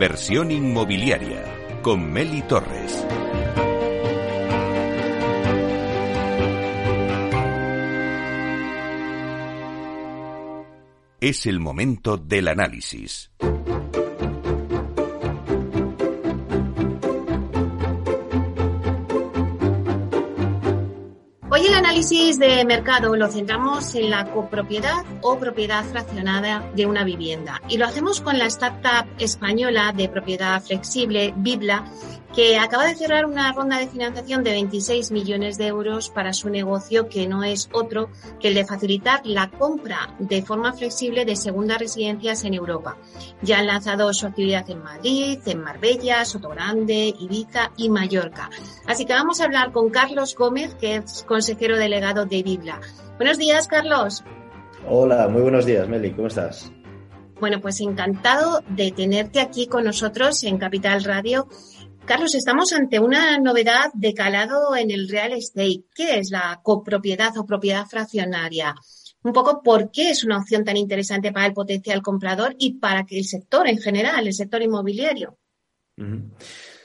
Inversión 0.00 0.52
inmobiliaria 0.52 1.42
con 1.82 2.12
Meli 2.12 2.40
Torres. 2.42 3.04
Es 11.20 11.46
el 11.46 11.58
momento 11.58 12.16
del 12.16 12.46
análisis. 12.46 13.32
De 22.38 22.64
mercado 22.64 23.16
lo 23.16 23.28
centramos 23.28 23.94
en 23.94 24.10
la 24.10 24.30
copropiedad 24.32 25.04
o 25.22 25.38
propiedad 25.38 25.84
fraccionada 25.84 26.70
de 26.74 26.86
una 26.86 27.04
vivienda. 27.04 27.60
Y 27.68 27.78
lo 27.78 27.86
hacemos 27.86 28.20
con 28.20 28.38
la 28.38 28.46
startup 28.46 29.08
española 29.18 29.92
de 29.96 30.08
propiedad 30.08 30.62
flexible, 30.62 31.34
Bibla, 31.36 31.84
que 32.34 32.58
acaba 32.58 32.86
de 32.86 32.94
cerrar 32.94 33.26
una 33.26 33.52
ronda 33.52 33.78
de 33.78 33.88
financiación 33.88 34.44
de 34.44 34.52
26 34.52 35.10
millones 35.10 35.58
de 35.58 35.66
euros 35.66 36.10
para 36.10 36.32
su 36.32 36.50
negocio, 36.50 37.08
que 37.08 37.26
no 37.26 37.42
es 37.42 37.68
otro 37.72 38.10
que 38.40 38.48
el 38.48 38.54
de 38.54 38.66
facilitar 38.66 39.20
la 39.24 39.50
compra 39.50 40.14
de 40.18 40.42
forma 40.42 40.72
flexible 40.72 41.24
de 41.24 41.36
segundas 41.36 41.78
residencias 41.78 42.44
en 42.44 42.54
Europa. 42.54 42.96
Ya 43.42 43.58
han 43.58 43.66
lanzado 43.66 44.12
su 44.12 44.26
actividad 44.26 44.68
en 44.70 44.82
Madrid, 44.82 45.38
en 45.46 45.62
Marbella, 45.62 46.24
Sotogrande, 46.24 47.14
Ibiza 47.18 47.72
y 47.76 47.88
Mallorca. 47.88 48.50
Así 48.86 49.04
que 49.04 49.14
vamos 49.14 49.40
a 49.40 49.44
hablar 49.44 49.72
con 49.72 49.90
Carlos 49.90 50.36
Gómez, 50.36 50.74
que 50.74 50.96
es 50.96 51.24
consejero 51.26 51.78
delegado 51.78 52.26
de 52.26 52.42
Bibla. 52.42 52.80
Buenos 53.16 53.38
días, 53.38 53.66
Carlos. 53.66 54.22
Hola, 54.86 55.28
muy 55.28 55.42
buenos 55.42 55.66
días, 55.66 55.88
Meli, 55.88 56.12
¿cómo 56.12 56.28
estás? 56.28 56.70
Bueno, 57.40 57.60
pues 57.60 57.80
encantado 57.80 58.62
de 58.68 58.90
tenerte 58.90 59.40
aquí 59.40 59.66
con 59.68 59.84
nosotros 59.84 60.42
en 60.42 60.58
Capital 60.58 61.04
Radio 61.04 61.46
Carlos, 62.08 62.34
estamos 62.34 62.72
ante 62.72 62.98
una 62.98 63.36
novedad 63.36 63.92
de 63.92 64.14
calado 64.14 64.74
en 64.74 64.90
el 64.90 65.10
real 65.10 65.34
estate. 65.34 65.84
¿Qué 65.94 66.18
es 66.18 66.30
la 66.30 66.58
copropiedad 66.62 67.36
o 67.36 67.44
propiedad 67.44 67.84
fraccionaria? 67.84 68.74
Un 69.24 69.34
poco 69.34 69.62
por 69.62 69.90
qué 69.90 70.08
es 70.08 70.24
una 70.24 70.38
opción 70.38 70.64
tan 70.64 70.78
interesante 70.78 71.32
para 71.32 71.44
el 71.44 71.52
potencial 71.52 72.00
comprador 72.00 72.56
y 72.58 72.78
para 72.78 73.04
que 73.04 73.18
el 73.18 73.26
sector 73.26 73.68
en 73.68 73.76
general, 73.76 74.26
el 74.26 74.32
sector 74.32 74.62
inmobiliario. 74.62 75.36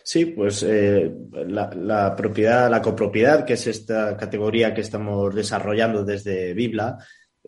Sí, 0.04 0.26
pues 0.26 0.62
eh, 0.68 1.10
la, 1.48 2.14
propiedad, 2.18 2.70
la 2.70 2.82
copropiedad, 2.82 3.46
que 3.46 3.54
es 3.54 3.66
esta 3.68 4.18
categoría 4.18 4.74
que 4.74 4.82
estamos 4.82 5.34
desarrollando 5.34 6.04
desde 6.04 6.54
Bibla, 6.54 6.98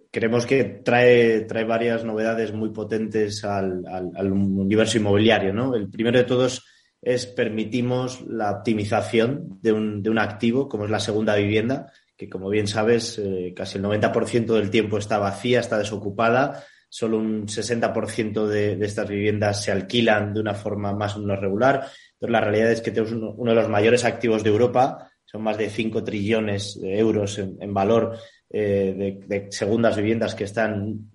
creemos 0.09 0.45
que 0.45 0.63
trae, 0.81 1.41
trae 1.41 1.65
varias 1.65 2.05
novedades 2.05 2.53
muy 2.53 2.69
potentes 2.69 3.43
al, 3.43 3.83
al 3.85 4.31
universo 4.31 4.97
inmobiliario. 4.97 5.53
¿no? 5.53 5.75
El 5.75 5.89
primero 5.89 6.17
de 6.17 6.23
todos 6.23 6.63
es 7.05 7.27
permitimos 7.27 8.25
la 8.27 8.51
optimización 8.51 9.59
de 9.61 9.71
un, 9.71 10.01
de 10.01 10.09
un 10.09 10.17
activo, 10.17 10.67
como 10.67 10.85
es 10.85 10.91
la 10.91 10.99
segunda 10.99 11.35
vivienda, 11.35 11.93
que 12.17 12.27
como 12.27 12.49
bien 12.49 12.67
sabes, 12.67 13.19
eh, 13.19 13.53
casi 13.55 13.77
el 13.77 13.83
90% 13.83 14.47
del 14.47 14.71
tiempo 14.71 14.97
está 14.97 15.19
vacía, 15.19 15.59
está 15.59 15.77
desocupada. 15.77 16.63
Solo 16.89 17.17
un 17.17 17.45
60% 17.45 18.47
de, 18.47 18.75
de, 18.75 18.85
estas 18.85 19.07
viviendas 19.07 19.63
se 19.63 19.71
alquilan 19.71 20.33
de 20.33 20.39
una 20.39 20.55
forma 20.55 20.93
más 20.93 21.15
o 21.15 21.19
menos 21.19 21.39
regular. 21.39 21.85
Entonces, 22.13 22.31
la 22.31 22.41
realidad 22.41 22.71
es 22.71 22.81
que 22.81 22.91
tenemos 22.91 23.35
uno, 23.37 23.51
de 23.51 23.55
los 23.55 23.69
mayores 23.69 24.03
activos 24.03 24.43
de 24.43 24.49
Europa, 24.49 25.11
son 25.25 25.43
más 25.43 25.57
de 25.59 25.69
5 25.69 26.03
trillones 26.03 26.79
de 26.81 26.97
euros 26.97 27.37
en, 27.37 27.73
valor 27.73 28.17
eh, 28.49 29.19
de, 29.27 29.39
de, 29.39 29.51
segundas 29.51 29.95
viviendas 29.95 30.33
que 30.33 30.45
están 30.45 31.11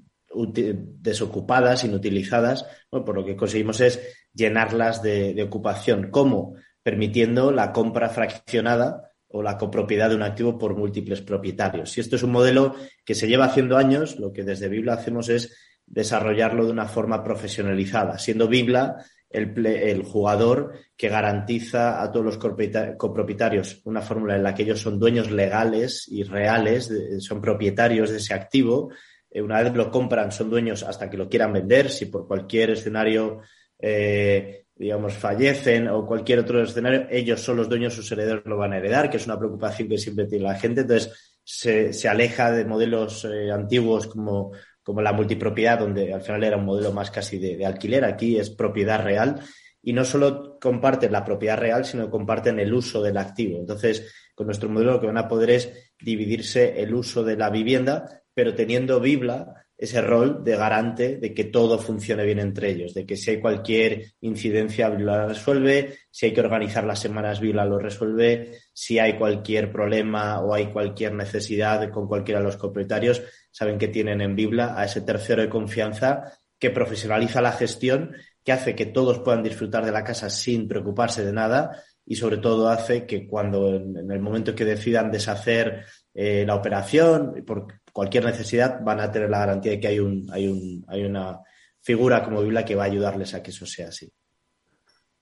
desocupadas, 1.01 1.85
inutilizadas, 1.85 2.67
por 2.91 3.15
lo 3.15 3.25
que 3.25 3.37
conseguimos 3.37 3.81
es 3.81 4.01
llenarlas 4.33 5.03
de, 5.03 5.41
ocupación. 5.43 6.11
¿Cómo? 6.11 6.55
Permitiendo 6.83 7.53
la 7.53 7.73
compra 7.73 8.09
fraccionada 8.09 9.13
o 9.29 9.43
la 9.43 9.59
copropiedad 9.59 10.09
de 10.09 10.17
un 10.17 10.23
activo 10.23 10.59
por 10.59 10.77
múltiples 10.77 11.21
propietarios. 11.21 11.97
Y 11.97 12.01
esto 12.01 12.17
es 12.17 12.23
un 12.23 12.33
modelo 12.33 12.75
que 13.05 13.15
se 13.15 13.29
lleva 13.29 13.45
haciendo 13.47 13.77
años, 13.77 14.19
lo 14.19 14.33
que 14.33 14.43
desde 14.43 14.69
Bibla 14.69 14.95
hacemos 14.95 15.29
es 15.29 15.57
desarrollarlo 15.87 16.65
de 16.65 16.73
una 16.73 16.87
forma 16.87 17.23
profesionalizada, 17.23 18.19
siendo 18.19 18.49
Bibla 18.49 19.05
el, 19.29 19.67
el, 19.67 20.03
jugador 20.03 20.73
que 20.97 21.09
garantiza 21.09 22.03
a 22.03 22.11
todos 22.11 22.27
los 22.27 22.39
copropietarios 22.39 23.81
una 23.85 24.01
fórmula 24.01 24.35
en 24.35 24.43
la 24.43 24.55
que 24.55 24.65
ellos 24.65 24.81
son 24.81 24.99
dueños 24.99 25.31
legales 25.31 26.07
y 26.09 26.25
reales, 26.25 26.93
son 27.21 27.41
propietarios 27.41 28.11
de 28.11 28.17
ese 28.17 28.35
activo, 28.35 28.91
eh, 29.31 29.41
una 29.41 29.63
vez 29.63 29.75
lo 29.75 29.91
compran, 29.91 30.33
son 30.33 30.51
dueños 30.51 30.83
hasta 30.83 31.09
que 31.09 31.17
lo 31.17 31.29
quieran 31.29 31.53
vender. 31.53 31.91
Si 31.91 32.07
por 32.07 32.27
cualquier 32.27 32.71
escenario, 32.71 33.41
eh, 33.81 34.65
digamos, 34.75 35.15
fallecen 35.15 35.89
o 35.89 36.07
cualquier 36.07 36.41
otro 36.41 36.63
escenario, 36.63 37.07
ellos 37.11 37.41
son 37.41 37.57
los 37.57 37.69
dueños, 37.69 37.95
sus 37.95 38.11
herederos 38.13 38.45
lo 38.47 38.57
van 38.57 38.73
a 38.73 38.79
heredar, 38.79 39.11
que 39.11 39.19
es 39.19 39.27
una 39.27 39.39
preocupación 39.39 39.89
que 39.89 39.99
siempre 39.99 40.27
tiene 40.27 40.45
la 40.45 40.55
gente. 40.55 40.83
Entonces, 40.83 41.39
se, 41.45 41.93
se 41.93 42.09
aleja 42.09 42.51
de 42.51 42.65
modelos 42.65 43.25
eh, 43.25 43.51
antiguos 43.51 44.07
como, 44.07 44.53
como 44.83 45.03
la 45.03 45.13
multipropiedad, 45.13 45.79
donde 45.79 46.13
al 46.15 46.23
final 46.23 46.45
era 46.45 46.57
un 46.57 46.65
modelo 46.65 46.93
más 46.93 47.11
casi 47.11 47.39
de, 47.39 47.57
de 47.57 47.67
alquiler. 47.67 48.05
Aquí 48.05 48.39
es 48.39 48.51
propiedad 48.51 49.03
real 49.03 49.41
y 49.83 49.93
no 49.93 50.05
solo 50.05 50.59
comparten 50.61 51.13
la 51.13 51.25
propiedad 51.25 51.59
real, 51.59 51.85
sino 51.85 52.11
comparten 52.11 52.59
el 52.61 52.73
uso 52.73 53.03
del 53.03 53.17
activo. 53.17 53.59
Entonces, 53.59 54.13
con 54.35 54.47
nuestro 54.47 54.69
modelo 54.69 54.93
lo 54.93 55.01
que 55.01 55.07
van 55.07 55.19
a 55.19 55.29
poder 55.29 55.51
es 55.51 55.93
dividirse 56.01 56.81
el 56.81 56.95
uso 56.95 57.25
de 57.25 57.37
la 57.37 57.51
vivienda 57.51 58.21
pero 58.35 58.55
teniendo 58.55 59.01
Bibla 59.01 59.60
ese 59.81 60.03
rol 60.03 60.45
de 60.45 60.57
garante 60.57 61.17
de 61.17 61.33
que 61.33 61.45
todo 61.45 61.79
funcione 61.79 62.23
bien 62.27 62.39
entre 62.39 62.69
ellos, 62.69 62.93
de 62.93 63.07
que 63.07 63.17
si 63.17 63.31
hay 63.31 63.41
cualquier 63.41 64.13
incidencia, 64.21 64.91
la 64.91 65.27
resuelve, 65.27 65.97
si 66.11 66.27
hay 66.27 66.35
que 66.35 66.43
organizar 66.43 66.85
las 66.85 66.99
semanas, 66.99 67.41
Bibla 67.41 67.65
lo 67.65 67.79
resuelve, 67.79 68.59
si 68.75 68.99
hay 68.99 69.17
cualquier 69.17 69.73
problema 69.73 70.41
o 70.41 70.53
hay 70.53 70.67
cualquier 70.67 71.15
necesidad 71.15 71.89
con 71.89 72.07
cualquiera 72.07 72.41
de 72.41 72.45
los 72.45 72.59
propietarios, 72.59 73.23
saben 73.51 73.79
que 73.79 73.89
tienen 73.89 74.21
en 74.21 74.37
Bibla 74.37 74.79
a 74.79 74.85
ese 74.85 75.01
tercero 75.01 75.41
de 75.41 75.49
confianza 75.49 76.31
que 76.59 76.69
profesionaliza 76.69 77.41
la 77.41 77.53
gestión, 77.53 78.15
que 78.45 78.53
hace 78.53 78.75
que 78.75 78.85
todos 78.85 79.21
puedan 79.21 79.43
disfrutar 79.43 79.83
de 79.83 79.93
la 79.93 80.05
casa 80.05 80.29
sin 80.29 80.69
preocuparse 80.69 81.25
de 81.25 81.33
nada 81.33 81.83
y 82.05 82.17
sobre 82.17 82.37
todo 82.37 82.69
hace 82.69 83.07
que 83.07 83.27
cuando 83.27 83.75
en, 83.75 84.11
el 84.11 84.21
momento 84.21 84.55
que 84.55 84.67
decidan 84.67 85.11
deshacer 85.11 85.87
eh, 86.13 86.45
la 86.47 86.55
operación, 86.55 87.43
por 87.47 87.80
cualquier 87.93 88.25
necesidad, 88.25 88.81
van 88.83 89.01
a 89.01 89.11
tener 89.11 89.31
la 89.31 89.41
garantía 89.41 89.73
de 89.73 89.81
que 89.81 89.89
hay, 89.89 89.99
un, 89.99 90.29
hay, 90.33 90.49
un, 90.49 90.85
hay 90.89 91.05
una 91.05 91.41
figura 91.81 92.25
como 92.25 92.43
Biblia 92.43 92.65
que 92.65 92.75
va 92.75 92.85
a 92.85 92.87
ayudarles 92.87 93.35
a 93.35 93.43
que 93.43 93.51
eso 93.51 93.67
sea 93.67 93.89
así. 93.89 94.11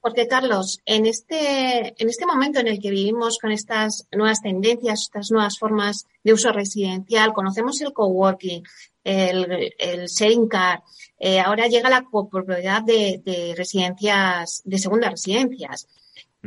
Porque, 0.01 0.29
Carlos, 0.29 0.81
en 0.87 1.07
este, 1.07 1.95
en 2.01 2.09
este 2.09 2.25
momento 2.25 2.61
en 2.61 2.69
el 2.69 2.79
que 2.79 2.91
vivimos 2.91 3.39
con 3.39 3.51
estas 3.51 4.07
nuevas 4.13 4.41
tendencias, 4.41 5.03
estas 5.03 5.31
nuevas 5.31 5.59
formas 5.59 6.07
de 6.23 6.33
uso 6.33 6.53
residencial, 6.53 7.33
conocemos 7.33 7.81
el 7.81 7.93
coworking, 7.93 8.63
el, 9.03 9.75
el 9.77 10.07
sharing 10.07 10.49
car, 10.49 10.83
eh, 11.19 11.41
ahora 11.41 11.67
llega 11.67 11.91
la 11.91 12.05
propiedad 12.11 12.83
de, 12.83 13.21
de, 13.25 13.55
residencias, 13.57 14.63
de 14.65 14.79
segundas 14.79 15.11
residencias. 15.11 15.89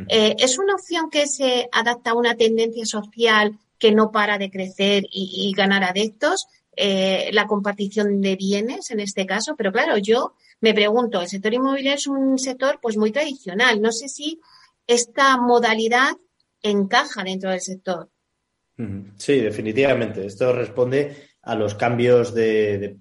Eh, 0.08 0.34
¿Es 0.38 0.58
una 0.58 0.74
opción 0.74 1.10
que 1.10 1.26
se 1.26 1.68
adapta 1.70 2.12
a 2.12 2.14
una 2.14 2.34
tendencia 2.34 2.86
social 2.86 3.58
que 3.82 3.90
no 3.90 4.12
para 4.12 4.38
de 4.38 4.48
crecer 4.48 5.02
y, 5.10 5.52
ganar 5.56 5.82
adeptos, 5.82 6.46
eh, 6.76 7.30
la 7.32 7.48
compartición 7.48 8.20
de 8.20 8.36
bienes 8.36 8.92
en 8.92 9.00
este 9.00 9.26
caso. 9.26 9.56
Pero 9.56 9.72
claro, 9.72 9.98
yo 9.98 10.34
me 10.60 10.72
pregunto, 10.72 11.20
el 11.20 11.26
sector 11.26 11.52
inmobiliario 11.52 11.94
es 11.96 12.06
un 12.06 12.38
sector 12.38 12.78
pues 12.80 12.96
muy 12.96 13.10
tradicional. 13.10 13.82
No 13.82 13.90
sé 13.90 14.08
si 14.08 14.40
esta 14.86 15.36
modalidad 15.36 16.12
encaja 16.62 17.24
dentro 17.24 17.50
del 17.50 17.60
sector. 17.60 18.08
Sí, 19.16 19.40
definitivamente. 19.40 20.26
Esto 20.26 20.52
responde 20.52 21.16
a 21.42 21.56
los 21.56 21.74
cambios 21.74 22.32
de, 22.32 22.98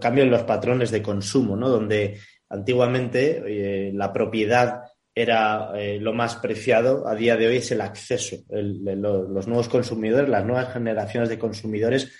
cambio 0.00 0.24
en 0.24 0.30
los 0.30 0.44
patrones 0.44 0.90
de 0.90 1.02
consumo, 1.02 1.56
¿no? 1.56 1.68
Donde 1.68 2.18
antiguamente 2.48 3.42
eh, 3.46 3.92
la 3.92 4.10
propiedad 4.14 4.80
era 5.14 5.72
eh, 5.74 5.98
lo 6.00 6.12
más 6.12 6.36
preciado, 6.36 7.06
a 7.06 7.14
día 7.14 7.36
de 7.36 7.46
hoy 7.46 7.56
es 7.56 7.70
el 7.70 7.80
acceso. 7.80 8.36
Los 8.48 9.46
nuevos 9.46 9.68
consumidores, 9.68 10.28
las 10.28 10.44
nuevas 10.44 10.72
generaciones 10.72 11.28
de 11.28 11.38
consumidores 11.38 12.12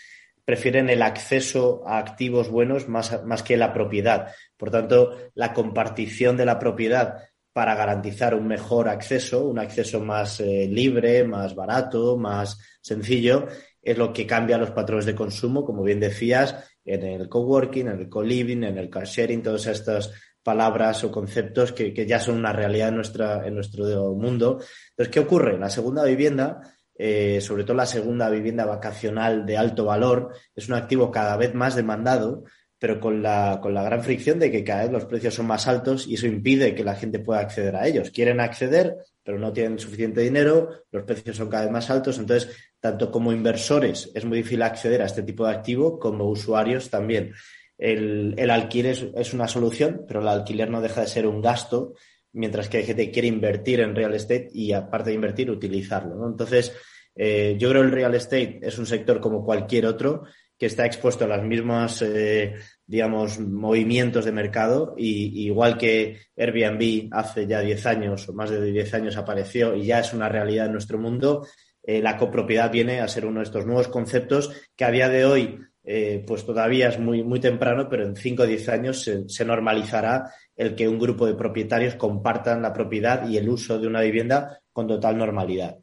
prefieren 0.44 0.91
el 0.91 1.03
acceso 1.03 1.83
a 1.87 1.99
activos 1.99 2.50
buenos 2.50 2.89
más, 2.89 3.25
más 3.25 3.43
que 3.43 3.56
la 3.56 3.73
propiedad. 3.73 4.29
Por 4.56 4.71
tanto, 4.71 5.17
la 5.35 5.53
compartición 5.53 6.37
de 6.37 6.47
la 6.47 6.59
propiedad 6.59 7.19
para 7.53 7.75
garantizar 7.75 8.35
un 8.35 8.47
mejor 8.47 8.89
acceso, 8.89 9.47
un 9.47 9.59
acceso 9.59 10.00
más 10.00 10.41
eh, 10.41 10.67
libre, 10.69 11.25
más 11.25 11.55
barato, 11.55 12.17
más 12.17 12.59
sencillo, 12.81 13.47
es 13.81 13.99
lo 13.99 14.12
que 14.12 14.27
cambia 14.27 14.59
los 14.59 14.71
patrones 14.71 15.06
de 15.06 15.15
consumo, 15.15 15.65
como 15.65 15.83
bien 15.83 16.00
decías, 16.00 16.56
en 16.85 17.03
el 17.03 17.29
coworking, 17.29 17.88
en 17.88 18.00
el 18.00 18.09
co-living, 18.09 18.65
en 18.65 18.79
el 18.79 18.88
car 18.88 19.05
sharing, 19.05 19.43
todos 19.43 19.67
estos 19.67 20.12
palabras 20.43 21.05
o 21.05 21.11
conceptos 21.11 21.73
que, 21.73 21.93
que, 21.94 22.06
ya 22.06 22.19
son 22.21 22.37
una 22.37 22.53
realidad 22.53 22.89
en, 22.89 22.97
nuestra, 22.97 23.47
en 23.47 23.55
nuestro 23.55 24.12
mundo. 24.15 24.61
Entonces, 24.91 25.12
¿qué 25.12 25.21
ocurre? 25.21 25.59
La 25.59 25.71
segunda 25.71 26.05
vivienda, 26.05 26.61
eh, 26.97 27.41
sobre 27.41 27.65
todo 27.65 27.77
la 27.77 27.87
segunda 27.87 28.29
vivienda 28.29 28.65
vacacional 28.65 29.47
de 29.47 29.56
alto 29.56 29.85
valor, 29.85 30.35
es 30.55 30.69
un 30.69 30.75
activo 30.75 31.11
cada 31.11 31.37
vez 31.37 31.55
más 31.55 31.77
demandado 31.77 32.44
pero 32.83 32.99
con 32.99 33.23
la, 33.23 33.61
con 33.62 33.75
la 33.75 33.85
gran 33.85 34.03
fricción 34.03 34.41
de 34.41 34.50
que 34.50 34.65
cada 34.65 34.83
vez 34.83 34.91
los 34.91 35.05
precios 35.05 35.35
son 35.35 35.47
más 35.47 35.69
altos 35.69 36.05
y 36.09 36.15
eso 36.15 36.27
impide 36.27 36.75
que 36.75 36.83
la 36.83 36.97
gente 36.97 37.21
pueda 37.21 37.38
acceder 37.38 37.77
a 37.77 37.87
ellos. 37.87 38.11
Quieren 38.11 38.41
acceder, 38.41 38.97
pero 39.23 39.38
no 39.38 39.53
tienen 39.53 39.79
suficiente 39.79 40.21
dinero, 40.21 40.83
los 40.91 41.05
precios 41.05 41.37
son 41.37 41.49
cada 41.49 41.62
vez 41.62 41.73
más 41.73 41.91
altos, 41.91 42.19
entonces, 42.19 42.50
tanto 42.81 43.12
como 43.12 43.33
inversores 43.33 44.11
es 44.12 44.25
muy 44.25 44.38
difícil 44.38 44.62
acceder 44.62 45.00
a 45.00 45.05
este 45.05 45.23
tipo 45.23 45.47
de 45.47 45.53
activo, 45.53 45.97
como 46.00 46.25
usuarios 46.25 46.91
también. 46.91 47.33
El, 47.79 48.35
el 48.37 48.51
alquiler 48.51 49.13
es, 49.17 49.35
una 49.35 49.49
solución, 49.49 50.05
pero 50.07 50.21
el 50.21 50.29
alquiler 50.29 50.71
no 50.71 50.81
deja 50.81 51.01
de 51.01 51.07
ser 51.07 51.27
un 51.27 51.41
gasto, 51.41 51.95
mientras 52.33 52.69
que 52.69 52.79
hay 52.79 52.85
gente 52.85 53.07
que 53.07 53.13
quiere 53.13 53.29
invertir 53.29 53.81
en 53.81 53.95
real 53.95 54.15
estate 54.15 54.49
y, 54.53 54.73
aparte 54.73 55.11
de 55.11 55.17
invertir, 55.17 55.51
utilizarlo. 55.51 56.27
Entonces, 56.27 56.73
eh, 57.15 57.57
yo 57.59 57.69
creo 57.69 57.83
que 57.83 57.89
el 57.89 57.95
real 57.95 58.15
estate 58.15 58.61
es 58.63 58.79
un 58.79 58.87
sector 58.87 59.21
como 59.21 59.45
cualquier 59.45 59.87
otro 59.87 60.25
que 60.63 60.67
está 60.67 60.87
expuesto 60.87 61.25
a 61.25 61.29
las 61.29 61.43
mismas, 61.43 62.03
eh, 62.03 62.55
digamos, 62.87 63.41
movimientos 63.41 64.25
de 64.25 64.31
mercado. 64.31 64.95
Y, 64.97 65.47
igual 65.47 65.77
que 65.77 66.21
Airbnb 66.37 67.09
hace 67.11 67.49
ya 67.49 67.59
10 67.59 67.87
años 67.87 68.29
o 68.29 68.33
más 68.33 68.49
de 68.51 68.63
10 68.71 68.95
años 68.95 69.17
apareció 69.17 69.75
y 69.75 69.87
ya 69.87 69.99
es 69.99 70.13
una 70.13 70.29
realidad 70.29 70.67
en 70.67 70.73
nuestro 70.73 71.01
mundo, 71.01 71.45
eh, 71.83 72.01
la 72.01 72.17
copropiedad 72.17 72.71
viene 72.71 73.01
a 73.01 73.09
ser 73.09 73.27
uno 73.27 73.41
de 73.41 73.45
estos 73.47 73.67
nuevos 73.67 73.89
conceptos 73.89 74.53
que 74.77 74.85
a 74.85 74.93
día 74.93 75.09
de 75.09 75.25
hoy 75.25 75.59
eh, 75.84 76.25
pues 76.26 76.46
todavía 76.46 76.88
es 76.88 76.99
muy, 76.99 77.23
muy 77.23 77.40
temprano, 77.40 77.88
pero 77.88 78.05
en 78.05 78.17
5 78.17 78.43
o 78.43 78.46
10 78.46 78.69
años 78.69 79.02
se, 79.02 79.29
se, 79.29 79.44
normalizará 79.44 80.32
el 80.55 80.75
que 80.75 80.88
un 80.88 80.99
grupo 80.99 81.26
de 81.26 81.34
propietarios 81.34 81.96
compartan 81.96 82.62
la 82.62 82.73
propiedad 82.73 83.29
y 83.29 83.37
el 83.37 83.49
uso 83.49 83.79
de 83.79 83.88
una 83.88 84.00
vivienda 84.00 84.61
con 84.73 84.87
total 84.87 85.19
normalidad. 85.19 85.79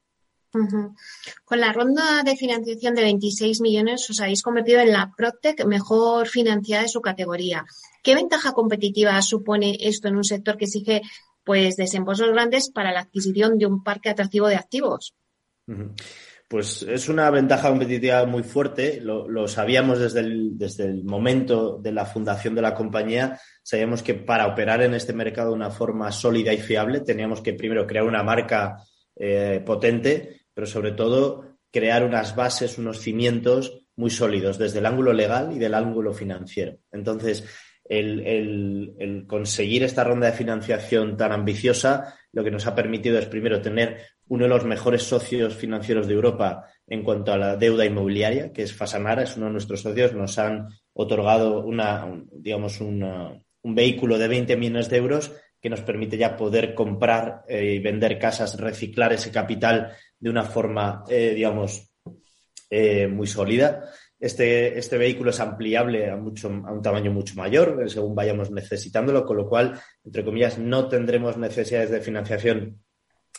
Con 0.52 1.60
la 1.60 1.72
ronda 1.72 2.24
de 2.24 2.36
financiación 2.36 2.96
de 2.96 3.04
26 3.04 3.62
millones 3.62 4.10
os 4.10 4.20
habéis 4.20 4.42
convertido 4.42 4.80
en 4.80 4.92
la 4.92 5.14
Protec 5.16 5.64
mejor 5.66 6.28
financiada 6.28 6.84
de 6.84 6.90
su 6.90 7.02
categoría. 7.02 7.66
¿Qué 8.02 8.16
ventaja 8.16 8.54
competitiva 8.54 9.22
supone 9.22 9.78
esto 9.80 10.08
en 10.08 10.16
un 10.16 10.24
sector 10.24 10.58
que 10.58 10.66
exige 10.66 11.02
pues 11.44 11.76
desembolsos 11.76 12.30
grandes 12.30 12.72
para 12.72 12.92
la 12.92 13.02
adquisición 13.02 13.60
de 13.60 13.68
un 13.68 13.84
parque 13.84 14.10
atractivo 14.10 14.48
de 14.48 14.56
activos? 14.56 15.14
Pues 16.50 16.84
es 16.84 17.08
una 17.08 17.30
ventaja 17.30 17.70
competitiva 17.70 18.26
muy 18.26 18.44
fuerte. 18.44 19.00
Lo, 19.02 19.48
sabíamos 19.48 20.00
desde 20.00 20.20
el, 20.20 20.58
desde 20.58 20.86
el, 20.86 21.06
momento 21.06 21.78
de 21.78 21.94
la 21.94 22.06
fundación 22.06 22.56
de 22.56 22.62
la 22.62 22.74
compañía. 22.74 23.40
Sabíamos 23.64 24.04
que 24.04 24.16
para 24.16 24.48
operar 24.48 24.82
en 24.82 24.96
este 24.96 25.14
mercado 25.14 25.52
de 25.52 25.56
una 25.56 25.70
forma 25.70 26.12
sólida 26.12 26.52
y 26.52 26.58
fiable 26.58 27.02
teníamos 27.02 27.40
que 27.42 27.54
primero 27.54 27.88
crear 27.88 28.04
una 28.04 28.24
marca 28.24 28.78
eh, 29.16 29.62
potente 29.66 30.40
pero 30.60 30.68
sobre 30.68 30.92
todo 30.92 31.56
crear 31.72 32.04
unas 32.04 32.36
bases, 32.36 32.78
unos 32.78 33.00
cimientos 33.00 33.86
muy 33.96 34.10
sólidos 34.10 34.58
desde 34.58 34.80
el 34.80 34.86
ángulo 34.86 35.14
legal 35.14 35.54
y 35.54 35.58
del 35.58 35.74
ángulo 35.74 36.14
financiero. 36.14 36.80
Entonces, 36.92 37.46
el, 37.86 39.24
conseguir 39.26 39.84
esta 39.84 40.04
ronda 40.04 40.28
de 40.28 40.38
financiación 40.38 41.16
tan 41.16 41.32
ambiciosa 41.32 42.14
lo 42.34 42.44
que 42.44 42.52
nos 42.52 42.68
ha 42.68 42.76
permitido 42.76 43.18
es 43.18 43.28
primero 43.28 43.62
tener 43.62 44.02
uno 44.30 44.44
de 44.44 44.50
los 44.50 44.64
mejores 44.64 45.04
socios 45.04 45.56
financieros 45.56 46.08
de 46.08 46.14
Europa 46.14 46.66
en 46.88 47.04
cuanto 47.04 47.34
a 47.34 47.38
la 47.38 47.56
deuda 47.56 47.86
inmobiliaria, 47.86 48.54
que 48.54 48.64
es 48.64 48.74
Fasanara, 48.74 49.24
es 49.24 49.36
uno 49.38 49.48
de 49.48 49.54
nuestros 49.54 49.82
socios, 49.82 50.14
nos 50.14 50.38
han 50.40 50.70
otorgado 50.94 51.66
una, 51.66 52.08
digamos, 52.32 52.80
un 52.80 53.44
vehículo 53.64 54.18
de 54.18 54.28
20 54.28 54.56
millones 54.56 54.90
de 54.90 54.98
euros 54.98 55.32
que 55.62 55.70
nos 55.70 55.82
permite 55.82 56.18
ya 56.18 56.38
poder 56.38 56.74
comprar 56.74 57.44
eh, 57.48 57.76
y 57.76 57.80
vender 57.80 58.18
casas, 58.18 58.58
reciclar 58.60 59.14
ese 59.14 59.32
capital 59.32 59.92
de 60.18 60.30
una 60.30 60.44
forma, 60.44 61.04
eh, 61.10 61.34
digamos, 61.36 61.92
eh, 62.70 63.08
muy 63.08 63.28
sólida. 63.28 63.90
Este, 64.20 64.78
este, 64.78 64.98
vehículo 64.98 65.32
es 65.32 65.40
ampliable 65.40 66.10
a, 66.10 66.18
mucho, 66.18 66.48
a 66.48 66.72
un 66.72 66.82
tamaño 66.82 67.12
mucho 67.12 67.36
mayor, 67.36 67.90
según 67.90 68.16
vayamos 68.16 68.52
necesitándolo, 68.52 69.26
con 69.26 69.38
lo 69.38 69.48
cual, 69.48 69.80
entre 70.04 70.24
comillas, 70.24 70.58
no 70.60 70.88
tendremos 70.88 71.38
necesidades 71.38 71.90
de 71.90 72.02
financiación 72.02 72.82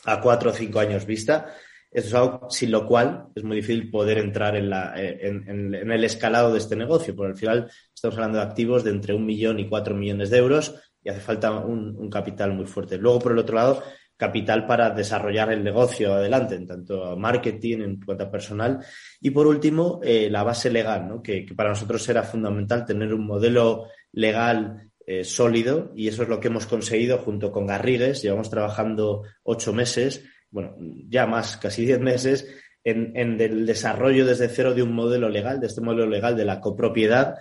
a 0.04 0.20
cuatro 0.20 0.50
o 0.50 0.52
cinco 0.52 0.80
años 0.80 1.06
vista. 1.06 1.54
Eso 1.90 2.06
es 2.06 2.14
algo 2.14 2.50
sin 2.50 2.70
lo 2.70 2.86
cual 2.86 3.26
es 3.34 3.42
muy 3.42 3.56
difícil 3.56 3.90
poder 3.90 4.18
entrar 4.18 4.56
en, 4.56 4.70
la, 4.70 4.92
en, 4.96 5.74
en, 5.74 5.90
el 5.90 6.04
escalado 6.04 6.52
de 6.52 6.58
este 6.58 6.76
negocio, 6.76 7.16
porque 7.16 7.32
al 7.32 7.38
final 7.38 7.70
estamos 7.92 8.16
hablando 8.16 8.38
de 8.38 8.44
activos 8.44 8.84
de 8.84 8.90
entre 8.90 9.12
un 9.12 9.26
millón 9.26 9.58
y 9.58 9.68
cuatro 9.68 9.96
millones 9.96 10.30
de 10.30 10.38
euros 10.38 10.74
y 11.02 11.08
hace 11.08 11.20
falta 11.20 11.50
un, 11.52 12.10
capital 12.10 12.52
muy 12.52 12.66
fuerte. 12.66 12.98
Luego, 12.98 13.18
por 13.18 13.32
el 13.32 13.38
otro 13.38 13.56
lado, 13.56 13.82
capital 14.16 14.66
para 14.66 14.90
desarrollar 14.90 15.52
el 15.52 15.64
negocio 15.64 16.14
adelante, 16.14 16.54
en 16.54 16.66
tanto 16.66 17.16
marketing, 17.16 17.78
en 17.78 18.00
cuanto 18.00 18.24
a 18.24 18.30
personal. 18.30 18.84
Y 19.20 19.30
por 19.30 19.46
último, 19.46 20.00
eh, 20.02 20.28
la 20.30 20.42
base 20.42 20.70
legal, 20.70 21.08
¿no? 21.08 21.22
que, 21.22 21.46
para 21.56 21.70
nosotros 21.70 22.06
era 22.08 22.22
fundamental 22.22 22.84
tener 22.84 23.14
un 23.14 23.26
modelo 23.26 23.86
legal 24.12 24.89
eh, 25.12 25.24
sólido 25.24 25.90
y 25.96 26.06
eso 26.06 26.22
es 26.22 26.28
lo 26.28 26.38
que 26.38 26.46
hemos 26.46 26.66
conseguido 26.66 27.18
junto 27.18 27.50
con 27.50 27.66
Garrigues. 27.66 28.22
Llevamos 28.22 28.48
trabajando 28.48 29.24
ocho 29.42 29.72
meses, 29.72 30.24
bueno, 30.50 30.76
ya 31.08 31.26
más, 31.26 31.56
casi 31.56 31.84
diez 31.84 31.98
meses, 31.98 32.46
en, 32.84 33.10
en 33.16 33.40
el 33.40 33.66
desarrollo 33.66 34.24
desde 34.24 34.48
cero 34.48 34.72
de 34.72 34.84
un 34.84 34.92
modelo 34.92 35.28
legal, 35.28 35.58
de 35.58 35.66
este 35.66 35.80
modelo 35.80 36.06
legal 36.06 36.36
de 36.36 36.44
la 36.44 36.60
copropiedad 36.60 37.34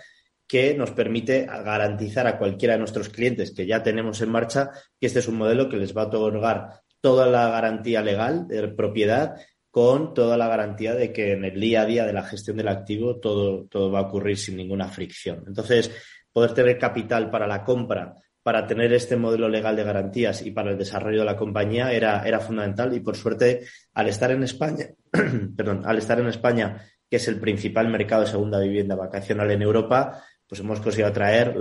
que 0.48 0.74
nos 0.74 0.90
permite 0.90 1.46
garantizar 1.46 2.26
a 2.26 2.40
cualquiera 2.40 2.74
de 2.74 2.80
nuestros 2.80 3.10
clientes 3.10 3.52
que 3.52 3.68
ya 3.68 3.84
tenemos 3.84 4.20
en 4.22 4.32
marcha 4.32 4.72
que 5.00 5.06
este 5.06 5.20
es 5.20 5.28
un 5.28 5.36
modelo 5.36 5.70
que 5.70 5.78
les 5.78 5.96
va 5.96 6.02
a 6.02 6.08
otorgar 6.08 6.82
toda 7.02 7.28
la 7.28 7.52
garantía 7.52 8.02
legal 8.02 8.48
de 8.48 8.68
propiedad 8.70 9.36
con 9.70 10.16
toda 10.16 10.38
la 10.38 10.48
garantía 10.48 10.96
de 10.96 11.14
que 11.14 11.34
en 11.34 11.46
el 11.46 11.60
día 11.60 11.82
a 11.82 11.86
día 11.86 12.08
de 12.08 12.14
la 12.14 12.24
gestión 12.24 12.58
del 12.58 12.70
activo 12.70 13.20
todo, 13.20 13.66
todo 13.66 13.92
va 13.92 14.00
a 14.00 14.08
ocurrir 14.08 14.40
sin 14.40 14.58
ninguna 14.58 14.88
fricción. 14.88 15.44
Entonces, 15.46 15.92
poder 16.32 16.54
tener 16.54 16.78
capital 16.78 17.30
para 17.30 17.48
la 17.48 17.64
compra, 17.64 18.16
para 18.44 18.66
tener 18.66 18.94
este 18.94 19.16
modelo 19.16 19.50
legal 19.50 19.76
de 19.76 19.84
garantías 19.84 20.42
y 20.42 20.52
para 20.52 20.72
el 20.72 20.78
desarrollo 20.78 21.20
de 21.20 21.26
la 21.26 21.36
compañía 21.36 21.92
era, 21.92 22.26
era 22.26 22.40
fundamental. 22.40 22.94
Y 22.94 23.00
por 23.00 23.16
suerte 23.16 23.66
al 23.94 24.08
estar 24.08 24.32
en 24.32 24.44
España, 24.44 24.88
perdón, 25.56 25.84
al 25.86 25.98
estar 25.98 26.20
en 26.20 26.28
España, 26.28 26.84
que 27.10 27.18
es 27.18 27.28
el 27.28 27.40
principal 27.40 27.90
mercado 27.90 28.24
de 28.24 28.32
segunda 28.32 28.60
vivienda 28.60 28.96
vacacional 28.96 29.52
en 29.52 29.62
Europa, 29.62 30.24
pues 30.50 30.62
hemos 30.62 30.80
conseguido 30.80 31.10
atraer 31.10 31.56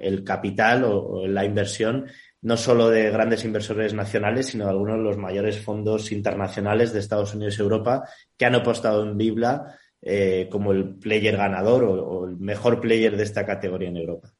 el 0.00 0.22
capital 0.22 0.84
o, 0.84 1.26
la 1.26 1.44
inversión 1.44 2.06
no 2.42 2.56
solo 2.56 2.90
de 2.90 3.10
grandes 3.10 3.44
inversores 3.44 3.92
nacionales, 3.92 4.46
sino 4.46 4.64
de 4.64 4.70
algunos 4.70 4.98
de 4.98 5.02
los 5.02 5.16
mayores 5.16 5.58
fondos 5.58 6.12
internacionales 6.12 6.92
de 6.92 7.00
Estados 7.00 7.34
Unidos 7.34 7.58
y 7.58 7.62
Europa 7.62 8.08
que 8.36 8.44
han 8.44 8.54
apostado 8.54 9.02
en 9.02 9.16
Bibla 9.16 9.78
eh, 10.06 10.48
como 10.50 10.72
el 10.72 10.96
player 10.96 11.36
ganador 11.36 11.84
o, 11.84 12.26
el 12.26 12.36
mejor 12.36 12.78
player 12.78 13.16
de 13.16 13.22
esta 13.22 13.46
categoría 13.46 13.88
en 13.88 13.96
Europa. 13.96 14.34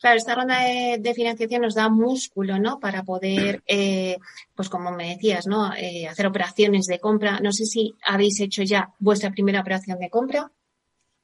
Claro, 0.00 0.16
esta 0.16 0.36
ronda 0.36 0.60
de, 0.60 1.14
financiación 1.14 1.62
nos 1.62 1.74
da 1.74 1.88
músculo, 1.88 2.60
¿no? 2.60 2.78
Para 2.78 3.02
poder, 3.02 3.60
eh, 3.66 4.18
pues 4.54 4.68
como 4.68 4.92
me 4.92 5.16
decías, 5.16 5.48
¿no? 5.48 5.74
Eh, 5.74 6.06
hacer 6.06 6.28
operaciones 6.28 6.86
de 6.86 7.00
compra. 7.00 7.40
No 7.40 7.50
sé 7.50 7.64
si 7.64 7.92
habéis 8.04 8.38
hecho 8.38 8.62
ya 8.62 8.94
vuestra 9.00 9.32
primera 9.32 9.62
operación 9.62 9.98
de 9.98 10.10
compra. 10.10 10.52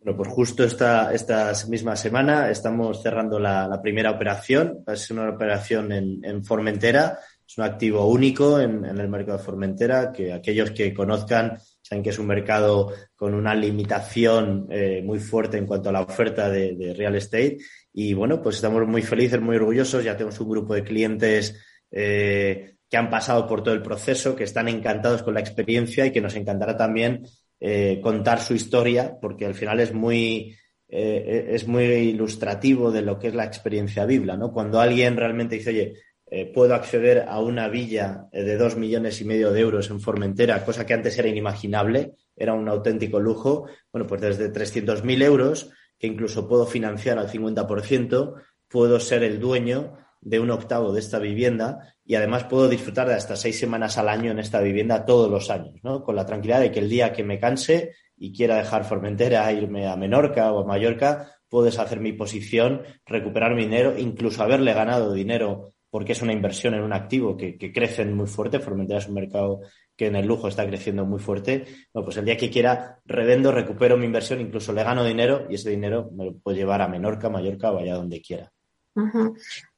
Bueno, 0.01 0.17
pues 0.17 0.31
justo 0.31 0.65
esta, 0.65 1.15
esta 1.15 1.53
misma 1.69 1.95
semana 1.95 2.51
estamos 2.51 3.01
cerrando 3.01 3.39
la, 3.39 3.79
primera 3.81 4.11
operación. 4.11 4.83
Es 4.89 5.09
una 5.13 5.31
operación 5.31 5.93
en, 5.93 6.45
Formentera. 6.45 7.21
Es 7.47 7.57
un 7.57 7.65
activo 7.65 8.07
único 8.07 8.59
en, 8.59 8.85
el 8.85 9.09
mercado 9.09 9.39
de 9.39 9.45
Formentera, 9.45 10.11
que 10.11 10.33
aquellos 10.33 10.73
que 10.73 10.93
conozcan 10.93 11.57
que 12.01 12.11
es 12.11 12.19
un 12.21 12.29
mercado 12.29 12.93
con 13.17 13.35
una 13.35 13.57
limitación 13.57 14.69
eh, 14.71 15.03
muy 15.05 15.19
fuerte 15.19 15.59
en 15.59 15.67
cuanto 15.67 15.89
a 15.89 15.93
la 15.93 16.03
oferta 16.03 16.49
de, 16.49 16.95
real 16.97 17.17
estate. 17.17 17.59
Y 17.93 18.15
bueno, 18.15 18.41
pues 18.41 18.57
estamos 18.57 18.87
muy 18.87 19.03
felices, 19.03 19.41
muy 19.41 19.57
orgullosos. 19.57 20.05
Ya 20.05 20.17
tenemos 20.17 20.39
un 20.39 20.49
grupo 20.49 20.75
de 20.75 20.85
clientes 20.85 21.61
eh, 21.91 22.77
que 22.89 22.97
han 22.97 23.11
pasado 23.11 23.49
por 23.49 23.65
todo 23.65 23.75
el 23.75 23.83
proceso, 23.83 24.37
que 24.37 24.45
están 24.45 24.69
encantados 24.69 25.25
con 25.25 25.35
la 25.35 25.41
experiencia 25.41 26.07
y 26.07 26.13
que 26.13 26.21
nos 26.21 26.37
encantará 26.37 26.77
también 26.77 27.27
eh, 27.59 28.01
contar 28.01 28.41
su 28.41 28.55
historia, 28.55 29.19
porque 29.21 29.47
al 29.47 29.55
final 29.55 29.81
es 29.81 29.93
muy, 29.93 30.57
es 30.87 31.67
muy 31.67 31.85
ilustrativo 31.85 32.93
de 32.93 33.03
lo 33.03 33.19
que 33.19 33.29
es 33.29 33.35
la 33.35 33.45
experiencia 33.45 34.05
biblia, 34.05 34.37
¿no? 34.37 34.53
Cuando 34.53 34.79
alguien 34.79 35.17
realmente 35.17 35.57
dice, 35.57 35.71
oye, 35.71 35.95
eh, 36.35 36.47
puedo 36.47 36.75
acceder 36.75 37.27
a 37.29 37.41
una 37.41 37.69
villa 37.69 38.27
de 38.33 38.57
dos 38.57 38.75
millones 38.75 39.21
y 39.21 39.27
medio 39.27 39.53
de 39.53 39.61
euros 39.61 39.91
en 39.91 40.01
Formentera, 40.01 40.65
cosa 40.65 40.87
que 40.87 40.95
antes 40.95 41.19
era 41.19 41.29
inimaginable, 41.29 42.15
era 42.35 42.55
un 42.55 42.71
auténtico 42.71 43.21
lujo, 43.21 43.67
bueno, 43.93 44.07
pues 44.07 44.23
desde 44.23 44.51
300.000 44.51 45.23
euros, 45.25 45.69
que 45.99 46.07
incluso 46.07 46.49
puedo 46.49 46.65
financiar 46.65 47.19
al 47.19 47.29
50%, 47.29 48.33
puedo 48.67 48.99
ser 48.99 49.25
el 49.25 49.41
dueño 49.41 49.93
de 50.23 50.41
un 50.41 50.51
octavo 50.51 50.95
de 50.95 51.01
esta 51.01 51.19
vivienda 51.19 51.95
y 52.03 52.15
además 52.15 52.45
puedo 52.45 52.67
disfrutar 52.67 53.09
de 53.09 53.15
hasta 53.15 53.37
seis 53.37 53.59
semanas 53.59 53.99
al 53.99 54.09
año 54.09 54.31
en 54.31 54.39
esta 54.39 54.63
vivienda 54.63 55.05
todos 55.05 55.31
los 55.31 55.51
años, 55.51 55.81
¿no? 55.83 56.03
Con 56.03 56.17
la 56.17 56.25
tranquilidad 56.25 56.61
de 56.61 56.73
que 56.73 56.81
el 56.81 56.89
día 56.89 57.13
que 57.13 57.25
me 57.25 57.39
canse 57.39 57.93
y 58.17 58.33
quiera 58.33 58.57
dejar 58.57 58.87
Formentera, 58.87 59.53
irme 59.53 59.87
a 59.87 59.97
Menorca 59.97 60.51
o 60.51 60.61
a 60.61 60.67
Mallorca, 60.67 61.37
puedo 61.51 61.67
deshacer 61.67 62.01
mi 62.01 62.15
posición, 62.15 62.85
recuperar 63.05 63.55
mi 63.55 63.65
dinero, 63.65 63.99
incluso 63.99 64.43
haberle 64.43 64.73
ganado 64.73 65.13
dinero 65.13 65.72
porque 65.93 66.13
es 66.13 66.23
una 66.23 66.33
inversión 66.33 66.73
en 66.73 66.81
un 66.81 66.95
activo 66.95 67.37
que, 67.37 67.59
que 67.59 67.71
crece 67.71 68.03
muy 68.07 68.27
fuerte. 68.27 68.61
Formentera 68.61 68.99
es 68.99 69.09
un 69.09 69.15
mercado 69.15 69.61
que 69.95 70.07
en 70.07 70.17
el 70.17 70.27
lujo 70.27 70.49
está 70.49 70.67
creciendo 70.67 71.05
muy 71.05 71.19
fuerte. 71.19 71.67
Bueno, 71.93 72.07
pues 72.07 72.17
el 72.17 72.25
día 72.25 72.39
que 72.39 72.49
quiera 72.49 72.99
revendo, 73.05 73.53
recupero 73.53 73.99
mi 73.99 74.07
inversión, 74.07 74.41
incluso 74.41 74.73
le 74.73 74.85
gano 74.85 75.05
dinero 75.05 75.47
y 75.51 75.57
ese 75.57 75.69
dinero 75.69 76.09
me 76.17 76.25
lo 76.25 76.39
puedo 76.39 76.57
llevar 76.57 76.81
a 76.81 76.89
Menorca, 76.89 77.29
Mallorca 77.29 77.71
o 77.73 77.79
allá 77.79 77.97
donde 77.97 78.23
quiera. 78.23 78.51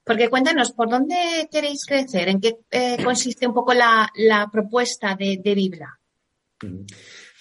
Porque 0.05 0.29
cuéntanos, 0.29 0.71
¿por 0.71 0.89
dónde 0.89 1.49
queréis 1.51 1.85
crecer? 1.85 2.29
¿En 2.29 2.39
qué 2.39 2.59
eh, 2.71 2.95
consiste 3.03 3.45
un 3.45 3.53
poco 3.53 3.73
la, 3.73 4.09
propuesta 4.49 5.15
de, 5.15 5.41
de 5.43 5.53
Bibla? 5.53 5.99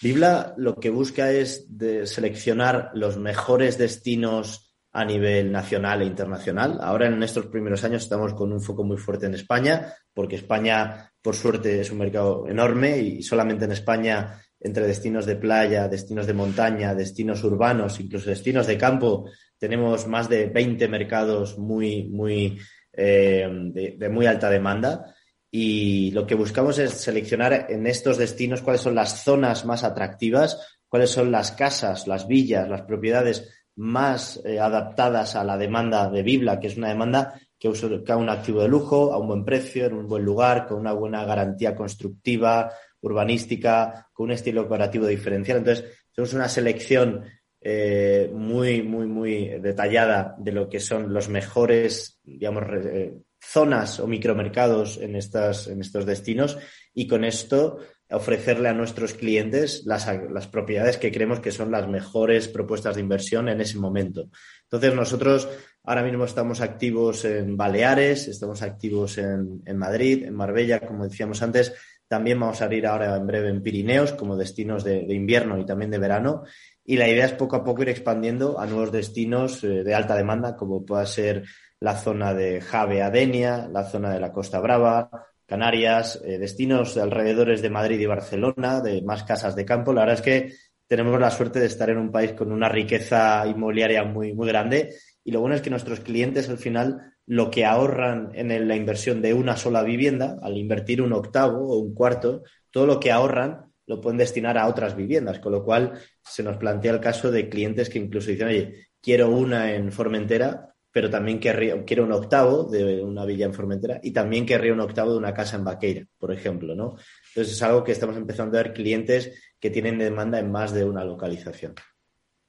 Bibla 0.03 0.53
lo 0.57 0.75
que 0.75 0.91
busca 0.91 1.31
es 1.31 1.69
seleccionar 2.07 2.91
los 2.95 3.19
mejores 3.19 3.79
destinos 3.79 4.64
a 4.95 5.05
nivel 5.05 5.51
nacional 5.51 6.03
e 6.03 6.07
internacional. 6.07 6.79
Ahora 6.81 7.09
en 7.09 7.21
estos 7.23 7.47
primeros 7.47 7.83
años 7.83 8.05
estamos 8.05 8.33
con 8.33 8.53
un 8.53 8.61
foco 8.61 8.85
muy 8.85 8.97
fuerte 8.97 9.27
en 9.27 9.35
España, 9.35 9.93
porque 10.15 10.37
España, 10.37 11.11
por 11.21 11.35
suerte, 11.35 11.81
es 11.81 11.91
un 11.91 11.99
mercado 11.99 12.47
enorme 12.49 12.99
y 12.99 13.23
solamente 13.23 13.65
en 13.65 13.73
España, 13.73 14.41
entre 14.61 14.87
destinos 14.87 15.27
de 15.27 15.35
playa, 15.35 15.89
destinos 15.89 16.29
de 16.29 16.35
montaña, 16.35 16.95
destinos 16.95 17.43
urbanos, 17.43 17.99
incluso 17.99 18.31
destinos 18.31 18.69
de 18.69 18.79
campo, 18.79 19.29
tenemos 19.59 20.07
más 20.07 20.29
de 20.29 20.47
20 20.47 20.87
mercados 20.87 21.59
muy, 21.59 22.05
muy, 22.05 22.57
eh, 22.93 23.49
de, 23.51 24.09
muy 24.09 24.27
alta 24.27 24.49
demanda. 24.49 25.13
Y 25.51 26.13
lo 26.13 26.25
que 26.25 26.37
buscamos 26.37 26.79
es 26.79 26.93
seleccionar 26.93 27.67
en 27.69 27.89
estos 27.89 28.17
destinos 28.17 28.63
cuáles 28.63 28.83
son 28.83 28.95
las 28.95 29.25
zonas 29.25 29.65
más 29.65 29.83
atractivas, 29.83 30.79
cuáles 30.89 31.11
son 31.11 31.33
las 31.33 31.51
casas, 31.51 32.07
las 32.07 32.29
villas, 32.29 32.69
las 32.69 32.83
propiedades 32.83 33.64
más 33.77 34.41
eh, 34.45 34.61
adaptadas 34.61 35.37
a 35.37 35.45
la 35.45 35.57
demanda 35.57 36.09
de 36.11 36.23
Bibla, 36.23 36.61
que 36.61 36.69
es 36.69 36.77
una 36.77 36.89
demanda 36.89 37.41
que 37.59 37.69
busca 37.69 38.17
un 38.17 38.29
activo 38.29 38.63
de 38.63 38.69
lujo 38.69 39.13
a 39.13 39.19
un 39.19 39.29
buen 39.29 39.45
precio, 39.45 39.87
en 39.87 39.95
un 39.95 40.07
buen 40.07 40.25
lugar, 40.25 40.67
con 40.67 40.79
una 40.79 40.93
buena 40.93 41.25
garantía 41.25 41.75
constructiva, 41.75 42.71
urbanística, 43.01 44.09
con 44.13 44.25
un 44.25 44.33
estilo 44.33 44.63
operativo 44.63 45.07
diferencial. 45.07 45.59
Entonces, 45.59 45.85
tenemos 46.15 46.35
una 46.35 46.49
selección 46.49 47.25
eh, 47.61 48.31
muy, 48.33 48.83
muy, 48.83 49.07
muy 49.07 49.49
detallada 49.61 50.35
de 50.39 50.53
lo 50.53 50.69
que 50.69 50.81
son 50.81 51.13
los 51.13 51.29
mejores, 51.29 52.21
digamos, 52.23 52.65
eh, 52.85 53.15
zonas 53.41 54.01
o 54.01 54.07
micromercados 54.07 54.99
en, 54.99 55.17
estas, 55.17 55.67
en 55.69 55.81
estos 55.81 56.07
destinos 56.07 56.59
y 56.93 57.07
con 57.07 57.25
esto 57.25 57.79
ofrecerle 58.15 58.69
a 58.69 58.75
nuestros 58.75 59.15
clientes 59.15 59.85
las, 59.85 60.07
propiedades 60.49 60.97
que 60.97 61.13
creemos 61.13 61.41
que 61.41 61.51
son 61.51 61.71
las 61.71 61.89
mejores 61.89 62.49
propuestas 62.49 62.95
de 62.95 63.01
inversión 63.01 63.49
en 63.49 63.61
ese 63.61 63.79
momento. 63.79 64.29
Entonces, 64.65 64.95
nosotros 64.95 65.49
ahora 65.83 66.03
mismo 66.03 66.25
estamos 66.25 66.61
activos 66.61 67.25
en 67.25 67.57
Baleares, 67.57 68.29
estamos 68.29 68.63
activos 68.63 69.19
en, 69.19 69.63
en 69.65 69.77
Madrid, 69.77 70.25
en 70.25 70.35
Marbella, 70.35 70.81
como 70.81 71.05
decíamos 71.05 71.43
antes. 71.43 71.75
También 72.07 72.39
vamos 72.39 72.61
a 72.61 72.73
ir 72.73 72.87
ahora 72.87 73.17
en 73.17 73.27
breve 73.27 73.49
en 73.49 73.63
Pirineos 73.63 74.13
como 74.13 74.37
destinos 74.37 74.85
de, 74.85 75.05
de 75.07 75.15
invierno 75.15 75.59
y 75.59 75.67
también 75.67 75.91
de 75.91 75.99
verano. 75.99 76.45
Y 76.85 76.97
la 76.97 77.09
idea 77.09 77.25
es 77.25 77.33
poco 77.33 77.57
a 77.57 77.65
poco 77.65 77.83
ir 77.83 77.89
expandiendo 77.89 78.61
a 78.61 78.67
nuevos 78.67 78.93
destinos 78.93 79.65
eh, 79.65 79.83
de 79.83 79.95
alta 79.95 80.17
demanda, 80.17 80.55
como 80.55 80.85
pueda 80.85 81.07
ser 81.07 81.45
la 81.81 81.97
zona 81.97 82.35
de 82.35 82.61
Jave 82.61 83.03
Adenia, 83.03 83.69
la 83.71 83.85
zona 83.85 84.13
de 84.13 84.21
la 84.21 84.33
Costa 84.33 84.61
Brava, 84.61 85.11
Canarias, 85.47 86.21
eh, 86.25 86.39
destinos 86.39 86.95
de 86.95 87.03
alrededores 87.03 87.63
de 87.63 87.71
Madrid 87.71 88.01
y 88.01 88.07
Barcelona, 88.07 88.81
de 88.81 89.03
más 89.03 89.25
casas 89.25 89.55
de 89.55 89.65
campo. 89.65 89.93
La 89.93 90.03
verdad 90.03 90.17
es 90.17 90.23
que 90.23 90.53
tenemos 90.87 91.19
la 91.21 91.31
suerte 91.31 91.61
de 91.61 91.67
estar 91.67 91.91
en 91.91 91.99
un 91.99 92.11
país 92.11 92.33
con 92.33 92.53
una 92.53 92.69
riqueza 92.69 93.47
inmobiliaria 93.47 94.05
muy, 94.05 94.33
muy 94.33 94.49
grande 94.49 94.95
y 95.25 95.33
lo 95.33 95.41
bueno 95.41 95.57
es 95.57 95.63
que 95.63 95.71
nuestros 95.71 96.01
clientes 96.01 96.49
al 96.49 96.59
final 96.59 97.15
lo 97.27 97.51
que 97.51 97.65
ahorran 97.65 98.31
en 98.35 98.69
la 98.69 98.77
inversión 98.77 99.23
de 99.23 99.33
una 99.33 99.57
sola 99.57 99.83
vivienda, 99.83 100.39
al 100.43 100.59
invertir 100.59 101.01
un 101.01 101.15
octavo 101.15 101.67
o 101.67 101.79
un 101.79 101.95
cuarto, 101.95 102.43
todo 102.71 102.87
lo 102.87 103.01
que 103.01 103.11
ahorran 103.11 103.73
lo 103.87 104.01
pueden 104.01 104.19
destinar 104.19 104.59
a 104.59 104.67
otras 104.67 104.95
viviendas, 104.95 105.39
con 105.39 105.53
lo 105.53 105.65
cual 105.65 105.99
se 106.23 106.43
nos 106.43 106.59
plantea 106.59 106.93
el 106.93 107.01
caso 107.01 107.31
de 107.31 107.49
clientes 107.49 107.89
que 107.89 107.99
incluso 107.99 108.31
dicen, 108.31 108.49
oye, 108.49 108.89
quiero 109.01 109.31
una 109.31 109.73
en 109.73 109.91
Formentera, 109.93 110.74
pero 110.95 111.11
también 111.11 111.41
querría, 111.41 111.85
quiero 111.85 112.05
un 112.05 112.13
octavo 112.13 112.63
de 112.71 113.03
una 113.03 113.25
villa 113.25 113.47
en 113.47 113.53
Formentera 113.53 113.99
y 114.01 114.13
también 114.13 114.47
querría 114.47 114.73
un 114.73 114.79
octavo 114.79 115.11
de 115.11 115.19
una 115.19 115.35
casa 115.35 115.57
en 115.57 115.65
Vaqueira, 115.65 116.07
por 116.19 116.33
ejemplo, 116.33 116.77
¿no? 116.77 116.95
Entonces 117.31 117.55
es 117.55 117.63
algo 117.65 117.83
que 117.83 117.91
estamos 117.91 118.17
empezando 118.17 118.57
a 118.57 118.63
ver 118.63 118.73
clientes 118.73 119.33
que 119.59 119.71
tienen 119.71 119.99
demanda 119.99 120.39
en 120.39 120.53
más 120.53 120.73
de 120.73 120.85
una 120.85 121.03
localización. 121.03 121.75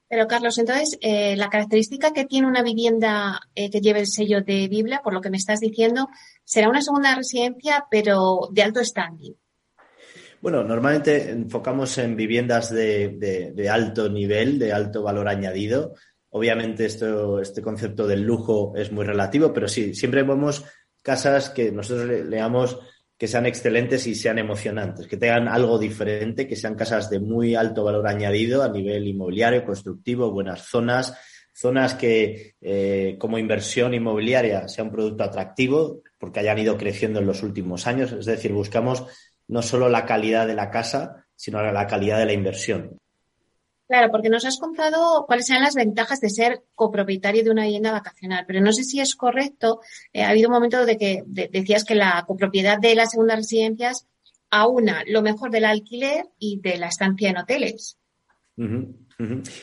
Pero 0.08 0.28
Carlos, 0.28 0.58
entonces, 0.58 0.96
eh, 1.00 1.34
la 1.34 1.48
característica 1.48 2.12
que 2.12 2.24
tiene 2.24 2.46
una 2.46 2.62
vivienda 2.62 3.40
eh, 3.56 3.68
que 3.68 3.80
lleve 3.80 3.98
el 3.98 4.06
sello 4.06 4.40
de 4.42 4.68
Biblia, 4.68 5.00
por 5.02 5.12
lo 5.12 5.20
que 5.20 5.30
me 5.30 5.38
estás 5.38 5.58
diciendo, 5.58 6.08
será 6.44 6.68
una 6.68 6.82
segunda 6.82 7.16
residencia, 7.16 7.86
pero 7.90 8.48
de 8.52 8.62
alto 8.62 8.84
standing. 8.84 9.34
Bueno, 10.40 10.62
normalmente 10.62 11.30
enfocamos 11.30 11.98
en 11.98 12.14
viviendas 12.14 12.72
de, 12.72 13.52
de 13.52 13.68
alto 13.68 14.08
nivel, 14.08 14.60
de 14.60 14.72
alto 14.72 15.02
valor 15.02 15.26
añadido, 15.26 15.94
Obviamente 16.36 16.84
este 16.84 17.62
concepto 17.62 18.06
del 18.06 18.20
lujo 18.20 18.74
es 18.76 18.92
muy 18.92 19.06
relativo, 19.06 19.54
pero 19.54 19.68
sí, 19.68 19.94
siempre 19.94 20.22
vemos 20.22 20.66
casas 21.00 21.48
que 21.48 21.72
nosotros 21.72 22.06
leamos 22.26 22.78
que 23.16 23.26
sean 23.26 23.46
excelentes 23.46 24.06
y 24.06 24.14
sean 24.14 24.38
emocionantes, 24.38 25.06
que 25.06 25.16
tengan 25.16 25.48
algo 25.48 25.78
diferente, 25.78 26.46
que 26.46 26.54
sean 26.54 26.74
casas 26.74 27.08
de 27.08 27.20
muy 27.20 27.54
alto 27.54 27.84
valor 27.84 28.06
añadido 28.06 28.62
a 28.62 28.68
nivel 28.68 29.08
inmobiliario, 29.08 29.64
constructivo, 29.64 30.30
buenas 30.30 30.60
zonas, 30.60 31.16
zonas 31.54 31.94
que 31.94 32.54
eh, 32.60 33.16
como 33.18 33.38
inversión 33.38 33.94
inmobiliaria 33.94 34.68
sea 34.68 34.84
un 34.84 34.90
producto 34.90 35.24
atractivo 35.24 36.02
porque 36.18 36.40
hayan 36.40 36.58
ido 36.58 36.76
creciendo 36.76 37.18
en 37.18 37.26
los 37.26 37.42
últimos 37.42 37.86
años. 37.86 38.12
Es 38.12 38.26
decir, 38.26 38.52
buscamos 38.52 39.06
no 39.48 39.62
solo 39.62 39.88
la 39.88 40.04
calidad 40.04 40.46
de 40.46 40.54
la 40.54 40.70
casa, 40.70 41.24
sino 41.34 41.62
la 41.62 41.86
calidad 41.86 42.18
de 42.18 42.26
la 42.26 42.34
inversión. 42.34 42.98
Claro, 43.88 44.10
porque 44.10 44.28
nos 44.28 44.44
has 44.44 44.58
contado 44.58 45.24
cuáles 45.26 45.46
sean 45.46 45.62
las 45.62 45.76
ventajas 45.76 46.20
de 46.20 46.30
ser 46.30 46.64
copropietario 46.74 47.44
de 47.44 47.50
una 47.50 47.64
vivienda 47.64 47.92
vacacional, 47.92 48.44
pero 48.46 48.60
no 48.60 48.72
sé 48.72 48.82
si 48.82 49.00
es 49.00 49.14
correcto. 49.14 49.80
Eh, 50.12 50.24
ha 50.24 50.30
habido 50.30 50.48
un 50.48 50.54
momento 50.54 50.84
de 50.84 50.98
que 50.98 51.22
decías 51.26 51.84
que 51.84 51.94
la 51.94 52.24
copropiedad 52.26 52.78
de 52.80 52.96
las 52.96 53.12
segundas 53.12 53.36
residencias 53.36 54.06
aúna 54.50 55.04
lo 55.06 55.22
mejor 55.22 55.50
del 55.50 55.66
alquiler 55.66 56.26
y 56.38 56.60
de 56.60 56.78
la 56.78 56.88
estancia 56.88 57.30
en 57.30 57.38
hoteles. 57.38 57.98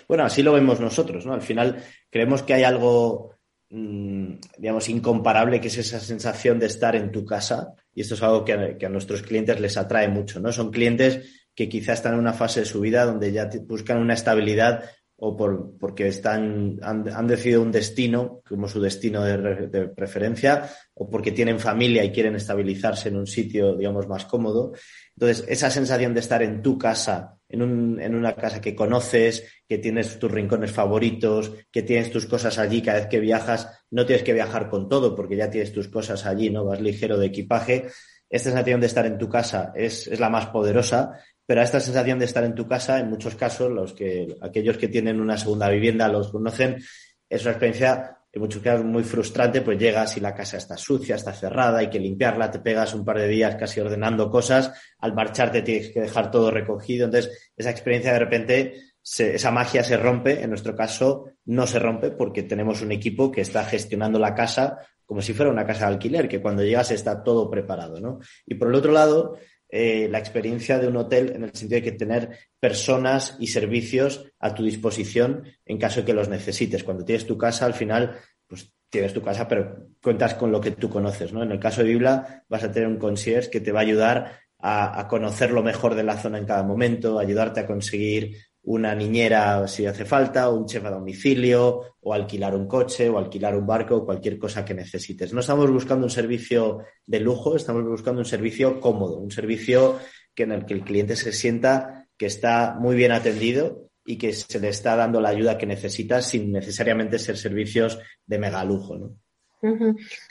Bueno, 0.07 0.23
así 0.23 0.41
lo 0.41 0.53
vemos 0.53 0.79
nosotros, 0.79 1.25
¿no? 1.25 1.33
Al 1.33 1.41
final 1.41 1.83
creemos 2.09 2.43
que 2.43 2.53
hay 2.53 2.63
algo, 2.63 3.33
mm, 3.69 4.35
digamos, 4.57 4.87
incomparable, 4.87 5.59
que 5.59 5.67
es 5.67 5.77
esa 5.77 5.99
sensación 5.99 6.59
de 6.59 6.67
estar 6.67 6.95
en 6.95 7.11
tu 7.11 7.25
casa, 7.25 7.73
y 7.93 8.01
esto 8.01 8.15
es 8.15 8.23
algo 8.23 8.41
a, 8.41 8.77
que 8.77 8.85
a 8.85 8.89
nuestros 8.89 9.21
clientes 9.21 9.59
les 9.59 9.75
atrae 9.77 10.07
mucho, 10.07 10.39
¿no? 10.39 10.51
Son 10.51 10.71
clientes 10.71 11.42
que 11.55 11.69
quizá 11.69 11.93
están 11.93 12.13
en 12.13 12.19
una 12.19 12.33
fase 12.33 12.61
de 12.61 12.65
su 12.65 12.81
vida 12.81 13.05
donde 13.05 13.31
ya 13.31 13.49
buscan 13.67 13.97
una 13.97 14.13
estabilidad 14.13 14.83
o 15.25 15.37
por, 15.37 15.77
porque 15.77 16.07
están, 16.07 16.79
han, 16.81 17.27
decidido 17.27 17.61
un 17.61 17.71
destino 17.71 18.41
como 18.45 18.67
su 18.67 18.81
destino 18.81 19.23
de, 19.23 19.87
preferencia 19.87 20.69
o 20.95 21.09
porque 21.09 21.31
tienen 21.31 21.61
familia 21.61 22.03
y 22.03 22.11
quieren 22.11 22.35
estabilizarse 22.35 23.07
en 23.07 23.15
un 23.15 23.27
sitio, 23.27 23.75
digamos, 23.75 24.05
más 24.07 24.25
cómodo. 24.25 24.73
Entonces, 25.15 25.45
esa 25.47 25.69
sensación 25.69 26.13
de 26.13 26.19
estar 26.19 26.43
en 26.43 26.61
tu 26.61 26.77
casa, 26.77 27.37
en, 27.47 27.61
un, 27.61 28.01
en 28.01 28.15
una 28.15 28.35
casa 28.35 28.59
que 28.59 28.75
conoces, 28.75 29.47
que 29.65 29.77
tienes 29.77 30.19
tus 30.19 30.29
rincones 30.29 30.71
favoritos, 30.71 31.53
que 31.71 31.83
tienes 31.83 32.11
tus 32.11 32.25
cosas 32.25 32.57
allí 32.57 32.81
cada 32.81 32.99
vez 32.99 33.07
que 33.07 33.21
viajas, 33.21 33.69
no 33.91 34.05
tienes 34.05 34.23
que 34.23 34.33
viajar 34.33 34.69
con 34.69 34.89
todo 34.89 35.15
porque 35.15 35.37
ya 35.37 35.49
tienes 35.49 35.71
tus 35.71 35.87
cosas 35.87 36.25
allí, 36.25 36.49
¿no? 36.49 36.65
Vas 36.65 36.81
ligero 36.81 37.17
de 37.17 37.27
equipaje. 37.27 37.85
Esta 38.29 38.49
sensación 38.49 38.81
de 38.81 38.87
estar 38.87 39.05
en 39.05 39.17
tu 39.19 39.29
casa 39.29 39.71
es, 39.75 40.07
es 40.07 40.19
la 40.19 40.29
más 40.29 40.47
poderosa 40.47 41.19
pero 41.45 41.61
esta 41.61 41.79
sensación 41.79 42.19
de 42.19 42.25
estar 42.25 42.43
en 42.43 42.55
tu 42.55 42.67
casa, 42.67 42.99
en 42.99 43.09
muchos 43.09 43.35
casos, 43.35 43.71
los 43.71 43.93
que, 43.93 44.35
aquellos 44.41 44.77
que 44.77 44.87
tienen 44.87 45.19
una 45.19 45.37
segunda 45.37 45.69
vivienda 45.69 46.07
los 46.07 46.31
conocen, 46.31 46.81
es 47.29 47.41
una 47.41 47.51
experiencia 47.51 48.17
en 48.31 48.41
muchos 48.41 48.63
casos 48.63 48.83
muy 48.83 49.03
frustrante, 49.03 49.61
pues 49.61 49.77
llegas 49.77 50.17
y 50.17 50.19
la 50.19 50.33
casa 50.33 50.57
está 50.57 50.75
sucia, 50.75 51.15
está 51.15 51.33
cerrada, 51.33 51.79
hay 51.79 51.89
que 51.89 51.99
limpiarla, 51.99 52.49
te 52.49 52.59
pegas 52.59 52.95
un 52.95 53.05
par 53.05 53.19
de 53.19 53.27
días 53.27 53.55
casi 53.55 53.79
ordenando 53.79 54.31
cosas, 54.31 54.73
al 54.97 55.13
marcharte 55.13 55.61
tienes 55.61 55.91
que 55.91 56.01
dejar 56.01 56.31
todo 56.31 56.49
recogido, 56.49 57.05
entonces 57.05 57.51
esa 57.55 57.69
experiencia 57.69 58.11
de 58.13 58.19
repente, 58.19 58.73
esa 59.03 59.51
magia 59.51 59.83
se 59.83 59.97
rompe, 59.97 60.41
en 60.41 60.49
nuestro 60.49 60.75
caso 60.75 61.25
no 61.45 61.67
se 61.67 61.77
rompe 61.77 62.09
porque 62.09 62.41
tenemos 62.41 62.81
un 62.81 62.91
equipo 62.91 63.31
que 63.31 63.41
está 63.41 63.65
gestionando 63.65 64.17
la 64.17 64.33
casa 64.33 64.79
como 65.05 65.21
si 65.21 65.33
fuera 65.33 65.51
una 65.51 65.67
casa 65.67 65.85
de 65.85 65.93
alquiler, 65.93 66.27
que 66.27 66.41
cuando 66.41 66.63
llegas 66.63 66.89
está 66.89 67.21
todo 67.21 67.49
preparado, 67.49 67.99
¿no? 67.99 68.19
Y 68.47 68.55
por 68.55 68.69
el 68.69 68.75
otro 68.75 68.91
lado, 68.91 69.37
eh, 69.75 70.07
la 70.07 70.19
experiencia 70.19 70.77
de 70.77 70.87
un 70.87 70.97
hotel 70.97 71.31
en 71.35 71.45
el 71.45 71.55
sentido 71.55 71.81
de 71.81 71.83
que 71.83 71.97
tener 71.97 72.37
personas 72.59 73.35
y 73.39 73.47
servicios 73.47 74.23
a 74.37 74.53
tu 74.53 74.63
disposición 74.63 75.45
en 75.65 75.79
caso 75.79 76.01
de 76.01 76.05
que 76.05 76.13
los 76.13 76.29
necesites. 76.29 76.83
Cuando 76.83 77.03
tienes 77.03 77.25
tu 77.25 77.39
casa, 77.39 77.65
al 77.65 77.73
final, 77.73 78.15
pues 78.45 78.71
tienes 78.87 79.15
tu 79.15 79.23
casa, 79.23 79.47
pero 79.47 79.87
cuentas 79.99 80.35
con 80.35 80.51
lo 80.51 80.61
que 80.61 80.69
tú 80.69 80.91
conoces, 80.91 81.33
¿no? 81.33 81.41
En 81.41 81.51
el 81.51 81.59
caso 81.59 81.81
de 81.81 81.89
Bibla, 81.89 82.43
vas 82.47 82.63
a 82.63 82.71
tener 82.71 82.87
un 82.87 82.99
concierge 82.99 83.49
que 83.49 83.61
te 83.61 83.71
va 83.71 83.79
a 83.79 83.81
ayudar 83.81 84.41
a, 84.59 85.07
conocer 85.07 85.49
lo 85.49 85.63
mejor 85.63 85.95
de 85.95 86.03
la 86.03 86.19
zona 86.19 86.37
en 86.37 86.45
cada 86.45 86.61
momento, 86.61 87.17
ayudarte 87.17 87.61
a 87.61 87.65
conseguir 87.65 88.37
una 88.63 88.95
niñera 88.95 89.67
si 89.67 89.85
hace 89.85 90.05
falta, 90.05 90.49
un 90.49 90.65
chef 90.65 90.85
a 90.85 90.91
domicilio, 90.91 91.95
o 91.99 92.13
alquilar 92.13 92.55
un 92.55 92.67
coche, 92.67 93.09
o 93.09 93.17
alquilar 93.17 93.55
un 93.55 93.67
barco, 93.67 93.97
o 93.97 94.05
cualquier 94.05 94.37
cosa 94.37 94.63
que 94.63 94.73
necesites. 94.73 95.33
No 95.33 95.41
estamos 95.41 95.69
buscando 95.69 96.05
un 96.05 96.09
servicio 96.09 96.79
de 97.05 97.19
lujo, 97.19 97.55
estamos 97.55 97.83
buscando 97.83 98.19
un 98.19 98.25
servicio 98.25 98.79
cómodo, 98.79 99.17
un 99.17 99.31
servicio 99.31 99.99
que 100.33 100.43
en 100.43 100.53
el 100.53 100.65
que 100.65 100.73
el 100.73 100.83
cliente 100.83 101.15
se 101.15 101.33
sienta 101.33 102.07
que 102.17 102.25
está 102.25 102.75
muy 102.79 102.95
bien 102.95 103.11
atendido 103.11 103.89
y 104.05 104.17
que 104.17 104.33
se 104.33 104.59
le 104.59 104.69
está 104.69 104.95
dando 104.95 105.19
la 105.19 105.29
ayuda 105.29 105.57
que 105.57 105.65
necesita 105.65 106.21
sin 106.21 106.51
necesariamente 106.51 107.19
ser 107.19 107.37
servicios 107.37 107.99
de 108.25 108.39
mega 108.39 108.63
lujo. 108.63 108.97
¿no? 108.97 109.17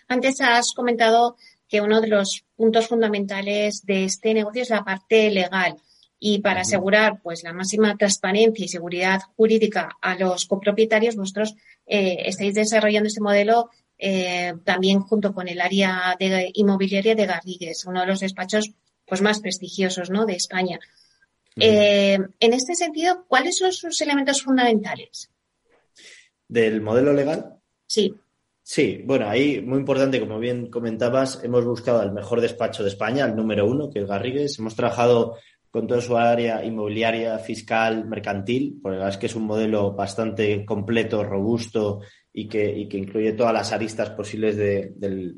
Antes 0.09 0.41
has 0.41 0.73
comentado 0.73 1.37
que 1.69 1.81
uno 1.81 2.01
de 2.01 2.09
los 2.09 2.45
puntos 2.55 2.89
fundamentales 2.89 3.85
de 3.85 4.05
este 4.05 4.35
negocio 4.35 4.62
es 4.62 4.71
la 4.71 4.85
parte 4.85 5.31
legal 5.31 5.77
y 6.25 6.38
para 6.38 6.61
asegurar 6.61 7.21
pues 7.21 7.43
la 7.43 7.52
máxima 7.52 7.97
transparencia 7.97 8.64
y 8.64 8.69
seguridad 8.69 9.23
jurídica 9.37 9.97
a 10.00 10.14
los 10.14 10.47
copropietarios, 10.47 11.17
vosotros 11.17 11.57
eh, 11.85 12.17
estáis 12.26 12.55
desarrollando 12.55 13.09
este 13.09 13.21
modelo 13.21 13.71
eh, 13.99 14.55
también 14.62 15.00
junto 15.00 15.35
con 15.35 15.49
el 15.49 15.61
área 15.61 16.14
de 16.17 16.52
inmobiliaria 16.55 17.17
de 17.17 17.26
Garrigues, 17.26 17.87
uno 17.87 18.02
de 18.02 18.07
los 18.07 18.21
despachos 18.21 18.71
pues 19.05 19.21
más 19.21 19.41
prestigiosos 19.41 20.11
¿no? 20.11 20.25
de 20.25 20.35
España. 20.35 20.79
Eh, 21.57 22.21
en 22.38 22.52
este 22.52 22.76
sentido, 22.76 23.25
¿cuáles 23.26 23.59
son 23.59 23.73
sus 23.73 24.00
elementos 24.00 24.43
fundamentales? 24.43 25.29
¿Del 26.47 26.83
modelo 26.83 27.12
legal? 27.12 27.57
Sí. 27.88 28.14
Sí, 28.62 29.02
bueno, 29.05 29.29
ahí 29.29 29.61
muy 29.61 29.81
importante, 29.81 30.21
como 30.21 30.38
bien 30.38 30.71
comentabas, 30.71 31.43
hemos 31.43 31.64
buscado 31.64 32.00
el 32.00 32.12
mejor 32.12 32.41
despacho 32.41 32.85
de 32.85 32.91
España, 32.91 33.25
el 33.25 33.35
número 33.35 33.67
uno, 33.67 33.91
que 33.91 33.99
es 33.99 34.07
Garrigues. 34.07 34.61
Hemos 34.61 34.76
trabajado 34.76 35.37
con 35.73 35.87
toda 35.87 36.02
su 36.02 36.17
área 36.17 36.62
inmobiliaria, 36.62 37.38
fiscal, 37.38 38.05
mercantil, 38.07 38.79
porque 38.83 38.99
la 38.99 39.09
es 39.09 39.17
que 39.17 39.26
es 39.26 39.35
un 39.35 39.45
modelo 39.45 39.93
bastante 39.95 40.67
completo, 40.67 41.25
robusto 41.25 42.00
y 42.33 42.47
que, 42.47 42.87
incluye 42.93 43.33
todas 43.33 43.55
las 43.55 43.73
aristas 43.73 44.11
posibles 44.11 44.57
del, 44.57 45.35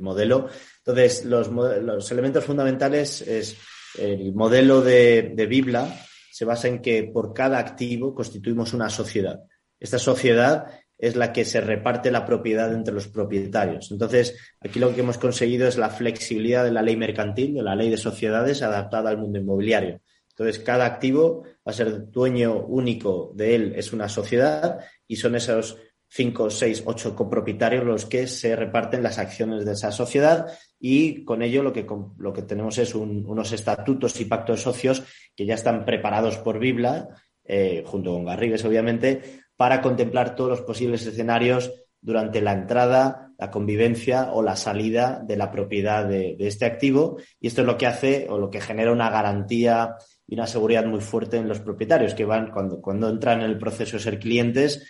modelo. 0.00 0.48
Entonces, 0.78 1.26
los, 1.26 1.48
los 1.48 2.10
elementos 2.10 2.44
fundamentales 2.44 3.20
es 3.20 3.58
el 3.98 4.34
modelo 4.34 4.80
de, 4.80 5.34
de 5.34 5.46
Bibla 5.46 5.94
se 6.36 6.44
basa 6.44 6.68
en 6.68 6.82
que 6.82 7.04
por 7.04 7.32
cada 7.32 7.58
activo 7.58 8.14
constituimos 8.14 8.74
una 8.74 8.90
sociedad. 8.90 9.40
Esta 9.80 9.98
sociedad 9.98 10.66
es 10.98 11.16
la 11.16 11.32
que 11.32 11.44
se 11.44 11.60
reparte 11.60 12.10
la 12.10 12.24
propiedad 12.24 12.72
entre 12.72 12.94
los 12.94 13.08
propietarios. 13.08 13.90
Entonces, 13.90 14.36
aquí 14.60 14.78
lo 14.78 14.94
que 14.94 15.00
hemos 15.00 15.18
conseguido 15.18 15.68
es 15.68 15.76
la 15.76 15.90
flexibilidad 15.90 16.64
de 16.64 16.72
la 16.72 16.82
ley 16.82 16.96
mercantil, 16.96 17.54
de 17.54 17.62
la 17.62 17.76
ley 17.76 17.90
de 17.90 17.96
sociedades 17.96 18.62
adaptada 18.62 19.10
al 19.10 19.18
mundo 19.18 19.38
inmobiliario. 19.38 20.00
Entonces, 20.30 20.58
cada 20.58 20.86
activo 20.86 21.44
va 21.44 21.72
a 21.72 21.72
ser 21.72 22.10
dueño 22.10 22.64
único 22.66 23.32
de 23.34 23.54
él, 23.54 23.72
es 23.76 23.92
una 23.92 24.08
sociedad 24.08 24.80
y 25.06 25.16
son 25.16 25.34
esos 25.34 25.78
cinco, 26.08 26.50
seis, 26.50 26.82
ocho 26.86 27.14
copropietarios 27.14 27.84
los 27.84 28.06
que 28.06 28.26
se 28.26 28.54
reparten 28.54 29.02
las 29.02 29.18
acciones 29.18 29.64
de 29.64 29.72
esa 29.72 29.90
sociedad 29.90 30.46
y 30.78 31.24
con 31.24 31.42
ello 31.42 31.62
lo 31.62 31.72
que, 31.72 31.86
lo 32.18 32.32
que 32.32 32.42
tenemos 32.42 32.78
es 32.78 32.94
unos 32.94 33.52
estatutos 33.52 34.18
y 34.20 34.26
pactos 34.26 34.58
de 34.58 34.62
socios 34.62 35.02
que 35.34 35.46
ya 35.46 35.54
están 35.54 35.84
preparados 35.84 36.38
por 36.38 36.58
Bibla, 36.58 37.08
eh, 37.44 37.82
junto 37.86 38.12
con 38.12 38.24
Garrigues 38.24 38.64
obviamente, 38.64 39.45
para 39.56 39.80
contemplar 39.80 40.34
todos 40.34 40.50
los 40.50 40.62
posibles 40.62 41.06
escenarios 41.06 41.72
durante 42.00 42.40
la 42.40 42.52
entrada, 42.52 43.32
la 43.38 43.50
convivencia 43.50 44.32
o 44.32 44.42
la 44.42 44.56
salida 44.56 45.22
de 45.26 45.36
la 45.36 45.50
propiedad 45.50 46.06
de, 46.06 46.36
este 46.38 46.64
activo. 46.64 47.18
Y 47.40 47.48
esto 47.48 47.62
es 47.62 47.66
lo 47.66 47.76
que 47.76 47.86
hace 47.86 48.26
o 48.28 48.38
lo 48.38 48.50
que 48.50 48.60
genera 48.60 48.92
una 48.92 49.10
garantía 49.10 49.96
y 50.26 50.34
una 50.34 50.46
seguridad 50.46 50.84
muy 50.86 51.00
fuerte 51.00 51.36
en 51.36 51.48
los 51.48 51.60
propietarios 51.60 52.14
que 52.14 52.24
van 52.24 52.50
cuando, 52.50 52.80
cuando 52.80 53.08
entran 53.08 53.40
en 53.40 53.46
el 53.46 53.58
proceso 53.58 53.96
de 53.96 54.02
ser 54.02 54.18
clientes 54.18 54.86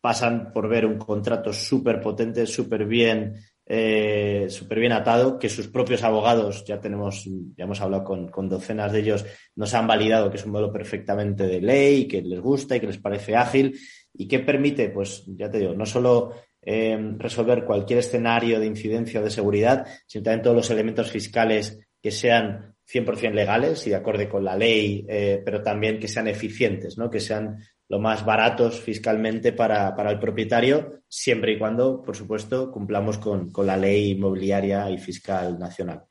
pasan 0.00 0.52
por 0.52 0.68
ver 0.68 0.86
un 0.86 0.98
contrato 0.98 1.52
súper 1.52 2.00
potente, 2.00 2.46
súper 2.46 2.86
bien, 2.86 3.34
eh, 3.66 4.46
súper 4.48 4.78
bien 4.78 4.92
atado, 4.92 5.38
que 5.38 5.48
sus 5.48 5.68
propios 5.68 6.04
abogados, 6.04 6.64
ya 6.64 6.80
tenemos, 6.80 7.24
ya 7.56 7.64
hemos 7.64 7.80
hablado 7.80 8.04
con, 8.04 8.48
docenas 8.48 8.92
de 8.92 9.00
ellos, 9.00 9.26
nos 9.56 9.74
han 9.74 9.86
validado 9.86 10.30
que 10.30 10.36
es 10.36 10.44
un 10.44 10.52
modelo 10.52 10.72
perfectamente 10.72 11.46
de 11.46 11.60
ley, 11.60 12.06
que 12.06 12.22
les 12.22 12.40
gusta 12.40 12.76
y 12.76 12.80
que 12.80 12.86
les 12.86 12.98
parece 12.98 13.36
ágil 13.36 13.78
y 14.14 14.26
que 14.26 14.40
permite, 14.40 14.90
pues, 14.90 15.24
ya 15.26 15.50
te 15.50 15.58
digo, 15.58 15.74
no 15.74 15.86
solo 15.86 16.34
eh, 16.62 16.98
resolver 17.16 17.64
cualquier 17.64 18.00
escenario 18.00 18.60
de 18.60 18.66
incidencia 18.66 19.20
o 19.20 19.24
de 19.24 19.30
seguridad, 19.30 19.86
sino 20.06 20.24
también 20.24 20.42
todos 20.42 20.56
los 20.56 20.70
elementos 20.70 21.10
fiscales 21.10 21.78
que 22.02 22.10
sean 22.10 22.74
100% 22.90 23.32
legales 23.32 23.86
y 23.86 23.90
de 23.90 23.96
acuerdo 23.96 24.28
con 24.28 24.44
la 24.44 24.56
ley, 24.56 25.04
eh, 25.08 25.42
pero 25.44 25.62
también 25.62 25.98
que 25.98 26.08
sean 26.08 26.26
eficientes, 26.26 26.96
¿no? 26.96 27.10
que 27.10 27.20
sean 27.20 27.58
lo 27.88 27.98
más 27.98 28.24
baratos 28.24 28.80
fiscalmente 28.80 29.52
para, 29.52 29.94
el 30.10 30.18
propietario, 30.18 31.02
siempre 31.08 31.52
y 31.52 31.58
cuando, 31.58 32.02
por 32.02 32.16
supuesto, 32.16 32.70
cumplamos 32.70 33.18
con, 33.18 33.50
la 33.64 33.76
ley 33.76 34.10
inmobiliaria 34.10 34.90
y 34.90 34.98
fiscal 34.98 35.58
nacional. 35.58 36.04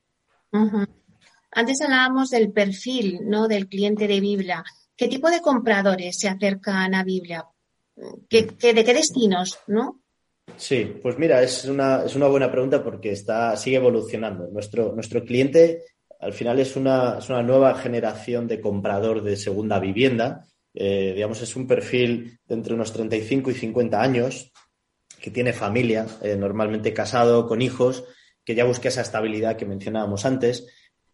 Antes 1.52 1.80
hablábamos 1.80 2.30
del 2.30 2.52
perfil 2.52 3.20
¿no? 3.24 3.48
del 3.48 3.68
cliente 3.68 4.08
de 4.08 4.20
Biblia. 4.20 4.64
¿Qué 4.96 5.08
tipo 5.08 5.30
de 5.30 5.40
compradores 5.40 6.18
se 6.18 6.28
acercan 6.28 6.94
a 6.94 7.04
Biblia? 7.04 7.44
¿Qué, 8.28 8.42
de 8.42 8.84
qué 8.84 8.94
destinos? 8.94 9.58
¿no? 9.66 10.02
Sí, 10.56 10.98
pues 11.02 11.18
mira, 11.18 11.42
es 11.42 11.64
una, 11.66 12.04
es 12.04 12.16
una 12.16 12.28
buena 12.28 12.50
pregunta 12.50 12.82
porque 12.82 13.12
está, 13.12 13.56
sigue 13.56 13.76
evolucionando. 13.76 14.48
Nuestro, 14.48 14.92
nuestro 14.94 15.24
cliente 15.24 15.84
al 16.20 16.32
final 16.32 16.58
es 16.58 16.74
una, 16.76 17.18
es 17.18 17.28
una 17.28 17.42
nueva 17.42 17.74
generación 17.74 18.48
de 18.48 18.60
comprador 18.60 19.22
de 19.22 19.36
segunda 19.36 19.78
vivienda 19.78 20.48
eh, 20.80 21.12
digamos, 21.14 21.42
es 21.42 21.56
un 21.56 21.66
perfil 21.66 22.38
de 22.46 22.54
entre 22.54 22.74
unos 22.74 22.92
35 22.92 23.50
y 23.50 23.54
50 23.54 24.00
años, 24.00 24.52
que 25.20 25.32
tiene 25.32 25.52
familia, 25.52 26.06
eh, 26.22 26.36
normalmente 26.36 26.94
casado, 26.94 27.48
con 27.48 27.62
hijos, 27.62 28.04
que 28.44 28.54
ya 28.54 28.64
busca 28.64 28.88
esa 28.88 29.00
estabilidad 29.00 29.56
que 29.56 29.66
mencionábamos 29.66 30.24
antes, 30.24 30.66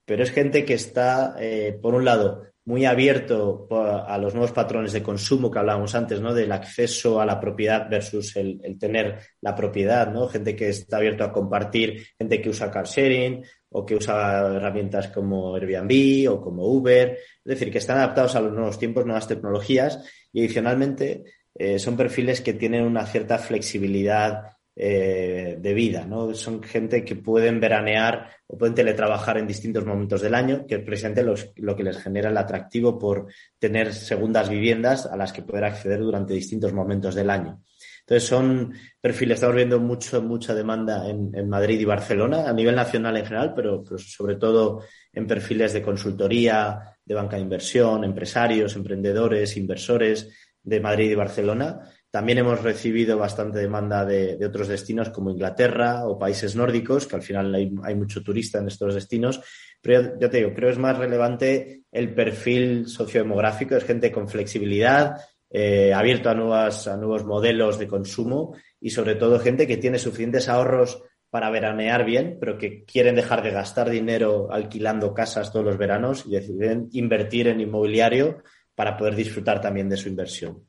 pero 0.04 0.22
es 0.22 0.32
gente 0.32 0.66
que 0.66 0.74
está, 0.74 1.36
eh, 1.40 1.78
por 1.80 1.94
un 1.94 2.04
lado, 2.04 2.44
muy 2.66 2.86
abierto 2.86 3.68
a 3.70 4.16
los 4.16 4.32
nuevos 4.32 4.52
patrones 4.52 4.92
de 4.92 5.02
consumo 5.02 5.50
que 5.50 5.58
hablábamos 5.58 5.94
antes, 5.94 6.20
¿no? 6.20 6.32
Del 6.32 6.50
acceso 6.50 7.20
a 7.20 7.26
la 7.26 7.38
propiedad 7.38 7.88
versus 7.90 8.36
el, 8.36 8.78
tener 8.78 9.18
la 9.42 9.54
propiedad, 9.54 10.10
¿no? 10.10 10.28
Gente 10.28 10.56
que 10.56 10.70
está 10.70 10.96
abierto 10.96 11.24
a 11.24 11.32
compartir, 11.32 12.06
gente 12.16 12.40
que 12.40 12.48
usa 12.48 12.70
car 12.70 12.86
sharing 12.86 13.44
o 13.68 13.84
que 13.84 13.96
usa 13.96 14.54
herramientas 14.56 15.08
como 15.08 15.54
Airbnb 15.56 16.30
o 16.30 16.40
como 16.40 16.64
Uber, 16.64 17.10
es 17.10 17.44
decir, 17.44 17.70
que 17.70 17.78
están 17.78 17.98
adaptados 17.98 18.34
a 18.34 18.40
los 18.40 18.52
nuevos 18.52 18.78
tiempos, 18.78 19.04
nuevas 19.04 19.28
tecnologías 19.28 20.02
y 20.32 20.40
adicionalmente 20.40 21.24
eh, 21.54 21.78
son 21.78 21.96
perfiles 21.96 22.40
que 22.40 22.54
tienen 22.54 22.84
una 22.84 23.04
cierta 23.04 23.38
flexibilidad 23.38 24.53
eh, 24.76 25.56
de 25.58 25.74
vida, 25.74 26.04
¿no? 26.04 26.34
Son 26.34 26.62
gente 26.62 27.04
que 27.04 27.16
pueden 27.16 27.60
veranear 27.60 28.30
o 28.46 28.58
pueden 28.58 28.74
teletrabajar 28.74 29.38
en 29.38 29.46
distintos 29.46 29.84
momentos 29.86 30.20
del 30.20 30.34
año, 30.34 30.66
que 30.66 30.76
es 30.76 30.80
precisamente 30.82 31.24
lo 31.56 31.76
que 31.76 31.84
les 31.84 31.98
genera 31.98 32.30
el 32.30 32.36
atractivo 32.36 32.98
por 32.98 33.26
tener 33.58 33.94
segundas 33.94 34.48
viviendas 34.48 35.06
a 35.06 35.16
las 35.16 35.32
que 35.32 35.42
poder 35.42 35.64
acceder 35.64 36.00
durante 36.00 36.34
distintos 36.34 36.72
momentos 36.72 37.14
del 37.14 37.30
año. 37.30 37.62
Entonces 38.06 38.28
son 38.28 38.74
perfiles, 39.00 39.36
estamos 39.36 39.56
viendo 39.56 39.80
mucho, 39.80 40.20
mucha 40.20 40.54
demanda 40.54 41.08
en, 41.08 41.48
Madrid 41.48 41.80
y 41.80 41.86
Barcelona, 41.86 42.46
a 42.46 42.52
nivel 42.52 42.74
nacional 42.74 43.16
en 43.16 43.24
general, 43.24 43.54
pero, 43.56 43.82
sobre 43.96 44.36
todo 44.36 44.82
en 45.10 45.26
perfiles 45.26 45.72
de 45.72 45.82
consultoría, 45.82 46.98
de 47.02 47.14
banca 47.14 47.36
de 47.36 47.42
inversión, 47.42 48.04
empresarios, 48.04 48.76
emprendedores, 48.76 49.56
inversores 49.56 50.28
de 50.62 50.80
Madrid 50.80 51.12
y 51.12 51.14
Barcelona. 51.14 51.80
También 52.14 52.38
hemos 52.38 52.62
recibido 52.62 53.18
bastante 53.18 53.58
demanda 53.58 54.04
de, 54.04 54.38
otros 54.46 54.68
destinos 54.68 55.10
como 55.10 55.32
Inglaterra 55.32 56.06
o 56.06 56.16
países 56.16 56.54
nórdicos, 56.54 57.08
que 57.08 57.16
al 57.16 57.22
final 57.22 57.52
hay, 57.52 57.94
mucho 57.96 58.22
turista 58.22 58.60
en 58.60 58.68
estos 58.68 58.94
destinos. 58.94 59.40
Pero 59.82 60.16
ya 60.20 60.30
te 60.30 60.36
digo, 60.36 60.54
creo 60.54 60.68
que 60.68 60.74
es 60.74 60.78
más 60.78 60.96
relevante 60.96 61.82
el 61.90 62.14
perfil 62.14 62.86
sociodemográfico, 62.86 63.74
es 63.74 63.82
gente 63.82 64.12
con 64.12 64.28
flexibilidad, 64.28 65.16
eh, 65.50 65.92
abierto 65.92 66.30
a, 66.30 66.36
nuevas, 66.36 66.86
a 66.86 66.96
nuevos 66.96 67.24
modelos 67.24 67.80
de 67.80 67.88
consumo 67.88 68.54
y 68.80 68.90
sobre 68.90 69.16
todo 69.16 69.40
gente 69.40 69.66
que 69.66 69.78
tiene 69.78 69.98
suficientes 69.98 70.48
ahorros 70.48 71.02
para 71.30 71.50
veranear 71.50 72.04
bien, 72.04 72.36
pero 72.38 72.56
que 72.56 72.84
quieren 72.84 73.16
dejar 73.16 73.42
de 73.42 73.50
gastar 73.50 73.90
dinero 73.90 74.52
alquilando 74.52 75.12
casas 75.12 75.50
todos 75.50 75.64
los 75.64 75.78
veranos 75.78 76.26
y 76.28 76.36
deciden 76.36 76.90
invertir 76.92 77.48
en 77.48 77.58
inmobiliario 77.58 78.44
para 78.76 78.96
poder 78.96 79.16
disfrutar 79.16 79.60
también 79.60 79.88
de 79.88 79.96
su 79.96 80.08
inversión. 80.08 80.62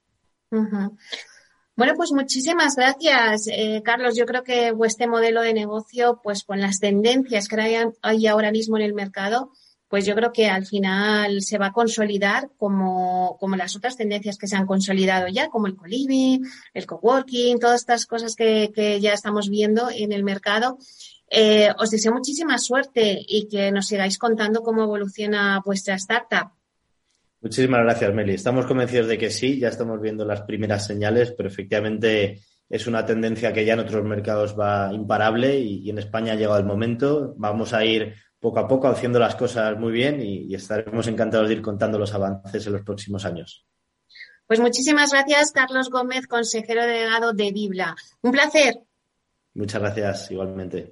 Bueno, 1.78 1.94
pues 1.98 2.14
muchísimas 2.14 2.78
gracias, 2.78 3.48
eh, 3.48 3.82
Carlos. 3.84 4.16
Yo 4.16 4.26
creo 4.26 4.44
que 4.44 4.72
vuestro 4.72 5.10
modelo 5.10 5.42
de 5.42 5.54
negocio, 5.54 6.22
pues 6.24 6.46
con 6.46 6.62
las 6.62 6.80
tendencias 6.80 7.50
que 7.50 7.86
hay 8.02 8.28
ahora 8.28 8.52
mismo 8.52 8.78
en 8.78 8.84
el 8.84 8.94
mercado, 8.94 9.52
pues 9.90 10.06
yo 10.06 10.16
creo 10.16 10.32
que 10.32 10.48
al 10.48 10.66
final 10.66 11.42
se 11.42 11.58
va 11.58 11.68
a 11.68 11.72
consolidar 11.74 12.50
como, 12.58 13.36
como 13.42 13.58
las 13.58 13.76
otras 13.76 13.98
tendencias 13.98 14.38
que 14.38 14.48
se 14.48 14.56
han 14.56 14.66
consolidado 14.66 15.28
ya, 15.28 15.50
como 15.50 15.68
el 15.68 15.76
co-living, 15.76 16.46
el 16.74 16.86
coworking, 16.86 17.60
todas 17.60 17.82
estas 17.82 18.06
cosas 18.06 18.36
que, 18.36 19.00
ya 19.02 19.12
estamos 19.12 19.50
viendo 19.50 19.90
en 19.92 20.14
el 20.14 20.24
mercado. 20.24 20.78
Eh, 21.30 21.70
os 21.78 21.90
deseo 21.90 22.14
muchísima 22.14 22.58
suerte 22.58 23.20
y 23.28 23.50
que 23.50 23.72
nos 23.74 23.88
sigáis 23.88 24.18
contando 24.18 24.62
cómo 24.62 24.84
evoluciona 24.84 25.62
vuestra 25.66 25.96
startup. 25.96 26.55
Muchísimas 27.46 27.84
gracias, 27.84 28.12
Meli. 28.12 28.34
Estamos 28.34 28.66
convencidos 28.66 29.06
de 29.06 29.20
que 29.20 29.30
sí, 29.30 29.60
ya 29.60 29.68
estamos 29.68 30.02
viendo 30.02 30.26
las 30.26 30.42
primeras 30.42 30.84
señales, 30.84 31.32
pero 31.38 31.48
efectivamente 31.48 32.42
es 32.68 32.88
una 32.88 33.06
tendencia 33.06 33.54
que 33.54 33.64
ya 33.64 33.74
en 33.74 33.82
otros 33.82 34.04
mercados 34.04 34.60
va 34.60 34.92
imparable 34.92 35.60
y, 35.60 35.88
en 35.88 36.00
España 36.00 36.34
ha 36.34 36.36
llegado 36.36 36.58
el 36.58 36.66
momento. 36.66 37.36
Vamos 37.38 37.72
a 37.76 37.86
ir 37.86 38.16
poco 38.40 38.58
a 38.58 38.68
poco 38.68 38.88
haciendo 38.88 39.20
las 39.20 39.36
cosas 39.36 39.78
muy 39.78 39.94
bien 39.94 40.24
y, 40.24 40.46
y 40.46 40.56
estaremos 40.56 41.08
encantados 41.08 41.48
de 41.48 41.54
ir 41.54 41.62
contando 41.62 42.00
los 42.00 42.16
avances 42.16 42.66
en 42.66 42.74
los 42.74 42.82
próximos 42.82 43.26
años. 43.26 43.68
Pues 44.48 44.60
muchísimas 44.60 45.12
gracias, 45.12 45.52
Carlos 45.52 45.92
Gómez, 45.92 46.26
consejero 46.26 46.82
delegado 46.82 47.34
de 47.34 47.52
Bibla. 47.52 47.96
Un 48.24 48.32
placer. 48.32 48.80
Muchas 49.54 49.82
gracias, 49.84 50.32
igualmente. 50.32 50.92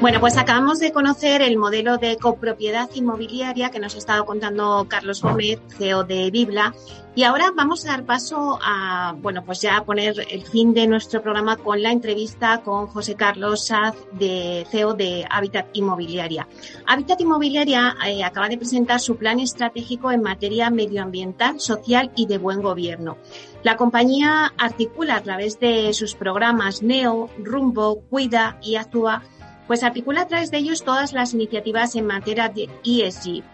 Bueno, 0.00 0.18
pues 0.18 0.38
acabamos 0.38 0.78
de 0.78 0.92
conocer 0.92 1.42
el 1.42 1.58
modelo 1.58 1.98
de 1.98 2.16
copropiedad 2.16 2.88
inmobiliaria 2.94 3.70
que 3.70 3.78
nos 3.78 3.94
ha 3.94 3.98
estado 3.98 4.24
contando 4.24 4.86
Carlos 4.88 5.20
Gómez, 5.20 5.60
CEO 5.76 6.04
de 6.04 6.30
Bibla, 6.30 6.74
y 7.14 7.24
ahora 7.24 7.52
vamos 7.54 7.84
a 7.84 7.90
dar 7.90 8.06
paso 8.06 8.58
a, 8.62 9.14
bueno, 9.20 9.44
pues 9.44 9.60
ya 9.60 9.76
a 9.76 9.84
poner 9.84 10.14
el 10.30 10.42
fin 10.46 10.72
de 10.72 10.86
nuestro 10.86 11.20
programa 11.20 11.58
con 11.58 11.82
la 11.82 11.92
entrevista 11.92 12.62
con 12.62 12.86
José 12.86 13.14
Carlos 13.14 13.66
Saz, 13.66 13.94
de 14.12 14.66
CEO 14.70 14.94
de 14.94 15.26
Habitat 15.28 15.66
Inmobiliaria. 15.74 16.48
Habitat 16.86 17.20
Inmobiliaria 17.20 17.94
eh, 18.06 18.24
acaba 18.24 18.48
de 18.48 18.56
presentar 18.56 19.00
su 19.00 19.16
plan 19.16 19.38
estratégico 19.38 20.10
en 20.10 20.22
materia 20.22 20.70
medioambiental, 20.70 21.60
social 21.60 22.10
y 22.16 22.24
de 22.24 22.38
buen 22.38 22.62
gobierno. 22.62 23.18
La 23.64 23.76
compañía 23.76 24.54
articula 24.56 25.16
a 25.16 25.22
través 25.22 25.60
de 25.60 25.92
sus 25.92 26.14
programas 26.14 26.82
Neo, 26.82 27.28
Rumbo, 27.38 28.00
Cuida 28.08 28.56
y 28.62 28.76
Actúa 28.76 29.22
pues 29.70 29.84
articula 29.84 30.22
a 30.22 30.26
través 30.26 30.50
de 30.50 30.58
ellos 30.58 30.82
todas 30.82 31.12
las 31.12 31.32
iniciativas 31.32 31.94
en 31.94 32.04
materia 32.04 32.48
de 32.48 32.68
ESG. 32.84 33.44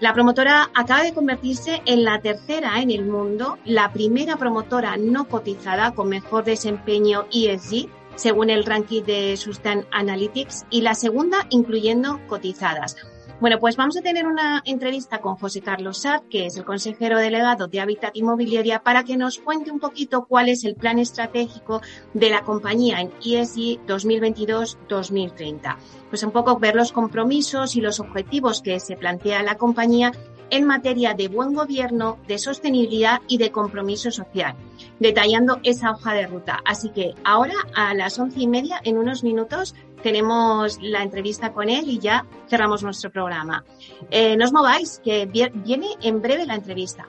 La 0.00 0.14
promotora 0.14 0.70
acaba 0.74 1.02
de 1.02 1.12
convertirse 1.12 1.82
en 1.84 2.02
la 2.02 2.18
tercera 2.22 2.80
en 2.80 2.90
el 2.90 3.04
mundo, 3.04 3.58
la 3.66 3.92
primera 3.92 4.38
promotora 4.38 4.96
no 4.96 5.28
cotizada 5.28 5.92
con 5.92 6.08
mejor 6.08 6.44
desempeño 6.44 7.26
ESG 7.30 7.90
según 8.14 8.48
el 8.48 8.64
ranking 8.64 9.02
de 9.02 9.36
Sustain 9.36 9.84
Analytics 9.92 10.64
y 10.70 10.80
la 10.80 10.94
segunda 10.94 11.46
incluyendo 11.50 12.22
cotizadas. 12.26 12.96
Bueno, 13.38 13.58
pues 13.58 13.76
vamos 13.76 13.98
a 13.98 14.00
tener 14.00 14.26
una 14.26 14.62
entrevista 14.64 15.20
con 15.20 15.36
José 15.36 15.60
Carlos 15.60 15.98
Sar, 15.98 16.22
que 16.30 16.46
es 16.46 16.56
el 16.56 16.64
consejero 16.64 17.18
delegado 17.18 17.66
de 17.66 17.80
Habitat 17.80 18.16
Inmobiliaria, 18.16 18.82
para 18.82 19.04
que 19.04 19.18
nos 19.18 19.38
cuente 19.38 19.70
un 19.70 19.78
poquito 19.78 20.24
cuál 20.24 20.48
es 20.48 20.64
el 20.64 20.74
plan 20.74 20.98
estratégico 20.98 21.82
de 22.14 22.30
la 22.30 22.40
compañía 22.40 23.02
en 23.02 23.12
ESG 23.22 23.84
2022-2030. 23.86 25.76
Pues 26.08 26.22
un 26.22 26.30
poco 26.30 26.58
ver 26.58 26.76
los 26.76 26.92
compromisos 26.92 27.76
y 27.76 27.82
los 27.82 28.00
objetivos 28.00 28.62
que 28.62 28.80
se 28.80 28.96
plantea 28.96 29.42
la 29.42 29.58
compañía 29.58 30.12
en 30.50 30.64
materia 30.64 31.14
de 31.14 31.28
buen 31.28 31.54
gobierno, 31.54 32.18
de 32.26 32.38
sostenibilidad 32.38 33.20
y 33.28 33.38
de 33.38 33.50
compromiso 33.50 34.10
social, 34.10 34.54
detallando 34.98 35.60
esa 35.62 35.90
hoja 35.90 36.14
de 36.14 36.26
ruta. 36.26 36.60
Así 36.64 36.90
que 36.90 37.14
ahora 37.24 37.54
a 37.74 37.94
las 37.94 38.18
once 38.18 38.40
y 38.40 38.46
media, 38.46 38.80
en 38.84 38.96
unos 38.96 39.24
minutos, 39.24 39.74
tenemos 40.06 40.78
la 40.80 41.02
entrevista 41.02 41.52
con 41.52 41.68
él 41.68 41.88
y 41.88 41.98
ya 41.98 42.24
cerramos 42.48 42.84
nuestro 42.84 43.10
programa. 43.10 43.64
Eh, 44.08 44.36
no 44.36 44.44
os 44.44 44.52
mováis, 44.52 45.00
que 45.02 45.26
viene 45.26 45.88
en 46.00 46.22
breve 46.22 46.46
la 46.46 46.54
entrevista. 46.54 47.08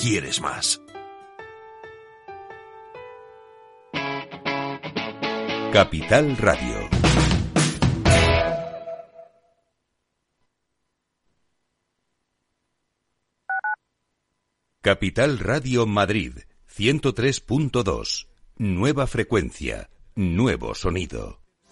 quieres 0.00 0.40
más. 0.40 0.80
Capital 5.72 6.36
Radio. 6.38 6.88
Capital 14.80 15.38
Radio 15.38 15.86
Madrid 15.86 16.32
103.2. 16.74 18.26
Nueva 18.56 19.06
frecuencia, 19.06 19.90
nuevo 20.14 20.74
sonido. 20.74 21.40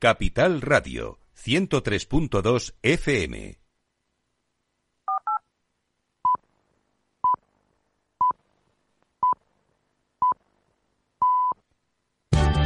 Capital 0.00 0.60
Radio 0.60 1.18
103.2 1.44 2.74
FM. 2.82 3.58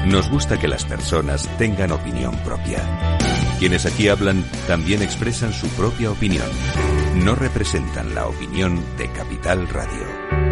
Nos 0.09 0.31
gusta 0.31 0.61
que 0.61 0.68
las 0.68 0.85
personas 0.85 1.49
tengan 1.57 1.92
opinión 1.92 2.37
propia. 2.45 3.16
Quienes 3.59 3.87
aquí 3.87 4.09
hablan 4.09 4.45
también 4.66 5.01
expresan 5.01 5.55
su 5.55 5.68
propia 5.68 6.11
opinión. 6.11 6.51
No 7.25 7.35
representan 7.35 8.14
la 8.14 8.27
opinión 8.27 8.85
de 8.99 9.11
Capital 9.11 9.66
Radio. 9.68 10.52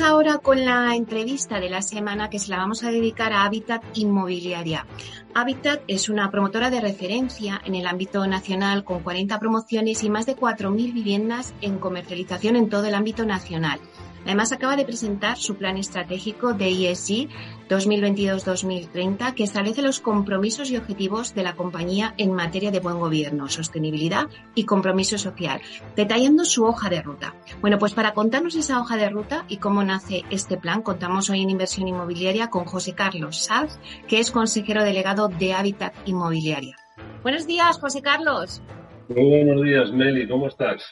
Ahora 0.00 0.38
con 0.38 0.64
la 0.64 0.94
entrevista 0.94 1.58
de 1.58 1.68
la 1.68 1.82
semana 1.82 2.30
que 2.30 2.38
se 2.38 2.50
la 2.50 2.58
vamos 2.58 2.84
a 2.84 2.92
dedicar 2.92 3.32
a 3.32 3.42
Habitat 3.42 3.82
Inmobiliaria. 3.94 4.86
Habitat 5.34 5.82
es 5.88 6.08
una 6.08 6.30
promotora 6.30 6.70
de 6.70 6.80
referencia 6.80 7.60
en 7.64 7.74
el 7.74 7.88
ámbito 7.88 8.24
nacional 8.28 8.84
con 8.84 9.00
40 9.02 9.40
promociones 9.40 10.04
y 10.04 10.08
más 10.08 10.24
de 10.24 10.36
4.000 10.36 10.94
viviendas 10.94 11.52
en 11.62 11.78
comercialización 11.78 12.54
en 12.54 12.68
todo 12.68 12.86
el 12.86 12.94
ámbito 12.94 13.26
nacional. 13.26 13.80
Además, 14.26 14.50
acaba 14.50 14.74
de 14.74 14.84
presentar 14.84 15.36
su 15.36 15.54
plan 15.54 15.76
estratégico 15.76 16.52
de 16.52 16.90
ESG 16.90 17.28
2022-2030, 17.68 19.34
que 19.34 19.44
establece 19.44 19.82
los 19.82 20.00
compromisos 20.00 20.68
y 20.72 20.76
objetivos 20.76 21.32
de 21.32 21.44
la 21.44 21.54
compañía 21.54 22.12
en 22.18 22.32
materia 22.32 22.72
de 22.72 22.80
buen 22.80 22.98
gobierno, 22.98 23.48
sostenibilidad 23.48 24.26
y 24.56 24.64
compromiso 24.64 25.16
social, 25.16 25.60
detallando 25.94 26.44
su 26.44 26.64
hoja 26.64 26.90
de 26.90 27.02
ruta. 27.02 27.36
Bueno, 27.60 27.78
pues 27.78 27.94
para 27.94 28.14
contarnos 28.14 28.56
esa 28.56 28.80
hoja 28.80 28.96
de 28.96 29.10
ruta 29.10 29.44
y 29.46 29.58
cómo 29.58 29.84
nace 29.84 30.24
este 30.30 30.56
plan, 30.56 30.82
contamos 30.82 31.30
hoy 31.30 31.42
en 31.42 31.50
Inversión 31.50 31.86
Inmobiliaria 31.86 32.50
con 32.50 32.64
José 32.64 32.94
Carlos 32.94 33.44
Saz, 33.44 33.78
que 34.08 34.18
es 34.18 34.32
consejero 34.32 34.82
delegado 34.82 35.28
de 35.28 35.54
Hábitat 35.54 35.94
Inmobiliaria. 36.04 36.74
Buenos 37.22 37.46
días, 37.46 37.78
José 37.78 38.02
Carlos. 38.02 38.60
Muy 39.08 39.44
buenos 39.44 39.62
días, 39.62 39.92
Meli, 39.92 40.26
¿cómo 40.26 40.48
estás? 40.48 40.82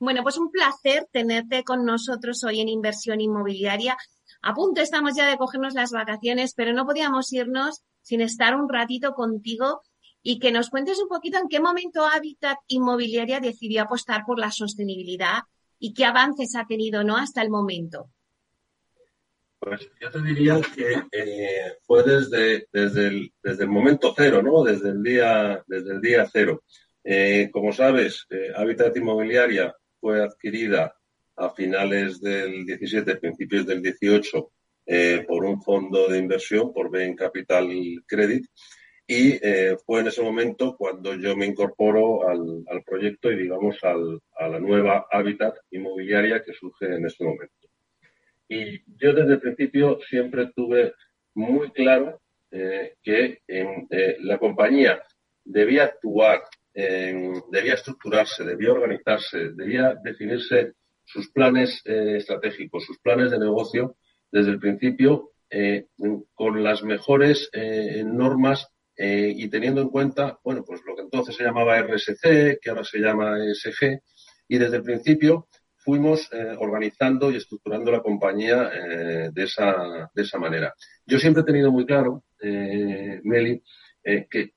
Bueno, 0.00 0.22
pues 0.22 0.38
un 0.38 0.50
placer 0.50 1.06
tenerte 1.12 1.62
con 1.62 1.84
nosotros 1.84 2.42
hoy 2.44 2.60
en 2.60 2.70
Inversión 2.70 3.20
Inmobiliaria. 3.20 3.98
A 4.40 4.54
punto 4.54 4.80
estamos 4.80 5.14
ya 5.14 5.28
de 5.28 5.36
cogernos 5.36 5.74
las 5.74 5.92
vacaciones, 5.92 6.54
pero 6.54 6.72
no 6.72 6.86
podíamos 6.86 7.30
irnos 7.34 7.82
sin 8.00 8.22
estar 8.22 8.56
un 8.56 8.70
ratito 8.70 9.12
contigo 9.12 9.82
y 10.22 10.38
que 10.38 10.52
nos 10.52 10.70
cuentes 10.70 10.98
un 11.00 11.08
poquito 11.08 11.38
en 11.38 11.48
qué 11.48 11.60
momento 11.60 12.06
Habitat 12.06 12.56
Inmobiliaria 12.68 13.40
decidió 13.40 13.82
apostar 13.82 14.22
por 14.26 14.38
la 14.38 14.50
sostenibilidad 14.50 15.40
y 15.78 15.92
qué 15.92 16.06
avances 16.06 16.56
ha 16.56 16.64
tenido 16.66 17.04
¿no? 17.04 17.18
hasta 17.18 17.42
el 17.42 17.50
momento. 17.50 18.08
Pues 19.58 19.86
yo 20.00 20.10
te 20.10 20.22
diría 20.22 20.62
que 20.74 21.02
eh, 21.12 21.76
fue 21.82 22.02
desde, 22.04 22.68
desde, 22.72 23.06
el, 23.06 23.34
desde 23.42 23.64
el 23.64 23.68
momento 23.70 24.14
cero, 24.16 24.42
¿no? 24.42 24.64
Desde 24.64 24.88
el 24.88 25.02
día, 25.02 25.62
desde 25.66 25.92
el 25.92 26.00
día 26.00 26.26
cero. 26.32 26.62
Eh, 27.04 27.50
como 27.52 27.70
sabes, 27.70 28.26
eh, 28.30 28.50
Habitat 28.56 28.96
Inmobiliaria 28.96 29.74
fue 30.00 30.22
adquirida 30.22 30.96
a 31.36 31.50
finales 31.50 32.20
del 32.20 32.64
17, 32.64 33.16
principios 33.16 33.66
del 33.66 33.82
18, 33.82 34.50
eh, 34.86 35.24
por 35.26 35.44
un 35.44 35.62
fondo 35.62 36.08
de 36.08 36.18
inversión, 36.18 36.72
por 36.72 36.90
Bain 36.90 37.14
Capital 37.14 37.68
Credit, 38.06 38.44
y 39.06 39.38
eh, 39.42 39.76
fue 39.84 40.00
en 40.00 40.06
ese 40.08 40.22
momento 40.22 40.76
cuando 40.76 41.14
yo 41.14 41.36
me 41.36 41.46
incorporo 41.46 42.28
al, 42.28 42.82
proyecto 42.84 43.30
y, 43.30 43.36
digamos, 43.36 43.76
a 43.82 44.48
la 44.48 44.60
nueva 44.60 45.06
hábitat 45.10 45.56
inmobiliaria 45.70 46.42
que 46.44 46.52
surge 46.52 46.86
en 46.86 47.06
ese 47.06 47.24
momento. 47.24 47.68
Y 48.48 48.80
yo 48.98 49.12
desde 49.12 49.34
el 49.34 49.40
principio 49.40 49.98
siempre 50.08 50.50
tuve 50.54 50.94
muy 51.34 51.70
claro 51.70 52.20
eh, 52.50 52.94
que 53.02 53.40
la 54.20 54.38
compañía 54.38 55.02
debía 55.44 55.84
actuar 55.84 56.42
debía 56.72 57.74
estructurarse, 57.74 58.44
debía 58.44 58.72
organizarse, 58.72 59.50
debía 59.54 59.94
definirse 60.02 60.74
sus 61.12 61.30
planes 61.30 61.82
eh, 61.84 62.16
estratégicos, 62.18 62.84
sus 62.84 62.98
planes 62.98 63.30
de 63.30 63.38
negocio 63.38 63.96
desde 64.30 64.52
el 64.52 64.60
principio 64.60 65.32
eh, 65.50 65.86
con 66.34 66.62
las 66.62 66.82
mejores 66.82 67.48
eh, 67.52 68.04
normas 68.04 68.68
y 69.02 69.48
teniendo 69.48 69.80
en 69.80 69.88
cuenta, 69.88 70.38
bueno, 70.44 70.62
pues 70.62 70.82
lo 70.84 70.94
que 70.94 71.00
entonces 71.00 71.34
se 71.34 71.42
llamaba 71.42 71.80
RSC, 71.80 72.58
que 72.60 72.68
ahora 72.68 72.84
se 72.84 72.98
llama 72.98 73.38
ESG, 73.42 73.98
y 74.46 74.58
desde 74.58 74.76
el 74.76 74.82
principio 74.82 75.48
fuimos 75.78 76.28
organizando 76.58 77.30
y 77.30 77.36
estructurando 77.36 77.90
la 77.90 78.02
compañía 78.02 78.68
de, 79.32 79.42
esa, 79.42 80.10
de 80.14 80.22
esa 80.22 80.38
manera. 80.38 80.74
Yo 81.06 81.18
siempre 81.18 81.40
he 81.40 81.46
tenido 81.46 81.72
muy 81.72 81.86
claro, 81.86 82.24
Meli, 82.42 83.62
que 84.04 84.52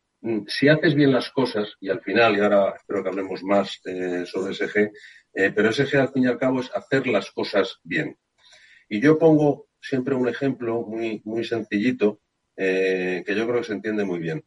si 0.48 0.70
haces 0.70 0.96
bien 0.96 1.12
las 1.12 1.30
cosas, 1.32 1.76
y 1.82 1.90
al 1.90 2.02
final, 2.02 2.38
y 2.38 2.40
ahora 2.40 2.76
espero 2.78 3.04
que 3.04 3.10
hablemos 3.10 3.44
más 3.44 3.82
eh, 3.86 4.24
sobre 4.26 4.54
SG, 4.54 4.92
eh, 5.34 5.52
pero 5.54 5.72
SG 5.72 5.96
al 5.98 6.14
fin 6.14 6.24
y 6.24 6.28
al 6.28 6.38
cabo 6.38 6.62
es 6.62 6.72
hacer 6.74 7.08
las 7.08 7.32
cosas 7.32 7.80
bien. 7.84 8.18
Y 8.88 9.02
yo 9.02 9.18
pongo 9.18 9.68
siempre 9.82 10.16
un 10.16 10.30
ejemplo 10.30 10.82
muy, 10.82 11.22
muy 11.26 11.44
sencillito 11.44 12.22
eh, 12.56 13.24
que 13.26 13.36
yo 13.36 13.46
creo 13.46 13.60
que 13.60 13.68
se 13.68 13.74
entiende 13.74 14.06
muy 14.06 14.20
bien. 14.20 14.46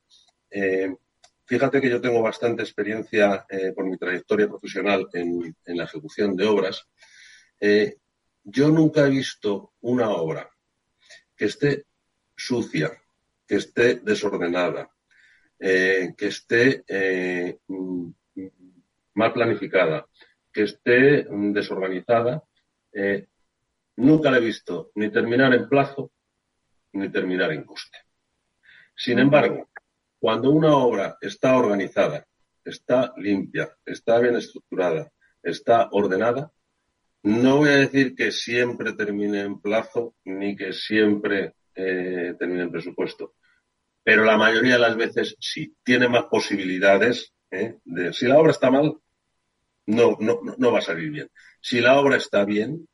fíjate 1.45 1.81
que 1.81 1.91
yo 1.91 2.01
tengo 2.01 2.23
bastante 2.23 2.63
experiencia 2.63 3.45
por 3.75 3.85
mi 3.85 3.99
trayectoria 3.99 4.49
profesional 4.49 5.07
en 5.13 5.77
la 5.77 5.85
ejecución 5.85 6.35
de 6.37 6.47
obras. 6.47 6.89
yo 8.45 8.69
nunca 8.71 9.07
he 9.07 9.11
visto 9.11 9.75
una 9.81 10.09
obra 10.11 10.49
que 11.37 11.47
esté 11.47 11.85
sucia, 12.37 12.91
que 13.47 13.57
esté 13.57 13.97
desordenada, 13.97 14.96
eh, 15.59 16.13
que 16.17 16.27
esté 16.27 16.85
eh, 16.87 17.59
mm, 17.69 18.11
mal 19.15 19.33
planificada, 19.33 20.07
que 20.53 20.65
esté 20.65 21.25
mm, 21.25 21.53
desorganizada, 21.53 22.43
eh, 22.93 23.27
nunca 23.97 24.31
la 24.31 24.37
he 24.37 24.41
visto 24.41 24.91
ni 24.97 25.11
terminar 25.11 25.55
en 25.55 25.69
plazo 25.69 26.11
ni 26.93 27.11
terminar 27.11 27.53
en 27.53 27.65
coste. 27.65 27.99
Sin 28.95 29.19
embargo, 29.19 29.71
cuando 30.19 30.51
una 30.51 30.77
obra 30.77 31.17
está 31.21 31.57
organizada, 31.57 32.27
está 32.65 33.13
limpia, 33.17 33.71
está 33.85 34.19
bien 34.19 34.37
estructurada, 34.37 35.11
está 35.43 35.89
ordenada, 35.93 36.53
no 37.23 37.59
voy 37.59 37.71
a 37.71 37.77
decir 37.77 38.15
que 38.15 38.31
siempre 38.31 38.93
termine 38.95 39.41
en 39.41 39.61
plazo 39.61 40.15
ni 40.25 40.57
que 40.57 40.73
siempre 40.73 41.55
termine 41.75 42.63
en 42.63 42.73
presupuesto, 42.73 43.35
pero 44.07 44.25
la 44.25 44.37
mayoría 44.37 44.75
de 44.75 44.79
las 44.79 44.97
veces 44.97 45.35
sí, 45.41 45.75
tiene 45.83 46.09
más 46.09 46.27
posibilidades. 46.27 47.35
¿eh? 47.51 47.75
De, 47.85 48.13
si 48.13 48.27
la 48.27 48.39
obra 48.39 48.53
está 48.53 48.71
mal, 48.71 48.95
no, 49.87 50.17
no, 50.21 50.41
no 50.57 50.71
va 50.71 50.79
a 50.79 50.83
salir 50.83 51.11
bien. 51.11 51.29
Si 51.61 51.81
la 51.81 51.99
obra 51.99 52.17
está 52.17 52.45
bien, 52.45 52.87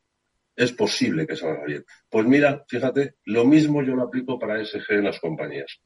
es 0.55 0.71
posible 0.71 1.27
que 1.27 1.35
salga 1.35 1.65
bien. 1.65 1.85
Pues 2.09 2.25
mira, 2.25 2.65
fíjate, 2.67 3.17
lo 3.25 3.45
mismo 3.45 3.83
yo 3.83 3.95
lo 3.95 4.01
aplico 4.01 4.39
para 4.39 4.65
SG 4.65 4.89
en 4.89 5.03
las 5.03 5.19
compañías. 5.19 5.79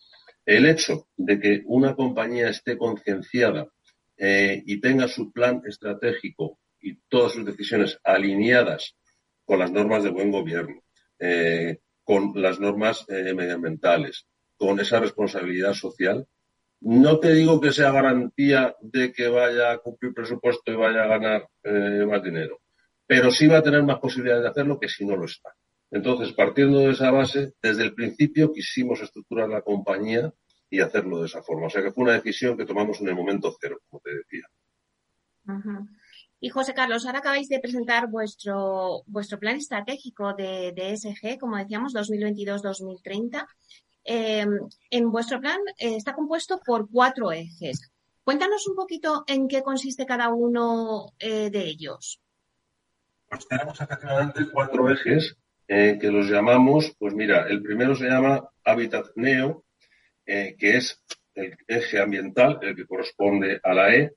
El 0.46 0.66
hecho 0.66 1.10
de 1.18 1.42
que 1.42 1.62
una 1.66 1.94
compañía 1.94 2.48
esté 2.48 2.78
concienciada 2.78 3.68
eh, 4.16 4.63
y 4.66 4.80
tenga 4.80 5.10
su 5.10 5.34
plan 5.34 5.62
estratégico 5.68 6.58
y 6.80 7.00
todas 7.10 7.34
sus 7.34 7.44
decisiones 7.44 8.00
alineadas 8.02 8.96
con 9.44 9.60
las 9.60 9.74
normas 9.74 10.06
de 10.06 10.10
buen 10.10 10.32
gobierno, 10.32 10.84
eh, 11.20 11.80
con 12.06 12.32
las 12.36 12.62
normas 12.62 13.06
medioambientales, 13.10 14.26
con 14.58 14.80
esa 14.80 15.00
responsabilidad 15.00 15.74
social. 15.74 16.28
No 16.82 17.20
te 17.20 17.34
digo 17.34 17.60
que 17.60 17.72
sea 17.72 17.91
garantía 17.91 18.76
de 18.82 19.12
que 19.12 19.28
vaya 19.28 19.72
a 19.72 19.78
cumplir 19.80 20.13
presupuesto 20.13 20.72
y 20.72 20.76
vaya 20.76 21.04
a 21.04 21.08
ganar 21.08 21.50
eh, 21.63 22.06
más 22.06 22.22
dinero, 22.24 22.60
pero 23.06 23.32
sí 23.32 23.48
va 23.48 23.58
a 23.58 23.63
tener 23.63 23.84
más 23.84 24.00
posibilidades 24.00 24.43
de 24.43 24.50
hacerlo 24.50 24.80
que 24.80 24.89
si 24.89 25.06
no 25.06 25.15
lo 25.15 25.26
está. 25.26 25.56
Entonces, 25.89 26.34
partiendo 26.34 26.80
de 26.80 26.91
esa 26.91 27.12
base, 27.12 27.54
desde 27.62 27.84
el 27.84 27.93
principio 27.93 28.52
quisimos 28.52 29.02
estructurar 29.02 29.50
la 29.50 29.62
compañía 29.62 30.32
y 30.70 30.82
hacerlo 30.82 31.22
de 31.22 31.28
esa 31.28 31.41
forma. 31.41 31.67
O 31.67 31.70
sea 31.70 31.82
que 31.82 31.91
fue 31.91 32.04
una 32.04 32.13
decisión 32.13 32.58
que 32.58 32.65
tomamos 32.65 33.00
en 33.02 33.08
el 33.08 33.15
momento 33.15 33.56
cero, 33.60 33.80
como 33.89 34.02
te 34.02 34.12
decía. 34.15 34.43
Y 36.39 36.50
José 36.50 36.74
Carlos, 36.74 37.06
ahora 37.06 37.20
acabáis 37.20 37.48
de 37.50 37.60
presentar 37.60 38.10
vuestro, 38.10 39.04
vuestro 39.08 39.39
plan 39.39 39.56
estratégico 39.56 40.34
de, 40.34 40.74
de 40.74 40.91
ESG, 40.91 41.39
como 41.39 41.58
decíamos, 41.58 41.96
2022-2030. 41.96 43.48
Em, 44.10 44.50
en 44.89 45.12
vuestro 45.12 45.41
plan 45.41 45.60
eh, 45.78 45.98
está 45.98 46.13
compuesto 46.13 46.62
por 46.65 46.89
cuatro 46.89 47.34
ejes. 47.34 47.91
Cuéntanos 48.24 48.65
un 48.65 48.76
poquito 48.76 49.26
en 49.28 49.50
qué 49.50 49.62
consiste 49.62 50.06
cada 50.06 50.30
uno 50.30 51.12
eh, 51.20 51.50
de 51.50 51.65
ellos. 51.65 52.22
Pues 53.28 53.46
tenemos 53.50 53.82
efectivamente 53.82 54.50
cuatro 54.50 54.89
ejes 54.89 55.36
eh, 55.67 55.98
que 56.00 56.10
los 56.10 56.30
llamamos, 56.30 56.96
pues 56.98 57.13
mira, 57.13 57.48
el 57.50 57.62
primero 57.62 57.96
se 57.96 58.06
llama 58.06 58.50
Habitat 58.63 59.08
Neo, 59.15 59.65
que 60.26 60.56
es 60.60 61.04
el 61.36 61.58
eje 61.67 62.00
ambiental, 62.00 62.60
el 62.62 62.78
que 62.78 62.86
corresponde 62.86 63.60
a 63.62 63.74
la 63.74 63.93
E, 63.93 64.13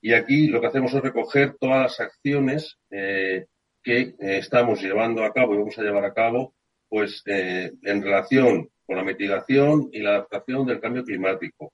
y 0.00 0.12
aquí 0.12 0.46
lo 0.46 0.60
que 0.60 0.68
hacemos 0.68 0.94
es 0.94 1.02
recoger 1.02 1.56
todas 1.58 1.82
las 1.82 2.00
acciones 2.00 2.78
que 2.88 4.14
estamos 4.18 4.80
llevando 4.80 5.24
a 5.24 5.32
cabo 5.32 5.54
y 5.54 5.58
vamos 5.58 5.78
a 5.78 5.82
llevar 5.82 6.04
a 6.04 6.14
cabo 6.14 6.54
pues 6.88 7.22
en 7.26 8.02
relación 8.02 8.68
con 8.86 8.96
la 8.96 9.04
mitigación 9.04 9.88
y 9.92 10.00
la 10.00 10.10
adaptación 10.10 10.66
del 10.66 10.80
cambio 10.80 11.04
climático, 11.04 11.72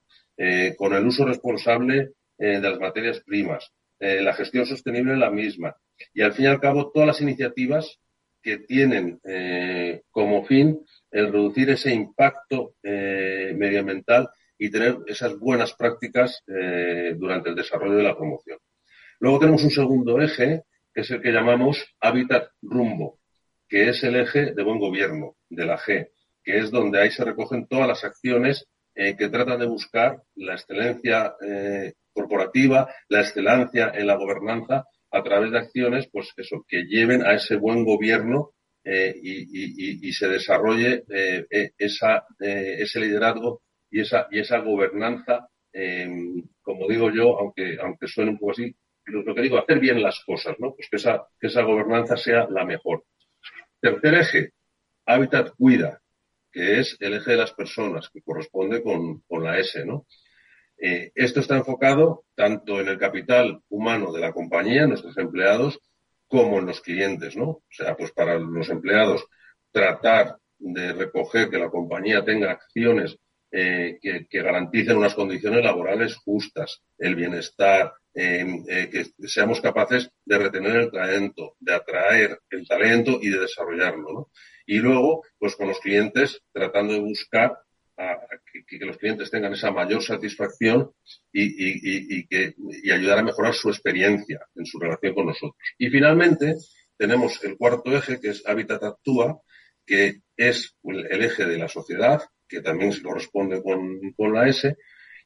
con 0.78 0.94
el 0.94 1.06
uso 1.06 1.26
responsable 1.26 2.12
de 2.38 2.60
las 2.60 2.80
materias 2.80 3.20
primas, 3.20 3.70
la 3.98 4.32
gestión 4.32 4.64
sostenible 4.64 5.12
de 5.12 5.18
la 5.18 5.30
misma 5.30 5.76
y 6.14 6.22
al 6.22 6.32
fin 6.32 6.46
y 6.46 6.48
al 6.48 6.60
cabo 6.60 6.90
todas 6.90 7.08
las 7.08 7.20
iniciativas 7.20 7.98
que 8.42 8.58
tienen 8.58 9.20
como 10.10 10.46
fin 10.46 10.80
el 11.10 11.30
reducir 11.30 11.68
ese 11.68 11.92
impacto 11.92 12.74
medioambiental 12.82 14.30
y 14.60 14.70
tener 14.70 14.98
esas 15.06 15.38
buenas 15.38 15.72
prácticas 15.72 16.44
eh, 16.46 17.14
durante 17.16 17.48
el 17.48 17.56
desarrollo 17.56 17.96
de 17.96 18.02
la 18.02 18.14
promoción. 18.14 18.58
Luego 19.18 19.38
tenemos 19.38 19.64
un 19.64 19.70
segundo 19.70 20.20
eje, 20.20 20.64
que 20.92 21.00
es 21.00 21.10
el 21.10 21.22
que 21.22 21.32
llamamos 21.32 21.82
hábitat 21.98 22.50
rumbo, 22.60 23.20
que 23.66 23.88
es 23.88 24.04
el 24.04 24.16
eje 24.16 24.52
de 24.52 24.62
buen 24.62 24.78
gobierno, 24.78 25.36
de 25.48 25.64
la 25.64 25.78
G, 25.78 26.10
que 26.50 26.58
es 26.58 26.70
donde 26.70 27.00
ahí 27.00 27.10
se 27.10 27.24
recogen 27.24 27.66
todas 27.66 27.86
las 27.86 28.04
acciones 28.04 28.66
eh, 28.94 29.16
que 29.16 29.28
tratan 29.28 29.60
de 29.60 29.66
buscar 29.66 30.22
la 30.34 30.54
excelencia 30.54 31.34
eh, 31.46 31.92
corporativa, 32.12 32.92
la 33.08 33.20
excelencia 33.20 33.92
en 33.94 34.06
la 34.06 34.16
gobernanza 34.16 34.84
a 35.12 35.22
través 35.22 35.52
de 35.52 35.58
acciones, 35.58 36.08
pues 36.10 36.32
eso, 36.36 36.64
que 36.66 36.84
lleven 36.84 37.24
a 37.24 37.34
ese 37.34 37.56
buen 37.56 37.84
gobierno 37.84 38.50
y, 38.82 40.08
y, 40.08 40.12
se 40.12 40.26
desarrolle 40.26 41.04
esa, 41.78 42.24
ese 42.38 43.00
liderazgo 43.00 43.60
y 43.90 44.00
esa, 44.00 44.26
y 44.30 44.38
esa 44.38 44.58
gobernanza, 44.58 45.48
em, 45.72 46.42
como 46.62 46.88
digo 46.88 47.10
yo, 47.10 47.38
aunque, 47.38 47.76
aunque 47.80 48.06
suene 48.06 48.30
un 48.30 48.38
poco 48.38 48.52
así, 48.52 48.74
lo, 49.04 49.34
que 49.34 49.42
digo, 49.42 49.58
hacer 49.58 49.80
bien 49.80 50.02
las 50.02 50.22
cosas, 50.24 50.56
¿no? 50.58 50.74
Pues 50.74 50.88
que 50.88 50.96
esa, 50.96 51.26
que 51.38 51.48
esa 51.48 51.62
gobernanza 51.62 52.16
sea 52.16 52.46
la 52.48 52.64
mejor. 52.64 53.04
Tercer 53.80 54.14
eje, 54.14 54.52
hábitat 55.06 55.50
cuida, 55.56 56.00
que 56.50 56.80
es 56.80 56.96
el 57.00 57.14
eje 57.14 57.32
de 57.32 57.36
las 57.36 57.52
personas, 57.52 58.10
que 58.12 58.22
corresponde 58.22 58.82
con, 58.82 59.22
la 59.42 59.58
S, 59.58 59.84
¿no? 59.84 60.06
Eh, 60.78 61.12
esto 61.14 61.40
está 61.40 61.56
enfocado 61.56 62.24
tanto 62.34 62.80
en 62.80 62.88
el 62.88 62.98
capital 62.98 63.60
humano 63.68 64.12
de 64.12 64.20
la 64.20 64.32
compañía, 64.32 64.86
nuestros 64.86 65.16
empleados, 65.18 65.78
como 66.26 66.58
en 66.58 66.66
los 66.66 66.80
clientes, 66.80 67.36
¿no? 67.36 67.48
O 67.48 67.64
sea, 67.70 67.96
pues 67.96 68.12
para 68.12 68.38
los 68.38 68.68
empleados, 68.70 69.26
tratar 69.72 70.36
de 70.58 70.92
recoger 70.92 71.50
que 71.50 71.58
la 71.58 71.70
compañía 71.70 72.24
tenga 72.24 72.52
acciones 72.52 73.18
eh, 73.52 73.98
que, 74.00 74.42
garanticen 74.42 74.96
unas 74.96 75.14
condiciones 75.14 75.64
laborales 75.64 76.16
justas, 76.16 76.82
el 76.98 77.16
bienestar, 77.16 77.92
eh, 78.14 78.88
que 78.90 79.28
seamos 79.28 79.60
capaces 79.60 80.10
de 80.24 80.38
retener 80.38 80.76
el 80.76 80.90
talento, 80.90 81.56
de 81.58 81.74
atraer 81.74 82.38
el 82.50 82.66
talento 82.66 83.18
y 83.20 83.28
de 83.28 83.40
desarrollarlo. 83.40 84.30
Y 84.70 84.78
luego, 84.78 85.24
pues 85.36 85.56
con 85.56 85.66
los 85.66 85.80
clientes, 85.80 86.42
tratando 86.52 86.92
de 86.92 87.00
buscar 87.00 87.58
que, 88.68 88.78
los 88.86 88.98
clientes 88.98 89.28
tengan 89.28 89.52
esa 89.52 89.72
mayor 89.72 90.00
satisfacción 90.00 90.92
y, 91.32 92.24
que, 92.28 92.54
y 92.56 92.92
ayudar 92.92 93.18
a 93.18 93.24
mejorar 93.24 93.52
su 93.52 93.68
experiencia 93.68 94.46
en 94.54 94.64
su 94.64 94.78
relación 94.78 95.12
con 95.12 95.26
nosotros. 95.26 95.56
Y 95.76 95.88
finalmente, 95.88 96.54
tenemos 96.96 97.42
el 97.42 97.56
cuarto 97.56 97.90
eje, 97.96 98.20
que 98.20 98.28
es 98.28 98.46
Habitat 98.46 98.84
Actúa, 98.84 99.40
que 99.84 100.20
es 100.36 100.76
el 100.84 101.24
eje 101.24 101.46
de 101.46 101.58
la 101.58 101.66
sociedad, 101.66 102.22
que 102.46 102.60
también 102.60 102.92
se 102.92 103.02
corresponde 103.02 103.60
con, 103.64 104.32
la 104.32 104.46
S, 104.46 104.76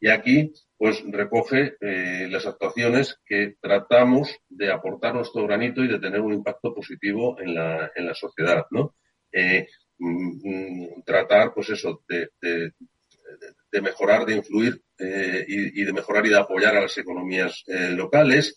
y 0.00 0.08
aquí 0.08 0.54
pues 0.78 1.04
recoge 1.06 1.76
eh, 1.82 2.28
las 2.30 2.46
actuaciones 2.46 3.20
que 3.26 3.56
tratamos 3.60 4.38
de 4.48 4.72
aportar 4.72 5.14
nuestro 5.14 5.46
granito 5.46 5.84
y 5.84 5.88
de 5.88 5.98
tener 5.98 6.22
un 6.22 6.32
impacto 6.32 6.74
positivo 6.74 7.38
en 7.42 7.54
la, 7.54 7.92
en 7.94 8.06
la 8.06 8.14
sociedad, 8.14 8.64
¿no? 8.70 8.94
Eh, 9.34 9.66
mm, 9.98 11.02
tratar, 11.04 11.52
pues 11.52 11.70
eso, 11.70 12.02
de, 12.08 12.30
de, 12.40 13.80
mejorar, 13.82 14.24
de 14.24 14.36
influir 14.36 14.80
eh, 14.98 15.44
y, 15.48 15.82
y, 15.82 15.84
de 15.84 15.92
mejorar 15.92 16.24
y 16.26 16.30
de 16.30 16.38
apoyar 16.38 16.76
a 16.76 16.82
las 16.82 16.96
economías 16.96 17.64
locales, 17.66 18.56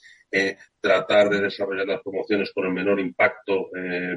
tratar 0.79 1.29
de 1.29 1.41
desarrollar 1.41 1.87
las 1.87 2.01
promociones 2.01 2.51
con 2.53 2.65
el 2.65 2.73
menor 2.73 2.99
impacto 2.99 3.69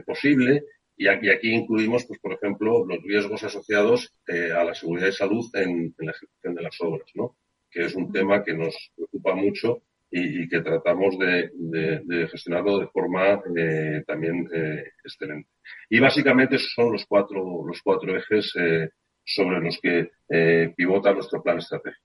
posible, 0.05 0.65
y 1.01 1.09
aquí, 1.09 1.51
incluimos, 1.51 2.05
pues, 2.05 2.21
por 2.21 2.35
ejemplo, 2.35 2.85
los 2.85 3.03
riesgos 3.03 3.43
asociados 3.43 4.13
eh, 4.27 4.53
a 4.53 4.63
la 4.63 4.75
seguridad 4.75 5.09
y 5.09 5.13
salud 5.13 5.47
en, 5.55 5.95
la 5.97 6.11
ejecución 6.11 6.55
de 6.55 6.63
las 6.63 6.79
obras, 6.81 7.11
¿no? 7.15 7.39
que 7.71 7.87
es 7.87 7.95
un 7.95 8.13
tema 8.13 8.45
que 8.45 8.53
nos 8.53 8.93
preocupa 8.95 9.35
mucho 9.35 9.83
y, 10.11 10.49
que 10.49 10.61
tratamos 10.61 11.17
de, 11.19 12.29
gestionarlo 12.31 12.79
de 12.79 12.89
forma 12.89 13.41
eh, 13.57 14.03
también 14.07 14.49
eh, 14.53 14.93
excelente. 15.05 15.49
Y 15.89 16.01
básicamente 16.01 16.57
esos 16.57 16.73
son 16.75 16.93
los 16.93 17.05
cuatro, 17.07 17.65
los 17.67 17.81
cuatro 17.83 18.17
ejes 18.17 18.53
sobre 19.25 19.61
los 19.61 19.79
que 19.81 20.11
pivota 20.77 21.13
nuestro 21.13 21.43
plan 21.43 21.59
estratégico. 21.59 22.05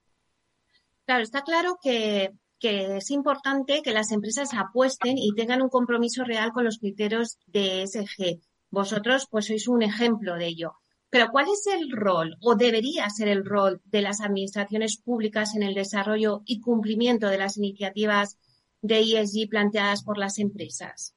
Claro, 1.04 1.22
está 1.22 1.42
claro 1.42 1.78
que, 1.82 2.30
que 2.60 2.96
es 2.96 3.10
importante 3.10 3.82
que 3.82 3.92
las 3.92 4.12
empresas 4.12 4.50
apuesten 4.54 5.18
y 5.18 5.34
tengan 5.34 5.62
un 5.62 5.68
compromiso 5.68 6.24
real 6.24 6.52
con 6.52 6.64
los 6.64 6.78
criterios 6.78 7.38
de 7.46 7.82
ESG 7.82 8.40
vosotros 8.70 9.26
pues 9.30 9.46
sois 9.46 9.68
un 9.68 9.82
ejemplo 9.82 10.36
de 10.36 10.46
ello. 10.46 10.70
Pero 11.10 11.28
¿cuál 11.30 11.46
es 11.46 11.66
el 11.66 11.90
rol 11.92 12.36
o 12.40 12.56
debería 12.56 13.08
ser 13.10 13.28
el 13.28 13.44
rol 13.44 13.80
de 13.84 14.02
las 14.02 14.20
administraciones 14.20 14.96
públicas 14.96 15.54
en 15.54 15.62
el 15.62 15.74
desarrollo 15.74 16.42
y 16.44 16.60
cumplimiento 16.60 17.28
de 17.28 17.38
las 17.38 17.56
iniciativas 17.56 18.38
de 18.82 19.00
ESG 19.00 19.48
planteadas 19.48 20.02
por 20.02 20.18
las 20.18 20.38
empresas? 20.38 21.14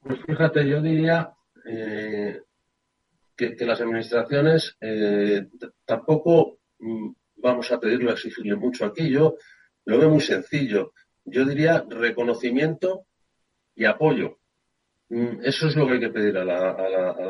Pues 0.00 0.20
fíjate, 0.24 0.68
yo 0.68 0.80
diría 0.80 1.34
eh, 1.66 2.42
que, 3.36 3.56
las 3.66 3.80
administraciones 3.80 4.76
eh, 4.80 5.48
tampoco 5.84 6.58
mm, 6.78 7.10
vamos 7.36 7.70
a 7.72 7.80
pedirle, 7.80 8.10
a 8.10 8.14
exigirle 8.14 8.56
mucho 8.56 8.86
aquí. 8.86 9.10
Yo 9.10 9.36
lo 9.84 9.98
veo 9.98 10.10
muy 10.10 10.20
sencillo. 10.20 10.92
Yo 11.24 11.44
diría 11.44 11.84
reconocimiento 11.88 13.06
y 13.74 13.84
apoyo. 13.84 14.38
Mm, 15.08 15.44
eso 15.44 15.68
es 15.68 15.76
lo 15.76 15.86
que 15.86 15.94
hay 15.94 16.00
que 16.00 16.10
pedir 16.10 16.36
a 16.38 16.44
la, 16.44 16.70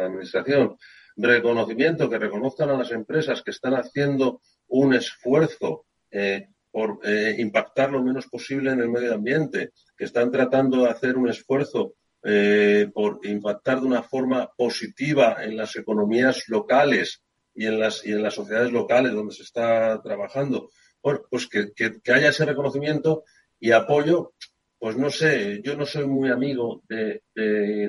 Administración. 0.06 0.76
Reconocimiento, 1.16 2.10
que 2.10 2.18
reconozcan 2.18 2.70
a 2.70 2.78
las 2.78 2.90
empresas 2.90 3.42
que 3.42 3.50
están 3.50 3.74
haciendo 3.74 4.40
un 4.68 4.94
esfuerzo 4.94 5.86
eh, 6.10 6.48
por 6.70 7.00
eh, 7.04 7.36
impactar 7.38 7.90
lo 7.90 8.02
menos 8.02 8.26
posible 8.26 8.70
en 8.70 8.80
el 8.80 8.90
medio 8.90 9.14
ambiente, 9.14 9.70
que 9.96 10.04
están 10.04 10.30
tratando 10.30 10.82
de 10.82 10.90
hacer 10.90 11.16
un 11.16 11.28
esfuerzo 11.28 11.94
eh, 12.22 12.90
por 12.92 13.20
impactar 13.24 13.80
de 13.80 13.86
una 13.86 14.02
forma 14.02 14.50
positiva 14.56 15.38
en 15.42 15.56
las 15.56 15.76
economías 15.76 16.44
locales 16.48 17.22
y 17.54 17.66
en 17.66 17.78
las, 17.78 18.04
y 18.04 18.12
en 18.12 18.22
las 18.22 18.34
sociedades 18.34 18.72
locales 18.72 19.12
donde 19.12 19.34
se 19.34 19.42
está 19.42 20.02
trabajando. 20.02 20.70
Bueno, 21.02 21.20
pues 21.30 21.46
que 21.46 21.72
haya 22.12 22.28
ese 22.28 22.44
reconocimiento 22.44 23.24
y 23.58 23.70
apoyo 23.70 24.32
pues 24.78 24.96
no 24.96 25.10
sé, 25.10 25.62
yo 25.62 25.76
no 25.76 25.86
soy 25.86 26.06
muy 26.06 26.30
amigo 26.30 26.82
de, 26.88 27.22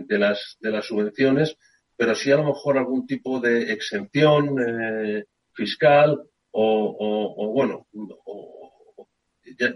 las, 0.10 0.58
subvenciones, 0.82 1.58
pero 1.96 2.16
sí 2.16 2.32
a 2.32 2.38
lo 2.38 2.46
mejor 2.46 2.78
algún 2.78 3.06
tipo 3.06 3.40
de 3.40 3.72
exención 3.74 4.56
eh, 4.60 5.26
fiscal 5.54 6.22
o, 6.52 7.52
bueno, 7.54 7.88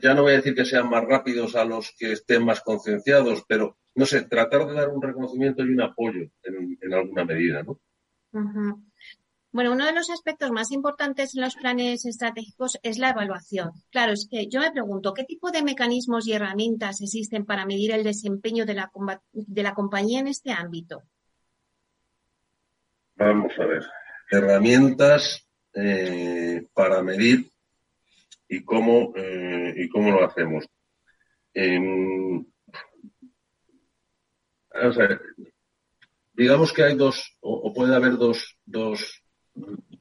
ya, 0.01 0.13
no 0.13 0.23
voy 0.23 0.33
a 0.33 0.37
decir 0.37 0.55
que 0.55 0.65
sean 0.65 0.89
más 0.89 1.03
rápidos 1.05 1.55
a 1.55 1.65
los 1.65 1.93
que 1.97 2.13
estén 2.13 2.45
más 2.45 2.61
concienciados, 2.61 3.43
pero 3.47 3.77
no 3.95 4.05
sé, 4.05 4.23
tratar 4.23 4.67
de 4.67 4.73
dar 4.73 4.89
un 4.89 5.01
reconocimiento 5.01 5.63
y 5.63 5.69
un 5.69 5.81
apoyo 5.81 6.29
en, 6.43 6.93
alguna 6.93 7.25
medida, 7.25 7.63
¿no? 7.63 7.79
Bueno, 9.53 9.73
uno 9.73 9.85
de 9.85 9.91
los 9.91 10.09
aspectos 10.09 10.49
más 10.51 10.71
importantes 10.71 11.35
en 11.35 11.41
los 11.41 11.55
planes 11.55 12.05
estratégicos 12.05 12.79
es 12.83 12.97
la 12.99 13.09
evaluación. 13.09 13.71
Claro, 13.89 14.13
es 14.13 14.27
que 14.29 14.47
yo 14.47 14.61
me 14.61 14.71
pregunto, 14.71 15.13
¿qué 15.13 15.25
tipo 15.25 15.51
de 15.51 15.61
mecanismos 15.61 16.25
y 16.25 16.33
herramientas 16.33 17.01
existen 17.01 17.45
para 17.45 17.65
medir 17.65 17.91
el 17.91 18.03
desempeño 18.03 18.65
de 18.65 18.75
la, 18.75 18.91
de 19.33 19.63
la 19.63 19.73
compañía 19.73 20.21
en 20.21 20.27
este 20.27 20.51
ámbito? 20.51 21.03
Vamos 23.15 23.51
a 23.59 23.65
ver. 23.65 23.83
Herramientas 24.31 25.45
eh, 25.73 26.65
para 26.73 27.03
medir 27.03 27.51
y 28.47 28.63
cómo, 28.63 29.13
eh, 29.17 29.73
y 29.75 29.89
cómo 29.89 30.11
lo 30.11 30.25
hacemos. 30.25 30.65
digamos 36.33 36.73
que 36.73 36.83
hay 36.83 36.95
dos, 36.95 37.37
o, 37.41 37.71
puede 37.73 37.95
haber 37.95 38.17
dos, 38.17 38.57
dos, 38.65 39.20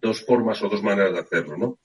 dos 0.00 0.24
formas 0.24 0.62
o 0.62 0.68
dos 0.68 0.82
maneras 0.82 1.12
de 1.12 1.20
hacerlo, 1.20 1.56
¿no? 1.56 1.78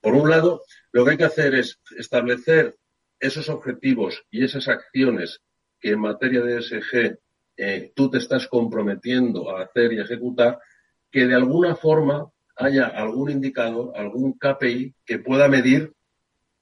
Por 0.00 0.14
un 0.14 0.30
lado, 0.30 0.62
lo 0.92 1.04
que 1.04 1.12
hay 1.12 1.16
que 1.16 1.24
hacer 1.24 1.54
es 1.54 1.78
establecer 1.96 2.76
esos 3.18 3.48
objetivos 3.48 4.24
y 4.30 4.44
esas 4.44 4.68
acciones 4.68 5.40
que 5.78 5.90
en 5.90 6.00
materia 6.00 6.40
de 6.40 6.62
SG 6.62 7.18
eh, 7.56 7.92
tú 7.94 8.10
te 8.10 8.18
estás 8.18 8.48
comprometiendo 8.48 9.50
a 9.50 9.62
hacer 9.62 9.92
y 9.92 10.00
ejecutar, 10.00 10.58
que 11.10 11.26
de 11.26 11.34
alguna 11.34 11.76
forma 11.76 12.30
haya 12.56 12.86
algún 12.86 13.30
indicador, 13.30 13.92
algún 13.94 14.38
KPI 14.38 14.94
que 15.04 15.18
pueda 15.18 15.48
medir 15.48 15.92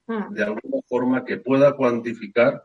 hmm. 0.07 0.33
de 0.33 0.43
alguna 0.43 0.81
forma, 0.87 1.23
que 1.23 1.37
pueda 1.37 1.75
cuantificar 1.75 2.63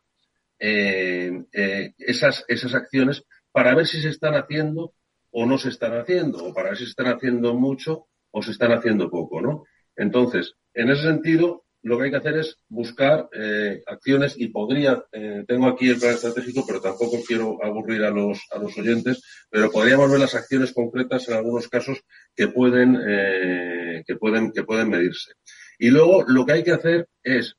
eh, 0.59 1.45
eh, 1.53 1.95
esas, 1.99 2.45
esas 2.49 2.75
acciones 2.75 3.23
para 3.53 3.75
ver 3.75 3.87
si 3.87 4.01
se 4.01 4.09
están 4.09 4.35
haciendo 4.35 4.95
o 5.37 5.47
no 5.47 5.59
se 5.59 5.68
están 5.70 5.95
haciendo, 5.95 6.45
o 6.45 6.55
para 6.55 6.70
ver 6.70 6.78
si 6.78 6.85
se 6.85 6.91
están 6.91 7.09
haciendo 7.09 7.55
mucho 7.55 8.07
o 8.30 8.43
se 8.43 8.53
están 8.53 8.72
haciendo 8.72 9.11
poco, 9.11 9.41
¿no? 9.41 9.64
Entonces, 9.97 10.55
en 10.72 10.91
ese 10.91 11.03
sentido, 11.03 11.64
lo 11.82 11.99
que 11.99 12.05
hay 12.05 12.11
que 12.12 12.16
hacer 12.16 12.39
es 12.39 12.61
buscar 12.68 13.28
eh, 13.32 13.82
acciones 13.87 14.37
y 14.39 14.49
podría, 14.49 15.05
eh, 15.12 15.45
tengo 15.47 15.66
aquí 15.66 15.89
el 15.89 15.99
plan 15.99 16.14
estratégico, 16.14 16.64
pero 16.66 16.80
tampoco 16.80 17.18
quiero 17.26 17.59
aburrir 17.62 18.05
a 18.05 18.11
los, 18.11 18.41
a 18.53 18.59
los 18.59 18.78
oyentes, 18.78 19.22
pero 19.51 19.70
podríamos 19.72 20.09
ver 20.09 20.20
las 20.20 20.37
acciones 20.37 20.72
concretas 20.72 21.28
en 21.28 21.35
algunos 21.35 21.68
casos 21.68 22.01
que 22.35 22.49
pueden, 22.49 22.97
eh, 23.05 24.05
que 24.07 24.14
pueden, 24.14 24.53
que 24.53 24.62
pueden 24.62 24.89
medirse. 24.89 25.32
Y 25.80 25.91
luego 25.91 26.22
lo 26.28 26.47
que 26.47 26.53
hay 26.53 26.62
que 26.62 26.72
hacer 26.72 27.09
es 27.24 27.57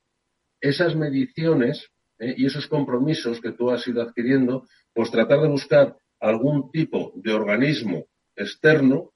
esas 0.62 0.96
mediciones 0.96 1.90
y 2.18 2.46
esos 2.46 2.68
compromisos 2.68 3.42
que 3.42 3.52
tú 3.52 3.70
has 3.70 3.86
ido 3.86 4.02
adquiriendo, 4.02 4.66
pues 4.94 5.12
tratar 5.12 5.42
de 5.42 5.50
buscar 5.50 5.98
algún 6.30 6.72
tipo 6.72 7.14
de 7.16 7.34
organismo 7.34 8.08
externo 8.36 9.14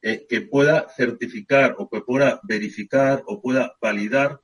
eh, 0.00 0.26
que 0.28 0.42
pueda 0.42 0.88
certificar 0.90 1.76
o 1.78 1.88
que 1.88 2.00
pueda 2.00 2.40
verificar 2.42 3.22
o 3.26 3.40
pueda 3.40 3.74
validar 3.80 4.40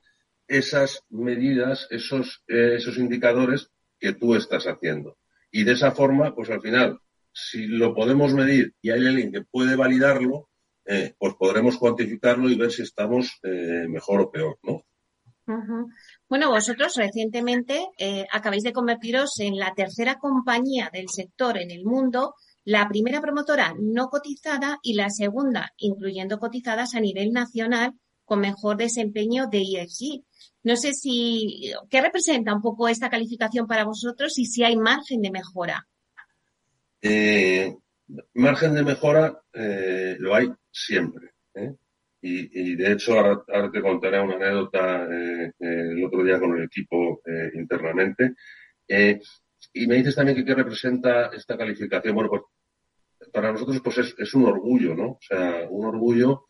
esas 0.47 1.03
medidas, 1.09 1.87
esos, 1.91 2.43
eh, 2.47 2.75
esos 2.77 2.97
indicadores 2.97 3.69
que 3.99 4.13
tú 4.13 4.35
estás 4.35 4.65
haciendo. 4.65 5.17
Y 5.51 5.63
de 5.63 5.73
esa 5.73 5.91
forma, 5.91 6.33
pues 6.35 6.49
al 6.49 6.61
final, 6.61 6.99
si 7.31 7.67
lo 7.67 7.93
podemos 7.93 8.33
medir 8.33 8.73
y 8.81 8.89
hay 8.89 9.07
alguien 9.07 9.31
que 9.31 9.43
puede 9.43 9.75
validarlo, 9.75 10.49
eh, 10.85 11.13
pues 11.17 11.35
podremos 11.35 11.77
cuantificarlo 11.77 12.49
y 12.49 12.57
ver 12.57 12.71
si 12.71 12.81
estamos 12.81 13.39
mejor 13.43 14.21
o 14.21 14.31
peor, 14.31 14.57
¿no? 14.63 14.83
Bueno, 16.31 16.49
vosotros 16.49 16.95
recientemente 16.95 17.89
eh, 17.97 18.25
acabáis 18.31 18.63
de 18.63 18.71
convertiros 18.71 19.37
en 19.41 19.57
la 19.57 19.73
tercera 19.75 20.15
compañía 20.15 20.89
del 20.93 21.09
sector 21.09 21.57
en 21.57 21.71
el 21.71 21.83
mundo, 21.83 22.35
la 22.63 22.87
primera 22.87 23.19
promotora 23.19 23.75
no 23.77 24.07
cotizada 24.07 24.79
y 24.81 24.93
la 24.93 25.09
segunda, 25.09 25.73
incluyendo 25.75 26.39
cotizadas 26.39 26.95
a 26.95 27.01
nivel 27.01 27.33
nacional, 27.33 27.95
con 28.23 28.39
mejor 28.39 28.77
desempeño 28.77 29.47
de 29.47 29.61
ESG. 29.61 30.23
No 30.63 30.77
sé 30.77 30.93
si, 30.93 31.73
¿qué 31.89 31.99
representa 31.99 32.55
un 32.55 32.61
poco 32.61 32.87
esta 32.87 33.09
calificación 33.09 33.67
para 33.67 33.83
vosotros 33.83 34.39
y 34.39 34.45
si 34.45 34.63
hay 34.63 34.77
margen 34.77 35.21
de 35.21 35.31
mejora? 35.31 35.85
Eh, 37.01 37.75
margen 38.35 38.73
de 38.73 38.83
mejora 38.83 39.37
eh, 39.51 40.15
lo 40.17 40.33
hay 40.33 40.47
siempre. 40.71 41.33
¿eh? 41.55 41.75
Y, 42.23 42.75
de 42.75 42.91
hecho, 42.91 43.19
ahora, 43.19 43.71
te 43.71 43.81
contaré 43.81 44.21
una 44.21 44.35
anécdota 44.35 45.07
eh, 45.11 45.53
eh, 45.59 45.87
el 45.91 46.05
otro 46.05 46.23
día 46.23 46.39
con 46.39 46.55
el 46.55 46.65
equipo 46.65 47.21
eh, 47.25 47.51
internamente. 47.55 48.35
y 49.73 49.87
me 49.87 49.95
dices 49.95 50.15
también 50.15 50.37
que 50.37 50.45
qué 50.45 50.53
representa 50.53 51.31
esta 51.33 51.57
calificación. 51.57 52.13
Bueno, 52.13 52.29
pues 52.29 52.43
para 53.31 53.51
nosotros 53.51 53.81
pues 53.83 53.97
es, 53.99 54.15
es 54.17 54.33
un 54.35 54.45
orgullo, 54.45 54.95
¿no? 54.95 55.11
O 55.11 55.19
sea, 55.21 55.67
un 55.69 55.85
orgullo, 55.85 56.45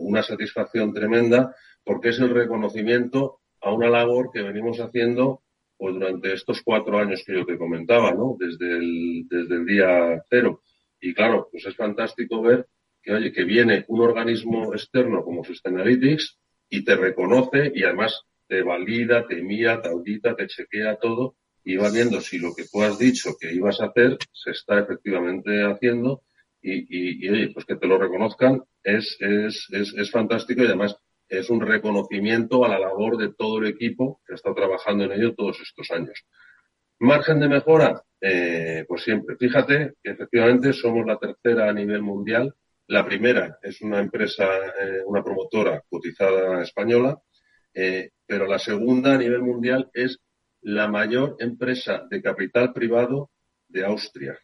una 0.00 0.22
satisfacción 0.22 0.92
tremenda, 0.92 1.54
porque 1.84 2.10
es 2.10 2.18
el 2.18 2.30
reconocimiento 2.30 3.40
a 3.60 3.72
una 3.72 3.88
labor 3.88 4.30
que 4.32 4.42
venimos 4.42 4.78
haciendo 4.80 5.42
pues 5.78 5.94
durante 5.94 6.34
estos 6.34 6.60
cuatro 6.62 6.98
años 6.98 7.22
que 7.24 7.34
yo 7.34 7.46
te 7.46 7.56
comentaba, 7.56 8.12
¿no? 8.12 8.36
Desde 8.38 8.76
el, 8.76 9.26
desde 9.28 9.54
el 9.54 9.64
día 9.64 10.22
cero. 10.28 10.62
Y 11.00 11.14
claro, 11.14 11.48
pues 11.50 11.64
es 11.64 11.74
fantástico 11.74 12.42
ver 12.42 12.66
que, 13.02 13.12
oye, 13.12 13.32
que 13.32 13.44
viene 13.44 13.84
un 13.88 14.00
organismo 14.00 14.74
externo 14.74 15.24
como 15.24 15.44
Sustainalytics 15.44 16.38
y 16.68 16.84
te 16.84 16.96
reconoce 16.96 17.72
y 17.74 17.84
además 17.84 18.22
te 18.46 18.62
valida, 18.62 19.26
te 19.26 19.42
mira, 19.42 19.80
te 19.80 19.88
audita, 19.88 20.34
te 20.34 20.46
chequea 20.46 20.96
todo 20.96 21.36
y 21.64 21.76
va 21.76 21.90
viendo 21.90 22.20
si 22.20 22.38
lo 22.38 22.54
que 22.54 22.64
tú 22.70 22.82
has 22.82 22.98
dicho 22.98 23.36
que 23.38 23.52
ibas 23.52 23.80
a 23.80 23.86
hacer 23.86 24.18
se 24.32 24.50
está 24.50 24.80
efectivamente 24.80 25.62
haciendo 25.62 26.22
y, 26.62 27.24
y, 27.24 27.28
oye, 27.28 27.50
pues 27.52 27.64
que 27.64 27.76
te 27.76 27.86
lo 27.86 27.98
reconozcan 27.98 28.62
es, 28.82 29.16
es, 29.20 29.66
es, 29.70 29.94
es, 29.96 30.10
fantástico 30.10 30.62
y 30.62 30.66
además 30.66 30.96
es 31.28 31.48
un 31.48 31.60
reconocimiento 31.60 32.64
a 32.64 32.68
la 32.68 32.78
labor 32.78 33.16
de 33.16 33.32
todo 33.32 33.58
el 33.58 33.66
equipo 33.66 34.20
que 34.26 34.34
estado 34.34 34.54
trabajando 34.54 35.04
en 35.04 35.12
ello 35.12 35.34
todos 35.34 35.60
estos 35.60 35.90
años. 35.90 36.24
Margen 36.98 37.40
de 37.40 37.48
mejora, 37.48 38.02
eh, 38.20 38.84
pues 38.86 39.04
siempre. 39.04 39.36
Fíjate 39.36 39.94
que 40.02 40.10
efectivamente 40.10 40.72
somos 40.72 41.06
la 41.06 41.18
tercera 41.18 41.70
a 41.70 41.72
nivel 41.72 42.02
mundial 42.02 42.54
la 42.90 43.04
primera 43.04 43.56
es 43.62 43.80
una 43.82 44.00
empresa, 44.00 44.44
eh, 44.46 45.02
una 45.06 45.22
promotora 45.22 45.80
cotizada 45.88 46.60
española, 46.60 47.16
eh, 47.72 48.10
pero 48.26 48.48
la 48.48 48.58
segunda 48.58 49.14
a 49.14 49.18
nivel 49.18 49.42
mundial 49.42 49.88
es 49.94 50.18
la 50.62 50.88
mayor 50.88 51.36
empresa 51.38 52.04
de 52.10 52.20
capital 52.20 52.72
privado 52.72 53.30
de 53.68 53.84
Austria, 53.84 54.36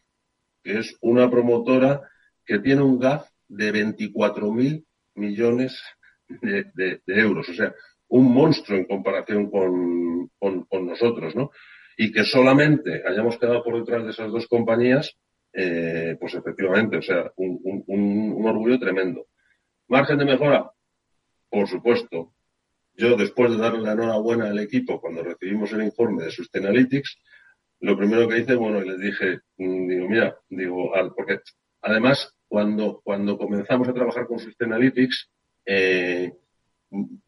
que 0.63 0.79
es 0.79 0.95
una 1.01 1.29
promotora 1.29 2.09
que 2.45 2.59
tiene 2.59 2.83
un 2.83 2.97
GAF 2.97 3.27
de 3.49 3.73
24.000 3.73 4.85
millones 5.15 5.83
de, 6.29 7.01
euros, 7.05 7.49
o 7.49 7.53
sea, 7.53 7.75
un 8.07 8.33
monstruo 8.33 8.77
en 8.77 8.85
comparación 8.85 9.51
con, 9.51 10.29
con 10.39 10.87
nosotros, 10.87 11.35
¿no? 11.35 11.51
Y 11.97 12.13
que 12.13 12.23
solamente 12.23 13.03
hayamos 13.05 13.37
quedado 13.37 13.61
por 13.61 13.77
detrás 13.77 14.05
de 14.05 14.11
esas 14.11 14.31
dos 14.31 14.47
compañías 14.47 15.17
eh, 15.53 16.17
pues 16.19 16.33
efectivamente, 16.35 16.97
o 16.97 17.01
sea, 17.01 17.31
un, 17.37 18.45
orgullo 18.45 18.79
tremendo. 18.79 19.27
¿Margen 19.87 20.17
de 20.17 20.25
mejora? 20.25 20.71
Por 21.49 21.67
supuesto. 21.67 22.33
Yo, 22.93 23.15
después 23.15 23.51
de 23.51 23.57
darle 23.57 23.81
la 23.81 23.93
enhorabuena 23.93 24.47
al 24.47 24.59
equipo 24.59 24.99
cuando 24.99 25.23
recibimos 25.23 25.71
el 25.71 25.83
informe 25.83 26.23
de 26.23 26.31
Sustainalytics, 26.31 27.17
lo 27.79 27.97
primero 27.97 28.27
que 28.27 28.39
hice, 28.39 28.55
bueno, 28.55 28.81
les 28.81 28.99
dije, 28.99 29.39
mm, 29.57 29.87
digo, 29.87 30.09
mira, 30.09 30.37
digo, 30.49 30.91
porque 31.15 31.39
además, 31.81 32.35
cuando, 32.47 33.01
cuando 33.03 33.37
comenzamos 33.37 33.87
a 33.87 33.93
trabajar 33.93 34.25
con 34.25 34.39
Sustainalytics, 34.39 35.29
eh, 35.65 36.33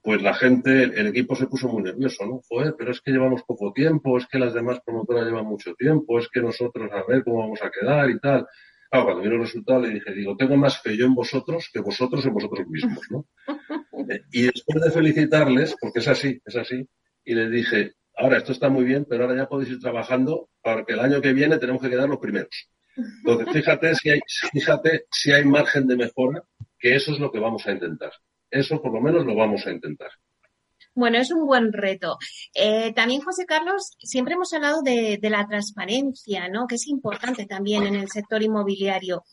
pues 0.01 0.22
la 0.22 0.34
gente, 0.34 0.84
el 0.84 1.07
equipo 1.07 1.36
se 1.36 1.47
puso 1.47 1.68
muy 1.68 1.84
nervioso, 1.84 2.26
¿no? 2.26 2.41
Joder, 2.47 2.76
pero 2.78 2.91
es 2.91 3.01
que 3.01 3.12
llevamos 3.12 3.43
poco 3.43 3.74
tiempo, 3.74 4.18
es 4.18 4.26
que 4.28 4.39
las 4.39 4.53
demás 4.53 4.80
promotoras 4.86 5.26
llevan 5.26 5.45
mucho 5.45 5.74
tiempo, 5.76 6.18
es 6.20 6.30
que 6.30 6.41
nosotros 6.41 6.89
a 6.91 7.03
ver 7.07 7.24
cómo 7.24 7.39
vamos 7.39 7.62
a 7.62 7.70
quedar 7.70 8.10
y 8.10 8.20
tal. 8.20 8.47
Claro, 8.89 9.05
cuando 9.05 9.24
vino 9.24 9.36
el 9.36 9.41
resultado 9.41 9.82
le 9.82 9.89
dije, 9.89 10.14
digo, 10.14 10.36
tengo 10.36 10.55
más 10.57 10.82
fe 10.82 10.97
yo 10.97 11.05
en 11.05 11.14
vosotros 11.14 11.70
que 11.72 11.80
vosotros 11.80 12.26
en 12.26 12.34
vosotros 12.34 12.68
mismos, 12.68 13.05
¿no? 13.10 13.26
Eh, 14.10 14.22
y 14.32 14.43
después 14.43 14.82
de 14.82 14.89
felicitarles, 14.89 15.76
porque 15.80 15.99
es 15.99 16.07
así, 16.07 16.41
es 16.43 16.55
así, 16.55 16.88
y 17.24 17.36
les 17.36 17.51
dije, 17.51 17.93
ahora 18.16 18.38
esto 18.38 18.53
está 18.53 18.70
muy 18.70 18.84
bien, 18.84 19.05
pero 19.07 19.26
ahora 19.26 19.36
ya 19.36 19.47
podéis 19.47 19.72
ir 19.72 19.80
trabajando 19.80 20.49
para 20.64 20.84
que 20.84 20.93
el 20.93 20.99
año 20.99 21.22
que 21.22 21.34
viene 21.34 21.60
tenemos 21.60 21.82
que 21.82 21.89
quedar 21.89 22.10
los 22.10 22.18
primeros. 22.18 22.70
Entonces, 22.95 23.53
fíjate 23.53 23.93
si 23.95 24.10
hay, 24.10 24.20
fíjate 24.51 25.05
si 25.12 25.32
hay 25.32 25.45
margen 25.45 25.86
de 25.86 25.95
mejora, 25.95 26.41
que 26.80 26.95
eso 26.95 27.12
es 27.12 27.20
lo 27.20 27.32
que 27.32 27.39
vamos 27.39 27.68
a 27.68 27.72
intentar. 27.72 28.14
Eso 28.51 28.81
por 28.81 28.93
lo 28.93 29.01
menos 29.01 29.25
lo 29.25 29.35
vamos 29.35 29.65
a 29.65 29.71
intentar. 29.71 30.09
Bueno, 30.95 31.17
es 31.17 31.31
un 31.31 31.45
buen 31.45 31.71
reto. 31.71 32.17
Eh, 32.53 32.91
también, 32.93 33.21
José 33.21 33.45
Carlos, 33.45 33.95
siempre 33.99 34.33
hemos 34.33 34.51
hablado 34.53 34.81
de, 34.81 35.19
la 35.21 35.47
transparencia, 35.47 36.49
¿no? 36.49 36.67
Que 36.67 36.75
es 36.75 36.87
importante 36.87 37.45
también 37.45 37.85
en 37.85 37.95
el 37.95 38.09
sector 38.09 38.41
inmobiliario. 38.41 39.23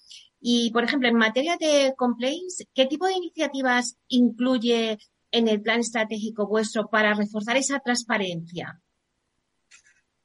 Y, 0.40 0.70
por 0.70 0.84
ejemplo, 0.84 1.08
en 1.08 1.16
materia 1.16 1.56
de 1.58 1.94
complaints, 1.96 2.66
¿qué 2.74 2.86
tipo 2.86 3.06
de 3.06 3.14
iniciativas 3.14 3.96
incluye 4.08 4.98
en 5.32 5.48
el 5.48 5.60
plan 5.60 5.80
estratégico 5.80 6.46
vuestro 6.46 6.88
para 6.88 7.14
reforzar 7.14 7.56
esa 7.56 7.80
transparencia? 7.80 8.80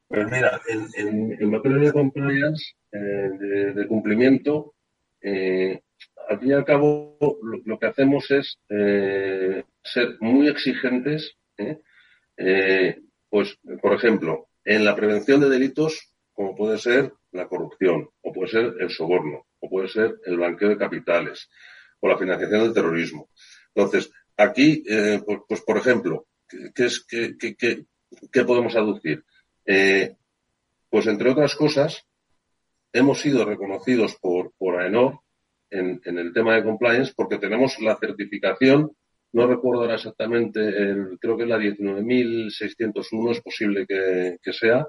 Pues 0.08 0.26
mira, 0.30 0.62
en, 0.68 1.50
materia 1.50 1.78
de 1.78 1.94
compliance, 1.94 2.74
eh, 2.92 3.74
de, 3.74 3.88
cumplimiento, 3.88 4.76
eh, 5.22 5.82
al 6.30 6.40
fin 6.40 6.50
y 6.50 6.54
al 6.54 6.66
cabo, 6.66 7.18
lo, 7.66 7.80
que 7.80 7.88
hacemos 7.88 8.30
es 8.32 8.60
eh, 8.70 9.64
ser 9.84 10.18
muy 10.20 10.48
exigentes. 10.48 11.36
pues, 13.30 13.58
por 13.82 13.94
ejemplo, 13.94 14.50
en 14.66 14.84
la 14.86 14.96
prevención 14.96 15.42
de 15.42 15.50
delitos, 15.50 16.14
como 16.34 16.56
puede 16.56 16.78
ser 16.78 17.14
la 17.32 17.48
corrupción, 17.48 18.10
o 18.22 18.32
puede 18.32 18.50
ser 18.50 18.74
el 18.80 18.90
soborno, 18.90 19.46
o 19.60 19.70
puede 19.70 19.88
ser 19.88 20.16
el 20.26 20.38
blanqueo 20.38 20.70
de 20.70 20.78
capitales, 20.78 21.50
o 22.00 22.08
la 22.08 22.18
financiación 22.18 22.64
del 22.64 22.74
terrorismo. 22.74 23.30
Entonces, 23.74 24.12
aquí, 24.38 24.84
pues, 25.26 25.40
pues, 25.48 25.62
por 25.62 25.78
ejemplo, 25.78 26.28
¿qué, 26.76 26.86
es, 26.86 27.06
qué, 27.06 27.38
qué, 27.38 27.56
qué 28.32 28.44
podemos 28.44 28.76
aducir? 28.76 29.24
pues, 29.64 31.08
entre 31.08 31.32
otras 31.32 31.56
cosas, 31.56 32.06
hemos 32.94 33.22
sido 33.22 33.46
reconocidos 33.46 34.16
por, 34.16 34.52
por 34.58 34.80
AENOR 34.80 35.22
en, 35.72 36.18
el 36.18 36.34
tema 36.34 36.56
de 36.56 36.64
compliance 36.64 37.14
porque 37.16 37.38
tenemos 37.38 37.80
la 37.80 37.96
certificación, 37.96 38.92
no 39.34 39.48
recuerdo 39.48 39.82
ahora 39.82 39.96
exactamente, 39.96 40.60
el, 40.60 41.18
creo 41.20 41.38
que 41.38 41.44
es 41.44 41.50
la 41.50 41.58
19.601, 41.58 43.32
es 43.32 43.42
posible 43.42 43.86
que, 43.88 44.54
sea. 44.54 44.86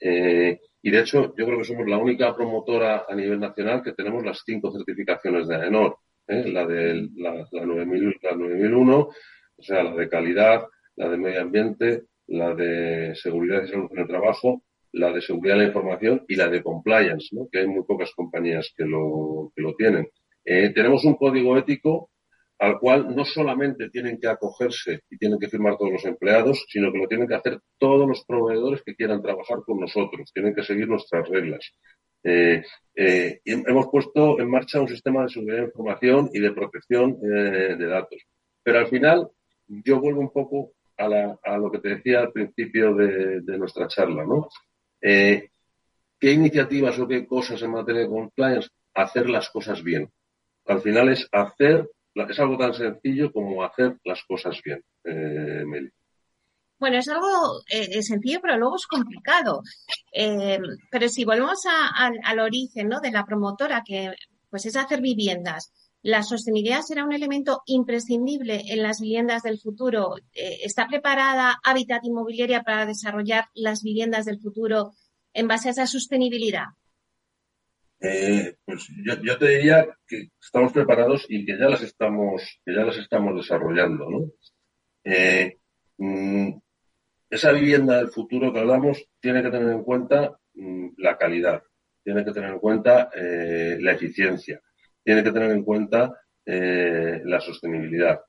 Eh, 0.00 0.58
y 0.82 0.90
de 0.90 1.00
hecho, 1.00 1.34
yo 1.36 1.46
creo 1.46 1.58
que 1.58 1.64
somos 1.64 1.88
la 1.88 1.96
única 1.96 2.34
promotora 2.34 3.06
a 3.08 3.14
nivel 3.14 3.38
nacional 3.38 3.82
que 3.82 3.92
tenemos 3.92 4.24
las 4.24 4.42
cinco 4.44 4.72
certificaciones 4.72 5.46
de 5.46 5.56
AENOR. 5.56 5.96
¿eh? 6.26 6.48
La 6.48 6.66
de 6.66 7.08
la, 7.16 7.46
la, 7.52 7.64
9000, 7.64 8.16
la 8.22 8.32
9001, 8.32 8.98
o 8.98 9.62
sea, 9.62 9.84
la 9.84 9.94
de 9.94 10.08
calidad, 10.08 10.66
la 10.96 11.08
de 11.08 11.16
medio 11.16 11.40
ambiente, 11.40 12.04
la 12.26 12.54
de 12.54 13.14
seguridad 13.14 13.62
y 13.62 13.68
salud 13.68 13.88
en 13.92 14.00
el 14.00 14.08
trabajo 14.08 14.65
la 14.96 15.12
de 15.12 15.20
seguridad 15.20 15.56
de 15.56 15.62
la 15.62 15.68
información 15.68 16.24
y 16.26 16.36
la 16.36 16.48
de 16.48 16.62
compliance, 16.62 17.28
¿no? 17.32 17.48
que 17.50 17.60
hay 17.60 17.66
muy 17.66 17.84
pocas 17.84 18.10
compañías 18.16 18.72
que 18.76 18.84
lo, 18.84 19.52
que 19.54 19.62
lo 19.62 19.74
tienen. 19.74 20.08
Eh, 20.44 20.70
tenemos 20.74 21.04
un 21.04 21.14
código 21.16 21.56
ético 21.58 22.10
al 22.58 22.78
cual 22.78 23.14
no 23.14 23.24
solamente 23.26 23.90
tienen 23.90 24.18
que 24.18 24.28
acogerse 24.28 25.00
y 25.10 25.18
tienen 25.18 25.38
que 25.38 25.48
firmar 25.48 25.76
todos 25.76 25.92
los 25.92 26.04
empleados, 26.06 26.64
sino 26.68 26.90
que 26.90 26.98
lo 26.98 27.06
tienen 27.06 27.28
que 27.28 27.34
hacer 27.34 27.60
todos 27.78 28.08
los 28.08 28.24
proveedores 28.24 28.82
que 28.82 28.94
quieran 28.94 29.20
trabajar 29.20 29.58
con 29.66 29.78
nosotros. 29.78 30.30
Tienen 30.32 30.54
que 30.54 30.62
seguir 30.62 30.88
nuestras 30.88 31.28
reglas. 31.28 31.70
Eh, 32.24 32.62
eh, 32.94 33.40
hemos 33.44 33.88
puesto 33.88 34.40
en 34.40 34.50
marcha 34.50 34.80
un 34.80 34.88
sistema 34.88 35.24
de 35.24 35.28
seguridad 35.28 35.58
de 35.58 35.64
información 35.64 36.30
y 36.32 36.40
de 36.40 36.52
protección 36.52 37.20
de 37.20 37.86
datos. 37.86 38.22
Pero 38.62 38.78
al 38.78 38.86
final, 38.86 39.28
yo 39.68 40.00
vuelvo 40.00 40.22
un 40.22 40.32
poco 40.32 40.72
a, 40.96 41.08
la, 41.08 41.38
a 41.44 41.58
lo 41.58 41.70
que 41.70 41.80
te 41.80 41.90
decía 41.90 42.20
al 42.20 42.32
principio 42.32 42.94
de 42.94 43.58
nuestra 43.58 43.86
charla, 43.86 44.24
¿no? 44.24 44.48
Eh, 45.00 45.50
¿Qué 46.18 46.32
iniciativas 46.32 46.98
o 46.98 47.06
qué 47.06 47.26
cosas 47.26 47.60
en 47.62 47.72
materia 47.72 48.02
de 48.02 48.08
compliance? 48.08 48.70
Hacer 48.94 49.28
las 49.28 49.50
cosas 49.50 49.82
bien. 49.82 50.10
Al 50.66 50.80
final 50.80 51.10
es 51.10 51.28
hacer, 51.30 51.90
es 52.14 52.40
algo 52.40 52.56
tan 52.56 52.74
sencillo 52.74 53.32
como 53.32 53.62
hacer 53.62 53.98
las 54.04 54.24
cosas 54.24 54.60
bien, 54.64 54.82
eh, 55.04 55.64
Meli. 55.66 55.90
Bueno, 56.78 56.98
es 56.98 57.08
algo 57.08 57.62
eh, 57.70 58.02
sencillo, 58.02 58.40
pero 58.42 58.58
luego 58.58 58.76
es 58.76 58.86
complicado. 58.86 59.62
pero 60.90 61.08
si 61.08 61.24
volvemos 61.24 61.62
al 61.66 62.38
origen 62.40 62.88
¿no? 62.88 63.00
de 63.00 63.10
la 63.10 63.24
promotora, 63.24 63.82
que 63.84 64.12
pues 64.50 64.66
es 64.66 64.76
hacer 64.76 65.00
viviendas, 65.00 65.72
la 66.06 66.22
sostenibilidad 66.22 66.82
será 66.82 67.04
un 67.04 67.12
elemento 67.12 67.62
imprescindible 67.66 68.62
en 68.68 68.80
las 68.80 69.00
viviendas 69.00 69.42
del 69.42 69.58
futuro. 69.58 70.14
Eh, 70.32 70.58
¿Está 70.62 70.86
preparada 70.86 71.58
Habitat 71.64 72.04
Inmobiliaria 72.04 72.62
para 72.62 72.86
desarrollar 72.86 73.46
las 73.54 73.82
viviendas 73.82 74.24
del 74.24 74.38
futuro 74.38 74.92
en 75.32 75.48
base 75.48 75.66
a 75.66 75.72
esa 75.72 75.86
sostenibilidad? 75.88 76.66
Eh, 77.98 78.54
pues 78.64 78.88
yo, 79.04 79.36
te 79.36 79.48
diría 79.48 79.84
que 80.06 80.28
estamos 80.40 80.72
preparados 80.72 81.26
y 81.28 81.44
que 81.44 81.58
ya 81.58 81.68
las 81.68 81.82
estamos, 81.82 82.60
ya 82.64 82.84
las 82.84 82.98
estamos 82.98 83.34
desarrollando. 83.34 84.32
Eh, 85.02 85.58
mm, 85.96 86.50
esa 87.30 87.50
vivienda 87.50 87.96
del 87.96 88.10
futuro 88.10 88.52
que 88.52 88.60
hablamos 88.60 89.08
tiene 89.18 89.42
que 89.42 89.50
tener 89.50 89.70
en 89.70 89.82
cuenta 89.82 90.38
mm, 90.54 90.90
la 90.98 91.18
calidad, 91.18 91.64
tiene 92.04 92.24
que 92.24 92.30
tener 92.30 92.50
en 92.50 92.60
cuenta 92.60 93.10
la 93.12 93.90
eficiencia, 93.90 94.62
tiene 95.06 95.22
que 95.22 95.30
tener 95.30 95.52
en 95.52 95.62
cuenta 95.62 96.12
eh, 96.44 97.22
la 97.24 97.40
sostenibilidad. 97.40 98.20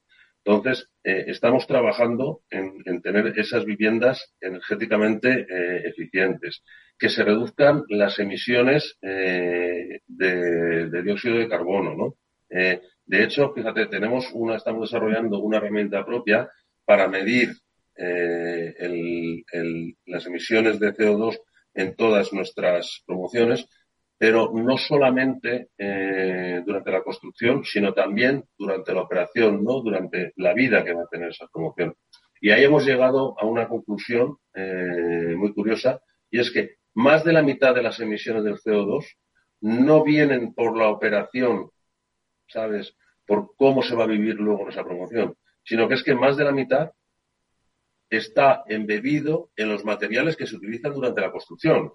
Entonces, 0.46 0.88
eh, 1.04 1.26
estamos 1.28 1.66
trabajando 1.66 2.44
en, 2.52 3.02
tener 3.02 3.34
esas 3.36 3.66
viviendas 3.66 4.36
energéticamente 4.40 5.48
eh, 5.50 5.88
eficientes, 5.88 6.64
que 7.00 7.10
se 7.10 7.24
reduzcan 7.24 7.84
las 7.90 8.20
emisiones 8.20 8.98
de, 9.02 10.02
dióxido 11.04 11.38
de 11.38 11.50
carbono, 11.50 11.96
¿no? 11.96 12.16
de 12.50 13.24
hecho, 13.24 13.54
fíjate, 13.54 13.86
tenemos 13.86 14.32
una, 14.34 14.56
estamos 14.56 14.90
desarrollando 14.90 15.40
una 15.40 15.58
herramienta 15.58 16.04
propia 16.04 16.50
para 16.86 17.08
medir 17.08 17.50
las 20.06 20.26
emisiones 20.26 20.80
de 20.80 20.94
CO2 20.94 21.38
en 21.76 21.96
todas 21.96 22.34
nuestras 22.34 23.04
promociones 23.06 23.68
pero 24.18 24.52
no 24.54 24.78
solamente 24.78 25.70
eh, 25.78 26.62
durante 26.66 26.92
la 26.92 27.04
construcción, 27.04 27.64
sino 27.64 27.94
también 27.94 28.44
durante 28.58 28.94
la 28.94 29.02
operación, 29.02 29.64
¿no? 29.64 29.82
Durante 29.82 30.34
la 30.38 30.54
vida 30.54 30.84
que 30.84 30.94
va 30.94 31.04
a 31.04 31.08
tener 31.08 31.30
esa 31.30 31.48
promoción. 31.48 31.94
Y 32.42 32.50
ahí 32.52 32.64
hemos 32.64 32.86
llegado 32.86 33.36
a 33.40 33.46
una 33.46 33.68
conclusión 33.68 34.38
eh, 34.54 35.36
muy 35.38 35.54
curiosa, 35.54 36.02
y 36.32 36.40
es 36.40 36.52
que 36.52 36.78
más 36.96 37.24
de 37.24 37.34
la 37.34 37.44
mitad 37.44 37.76
de 37.76 37.84
las 37.84 38.00
emisiones 38.00 38.44
del 38.44 38.58
CO2 38.58 39.06
no 39.62 40.04
vienen 40.04 40.54
por 40.54 40.78
la 40.78 40.90
operación, 40.90 41.70
¿sabes? 42.48 42.96
Por 43.26 43.56
cómo 43.56 43.84
se 43.84 43.96
va 43.96 44.06
a 44.06 44.08
vivir 44.08 44.36
luego 44.36 44.70
esa 44.70 44.84
promoción, 44.84 45.36
sino 45.64 45.88
que 45.88 45.96
es 45.96 46.04
que 46.04 46.16
más 46.16 46.38
de 46.38 46.44
la 46.44 46.52
mitad 46.52 46.92
está 48.10 48.64
embebido 48.68 49.52
en 49.56 49.70
los 49.70 49.84
materiales 49.84 50.36
que 50.38 50.48
se 50.48 50.56
utilizan 50.56 50.94
durante 50.94 51.22
la 51.22 51.32
construcción. 51.32 51.92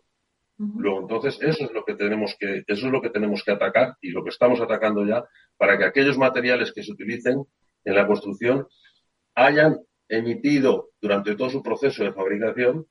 Luego, 0.76 1.00
entonces, 1.00 1.38
eso 1.42 1.64
es 1.64 1.72
lo 1.72 1.84
que 1.84 1.94
tenemos 1.94 2.36
que, 2.38 2.62
eso 2.66 2.86
es 2.86 2.92
lo 2.92 3.00
que 3.00 3.10
tenemos 3.10 3.42
que 3.42 3.52
atacar 3.52 3.96
y 4.00 4.10
lo 4.10 4.22
que 4.22 4.30
estamos 4.30 4.60
atacando 4.60 5.04
ya 5.04 5.24
para 5.56 5.76
que 5.76 5.84
aquellos 5.84 6.18
materiales 6.18 6.72
que 6.72 6.82
se 6.82 6.92
utilicen 6.92 7.44
en 7.84 7.94
la 7.94 8.06
construcción 8.06 8.68
hayan 9.34 9.80
emitido 10.08 10.90
durante 11.00 11.34
todo 11.34 11.50
su 11.50 11.62
proceso 11.62 12.04
de 12.04 12.12
fabricación 12.12 12.86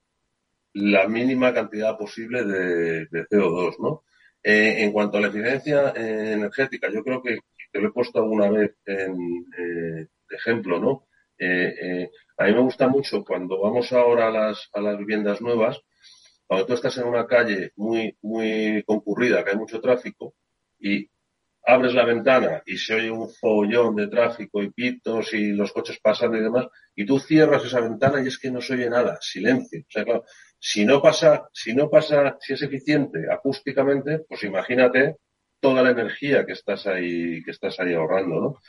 la 0.74 1.08
mínima 1.08 1.54
cantidad 1.54 1.98
posible 1.98 2.44
de, 2.44 3.08
CO2, 3.30 3.76
¿no? 3.80 4.04
Eh, 4.44 4.84
en 4.84 4.92
cuanto 4.92 5.18
a 5.18 5.22
la 5.22 5.28
eficiencia 5.28 5.94
eh, 5.96 6.34
energética, 6.34 6.90
yo 6.92 7.04
creo 7.04 7.22
que 7.22 7.40
te 7.72 7.80
lo 7.80 7.90
he 7.90 7.92
puesto 7.92 8.20
alguna 8.20 8.50
vez 8.50 8.76
en 8.86 9.46
eh, 9.58 10.08
ejemplo, 10.30 10.80
¿no? 10.80 11.08
a 12.38 12.46
mí 12.46 12.54
me 12.54 12.60
gusta 12.60 12.88
mucho 12.88 13.24
cuando 13.24 13.60
vamos 13.60 13.92
ahora 13.94 14.28
a 14.28 14.32
las, 14.32 14.70
a 14.74 14.80
las 14.80 14.96
viviendas 15.00 15.42
nuevas, 15.42 15.82
cuando 16.52 16.68
tú 16.68 16.74
estás 16.74 16.98
en 16.98 17.06
una 17.06 17.26
calle 17.26 17.72
muy, 17.78 18.14
muy 18.24 18.84
concurrida, 18.86 19.42
que 19.42 19.52
hay 19.52 19.56
mucho 19.56 19.80
tráfico, 19.80 20.36
y 20.78 21.10
abres 21.64 21.94
la 21.94 22.04
ventana 22.04 22.62
y 22.66 22.78
se 22.78 22.94
oye 22.94 23.10
un 23.10 23.30
follón 23.30 23.96
de 23.96 24.10
tráfico 24.10 24.62
y 24.62 24.70
pitos 24.70 25.34
y 25.34 25.54
los 25.54 25.72
coches 25.72 25.98
pasando 26.04 26.36
y 26.36 26.42
demás, 26.42 26.68
y 26.94 27.06
tú 27.06 27.20
cierras 27.20 27.64
esa 27.64 27.80
ventana 27.80 28.22
y 28.22 28.28
es 28.28 28.38
que 28.38 28.52
no 28.52 28.60
se 28.60 28.74
oye 28.74 28.90
nada, 28.90 29.18
silencio. 29.22 29.80
O 29.80 29.90
sea, 29.90 30.04
claro, 30.04 30.26
si 30.60 30.84
no 30.84 31.02
pasa, 31.02 31.48
si 31.54 31.74
no 31.74 31.90
pasa, 31.90 32.36
si 32.42 32.52
es 32.52 32.62
eficiente 32.64 33.32
acústicamente, 33.32 34.20
pues 34.28 34.44
imagínate 34.44 35.16
toda 35.62 35.82
la 35.82 35.92
energía 35.92 36.46
que 36.46 36.52
estás 36.52 36.86
ahí, 36.86 37.42
que 37.46 37.52
estás 37.52 37.80
ahí 37.80 37.94
ahorrando, 37.94 38.42
¿no? 38.42 38.60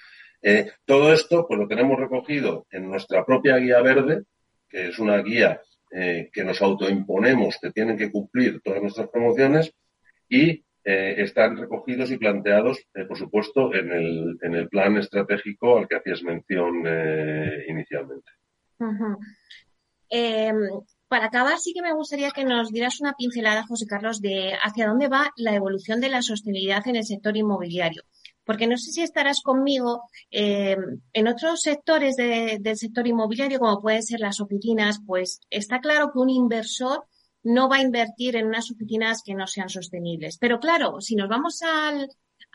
Eh, 0.41 0.71
todo 0.85 1.13
esto, 1.13 1.49
pues 1.49 1.59
lo 1.59 1.67
tenemos 1.67 1.99
recogido 1.99 2.65
en 2.71 2.89
nuestra 2.89 3.25
propia 3.27 3.57
guía 3.57 3.83
verde, 3.83 4.23
que 4.69 4.91
es 4.91 5.01
una 5.01 5.21
guía 5.21 5.61
eh, 5.95 6.31
que 6.33 6.43
nos 6.43 6.63
autoimponemos 6.63 7.59
que 7.61 7.71
tienen 7.71 7.99
que 7.99 8.11
cumplir 8.11 8.63
todas 8.63 8.81
nuestras 8.81 9.09
promociones 9.09 9.75
y 10.29 10.65
eh, 10.85 11.15
están 11.19 11.57
recogidos 11.59 12.11
y 12.11 12.17
planteados, 12.17 12.79
eh, 12.95 13.05
por 13.05 13.19
supuesto, 13.19 13.75
en 13.75 13.93
el, 13.93 14.39
en 14.41 14.55
el 14.55 14.69
plan 14.69 14.97
estratégico 14.97 15.77
al 15.77 15.87
que 15.87 15.97
hacías 15.97 16.23
mención 16.23 16.85
inicialmente. 17.69 18.31
Em, 20.09 20.57
para 21.09 21.27
acabar, 21.27 21.59
sí 21.59 21.75
que 21.75 21.83
me 21.83 21.93
gustaría 21.93 22.31
que 22.31 22.45
nos 22.45 22.71
dieras 22.73 23.01
una 23.01 23.13
pincelada, 23.13 23.67
José 23.67 23.87
Carlos, 23.87 24.23
de 24.23 24.55
hacia 24.63 24.89
dónde 24.89 25.09
va 25.09 25.31
la 25.37 25.55
evolución 25.55 26.01
de 26.01 26.09
la 26.09 26.23
sostenibilidad 26.23 26.89
en 26.89 26.97
el 26.97 27.05
sector 27.05 27.37
inmobiliario 27.37 28.03
porque 28.45 28.67
no 28.67 28.77
sé 28.77 28.91
si 28.91 29.03
estarás 29.03 29.41
conmigo, 29.41 30.03
eh, 30.31 30.77
en 31.13 31.29
otros 31.29 31.61
sectores 31.61 32.17
del 32.17 32.77
sector 32.77 33.07
inmobiliario, 33.07 33.59
como 33.59 33.81
pueden 33.81 34.03
ser 34.03 34.21
las 34.21 34.41
oficinas, 34.41 34.99
pues 35.07 35.41
está 35.51 35.81
claro 35.81 36.11
que 36.13 36.19
un 36.19 36.31
inversor 36.31 37.07
no 37.45 37.69
va 37.69 37.77
a 37.77 37.83
invertir 37.83 38.37
en 38.37 38.47
unas 38.47 38.71
oficinas 38.71 39.23
que 39.25 39.35
no 39.35 39.47
sean 39.47 39.69
sostenibles. 39.69 40.39
Pero 40.39 40.61
claro, 40.61 41.01
si 41.01 41.17
nos 41.17 41.29
vamos 41.29 41.63
al, 41.63 42.09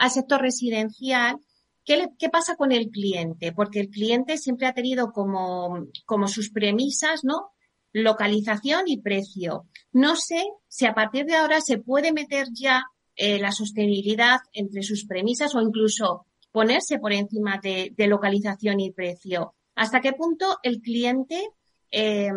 sector 0.09 0.41
residencial, 0.41 1.37
¿qué, 1.83 2.09
¿qué, 2.17 2.29
pasa 2.29 2.55
con 2.55 2.71
el 2.71 2.89
cliente? 2.89 3.51
Porque 3.51 3.79
el 3.81 3.89
cliente 3.89 4.37
siempre 4.37 4.67
ha 4.67 4.73
tenido 4.73 5.11
como, 5.11 5.87
como 6.05 6.27
sus 6.27 6.51
premisas, 6.51 7.23
¿no? 7.23 7.51
Localización 7.93 8.83
y 8.87 9.01
precio. 9.01 9.67
No 9.91 10.15
sé 10.15 10.43
si 10.67 10.85
a 10.85 10.93
partir 10.93 11.25
de 11.25 11.35
ahora 11.35 11.61
se 11.61 11.79
puede 11.79 12.13
meter 12.13 12.47
ya 12.51 12.85
eh, 13.19 13.39
la 13.39 13.51
sostenibilidad 13.51 14.37
entre 14.53 14.83
sus 14.83 15.07
premisas 15.07 15.55
o 15.55 15.61
incluso 15.61 16.27
ponerse 16.51 16.99
por 16.99 17.11
encima 17.11 17.59
de, 17.61 17.91
localización 18.07 18.79
y 18.79 18.91
precio. 18.91 19.55
¿Hasta 19.73 20.01
qué 20.01 20.13
punto 20.13 20.59
el 20.61 20.81
cliente 20.81 21.49
eh, 21.89 22.29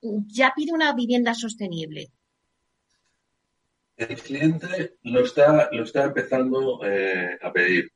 ya 0.00 0.54
pide 0.56 0.72
una 0.72 0.94
vivienda 0.94 1.34
sostenible? 1.34 2.08
El 3.94 4.16
cliente 4.16 4.94
lo 5.02 5.20
está, 5.20 5.68
lo 5.70 5.82
está 5.82 6.04
empezando 6.04 6.80
eh, 6.82 7.38
a 7.40 7.52
pedir. 7.52 7.92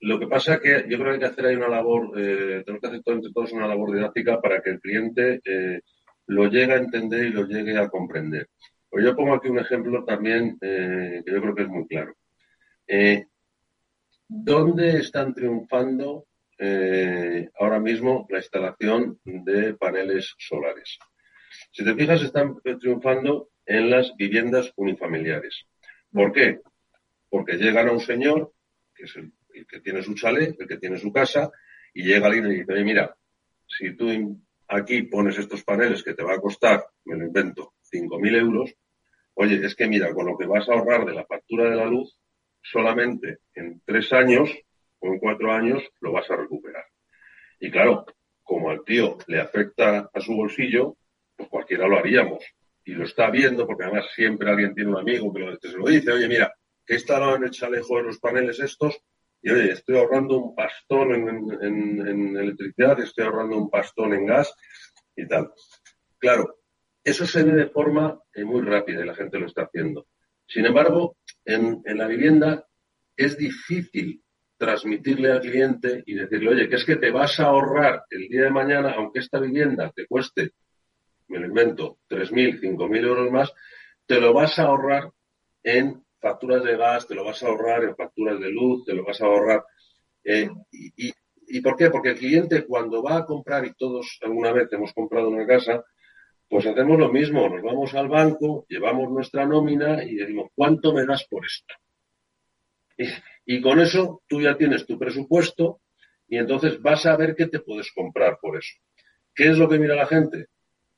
lo 0.00 0.18
que 0.18 0.26
pasa 0.26 0.54
es 0.54 0.60
que 0.60 0.84
yo 0.88 0.98
creo 0.98 1.04
que 1.04 1.12
hay 1.12 1.18
que 1.20 1.26
hacer 1.26 1.46
ahí 1.46 1.54
una 1.54 1.68
labor, 1.68 2.10
tenemos 2.12 2.80
que 2.80 2.86
hacer 2.88 3.02
entre 3.06 3.32
todos 3.32 3.52
una 3.52 3.68
labor 3.68 3.94
didáctica 3.94 4.40
para 4.40 4.60
que 4.60 4.70
el 4.70 4.80
cliente 4.80 5.40
lo 6.26 6.48
llegue 6.48 6.72
a 6.72 6.78
entender 6.78 7.26
y 7.26 7.30
lo 7.30 7.46
llegue 7.46 7.78
a 7.78 7.88
comprender. 7.88 8.48
Pues 8.90 9.04
yo 9.04 9.14
pongo 9.14 9.34
aquí 9.34 9.48
un 9.48 9.60
ejemplo 9.60 10.04
también 10.04 10.58
eh, 10.60 11.22
que 11.24 11.32
yo 11.32 11.40
creo 11.40 11.54
que 11.54 11.62
es 11.62 11.68
muy 11.68 11.86
claro. 11.86 12.16
Eh, 12.88 13.26
¿Dónde 14.26 14.98
están 14.98 15.32
triunfando 15.32 16.26
eh, 16.58 17.48
ahora 17.58 17.78
mismo 17.78 18.26
la 18.28 18.38
instalación 18.38 19.20
de 19.24 19.74
paneles 19.74 20.34
solares? 20.38 20.98
Si 21.70 21.84
te 21.84 21.94
fijas, 21.94 22.22
están 22.22 22.56
triunfando 22.80 23.50
en 23.64 23.90
las 23.90 24.16
viviendas 24.16 24.72
unifamiliares. 24.76 25.66
¿Por 26.12 26.32
qué? 26.32 26.60
Porque 27.28 27.56
llegan 27.56 27.88
a 27.88 27.92
un 27.92 28.00
señor, 28.00 28.52
que 28.94 29.04
es 29.04 29.16
el, 29.16 29.32
que 29.66 29.80
tiene 29.80 30.02
su 30.02 30.14
chalet, 30.14 30.60
el 30.60 30.66
que 30.66 30.78
tiene 30.78 30.98
su 30.98 31.12
casa, 31.12 31.50
y 31.94 32.02
llega 32.02 32.26
alguien 32.26 32.46
y 32.50 32.60
dice, 32.60 32.84
mira, 32.84 33.16
si 33.66 33.94
tú 33.94 34.40
aquí 34.66 35.02
pones 35.02 35.38
estos 35.38 35.62
paneles 35.62 36.02
que 36.02 36.14
te 36.14 36.24
va 36.24 36.34
a 36.34 36.40
costar, 36.40 36.84
me 37.04 37.16
lo 37.16 37.24
invento, 37.24 37.74
5.000 37.92 38.36
euros, 38.36 38.74
oye, 39.40 39.64
es 39.64 39.74
que 39.74 39.88
mira, 39.88 40.12
con 40.12 40.26
lo 40.26 40.36
que 40.36 40.46
vas 40.46 40.68
a 40.68 40.74
ahorrar 40.74 41.06
de 41.06 41.14
la 41.14 41.24
factura 41.24 41.70
de 41.70 41.76
la 41.76 41.86
luz, 41.86 42.14
solamente 42.62 43.38
en 43.54 43.80
tres 43.86 44.12
años 44.12 44.50
o 44.98 45.06
en 45.06 45.18
cuatro 45.18 45.50
años 45.50 45.82
lo 46.00 46.12
vas 46.12 46.30
a 46.30 46.36
recuperar. 46.36 46.84
Y 47.58 47.70
claro, 47.70 48.04
como 48.42 48.68
al 48.68 48.84
tío 48.84 49.16
le 49.28 49.40
afecta 49.40 50.10
a 50.12 50.20
su 50.20 50.34
bolsillo, 50.34 50.98
pues 51.36 51.48
cualquiera 51.48 51.88
lo 51.88 51.96
haríamos. 51.96 52.44
Y 52.84 52.92
lo 52.92 53.04
está 53.04 53.30
viendo, 53.30 53.66
porque 53.66 53.84
además 53.84 54.08
siempre 54.14 54.50
alguien 54.50 54.74
tiene 54.74 54.90
un 54.90 54.98
amigo 54.98 55.32
que, 55.32 55.68
se 55.68 55.78
lo 55.78 55.86
dice, 55.86 56.12
oye, 56.12 56.28
mira, 56.28 56.52
que 56.84 56.92
he 56.92 56.96
instalado 56.96 57.36
en 57.36 57.44
el 57.44 57.50
chalejo 57.50 57.96
de 57.96 58.02
los 58.02 58.18
paneles 58.18 58.60
estos, 58.60 59.00
y 59.40 59.50
oye, 59.50 59.72
estoy 59.72 59.96
ahorrando 59.96 60.36
un 60.36 60.54
pastón 60.54 61.14
en 61.14 62.36
electricidad, 62.36 63.00
estoy 63.00 63.24
ahorrando 63.24 63.56
un 63.56 63.70
pastón 63.70 64.12
en 64.12 64.26
gas 64.26 64.54
y 65.16 65.26
tal. 65.26 65.50
Claro, 66.18 66.59
eso 67.02 67.26
se 67.26 67.42
ve 67.42 67.52
de 67.52 67.66
forma 67.66 68.18
eh, 68.34 68.44
muy 68.44 68.62
rápida 68.62 69.02
y 69.02 69.06
la 69.06 69.14
gente 69.14 69.38
lo 69.38 69.46
está 69.46 69.62
haciendo. 69.62 70.06
Sin 70.46 70.66
embargo, 70.66 71.16
en, 71.44 71.82
la 71.84 72.06
vivienda 72.06 72.66
es 73.16 73.36
difícil 73.36 74.22
transmitirle 74.56 75.30
al 75.30 75.40
cliente 75.40 76.02
y 76.04 76.14
decirle, 76.14 76.50
oye, 76.50 76.68
que 76.68 76.76
es 76.76 76.84
que 76.84 76.96
te 76.96 77.10
vas 77.10 77.40
a 77.40 77.44
ahorrar 77.44 78.04
el 78.10 78.28
día 78.28 78.44
de 78.44 78.50
mañana, 78.50 78.92
aunque 78.92 79.20
esta 79.20 79.38
vivienda 79.38 79.90
te 79.94 80.06
cueste, 80.06 80.50
me 81.28 81.38
lo 81.38 81.46
invento, 81.46 81.98
3.000, 82.08 82.60
5.000 82.60 83.06
euros 83.06 83.30
más, 83.30 83.52
te 84.06 84.20
lo 84.20 84.34
vas 84.34 84.58
a 84.58 84.64
ahorrar 84.64 85.10
en 85.62 86.04
facturas 86.20 86.64
de 86.64 86.76
gas, 86.76 87.06
te 87.06 87.14
lo 87.14 87.24
vas 87.24 87.42
a 87.42 87.46
ahorrar 87.46 87.84
en 87.84 87.96
facturas 87.96 88.38
de 88.40 88.50
luz, 88.50 88.84
te 88.84 88.92
lo 88.92 89.04
vas 89.04 89.20
a 89.20 89.26
ahorrar. 89.26 89.64
Eh, 90.24 90.50
y, 90.72 91.12
¿Y 91.52 91.60
por 91.60 91.76
qué? 91.76 91.90
Porque 91.90 92.10
el 92.10 92.18
cliente 92.18 92.64
cuando 92.64 93.02
va 93.02 93.18
a 93.18 93.26
comprar, 93.26 93.64
y 93.64 93.74
todos 93.74 94.18
alguna 94.22 94.52
vez 94.52 94.68
hemos 94.72 94.92
comprado 94.92 95.28
una 95.28 95.46
casa, 95.46 95.84
pues 96.50 96.66
hacemos 96.66 96.98
lo 96.98 97.12
mismo, 97.12 97.48
nos 97.48 97.62
vamos 97.62 97.94
al 97.94 98.08
banco, 98.08 98.66
llevamos 98.68 99.08
nuestra 99.08 99.46
nómina 99.46 100.02
y 100.02 100.16
decimos, 100.16 100.50
¿cuánto 100.52 100.92
me 100.92 101.06
das 101.06 101.24
por 101.30 101.46
esto? 101.46 101.74
Y, 103.46 103.62
con 103.62 103.78
eso 103.78 104.22
tú 104.26 104.40
ya 104.40 104.56
tienes 104.56 104.84
tu 104.84 104.98
presupuesto 104.98 105.80
y 106.26 106.38
entonces 106.38 106.82
vas 106.82 107.06
a 107.06 107.16
ver 107.16 107.36
qué 107.36 107.46
te 107.46 107.60
puedes 107.60 107.92
comprar 107.92 108.38
por 108.42 108.58
eso. 108.58 108.74
¿Qué 109.32 109.50
es 109.50 109.58
lo 109.58 109.68
que 109.68 109.78
mira 109.78 109.94
la 109.94 110.08
gente? 110.08 110.48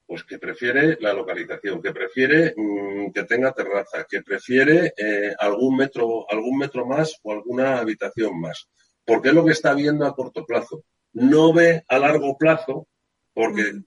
Pues 0.07 0.25
que 0.25 0.39
prefiere 0.39 0.97
la 1.01 1.13
localización, 1.13 1.83
que 1.83 1.93
prefiere 1.93 2.55
mm, 2.57 3.13
que 3.13 3.25
tenga 3.25 3.53
terraza, 3.53 4.07
que 4.09 4.23
prefiere 4.23 4.95
eh, 4.97 5.35
algún 5.39 5.77
metro, 5.77 6.25
algún 6.31 6.57
metro 6.57 6.87
más 6.87 7.21
o 7.23 7.31
alguna 7.31 7.79
habitación 7.79 8.41
más. 8.41 8.69
Porque 9.05 9.29
es 9.29 9.35
lo 9.35 9.45
que 9.45 9.53
está 9.53 9.75
viendo 9.75 10.07
a 10.07 10.15
corto 10.15 10.47
plazo. 10.47 10.83
No 11.13 11.53
ve 11.53 11.85
a 11.89 11.99
largo 11.99 12.39
plazo 12.39 12.89
porque 13.35 13.83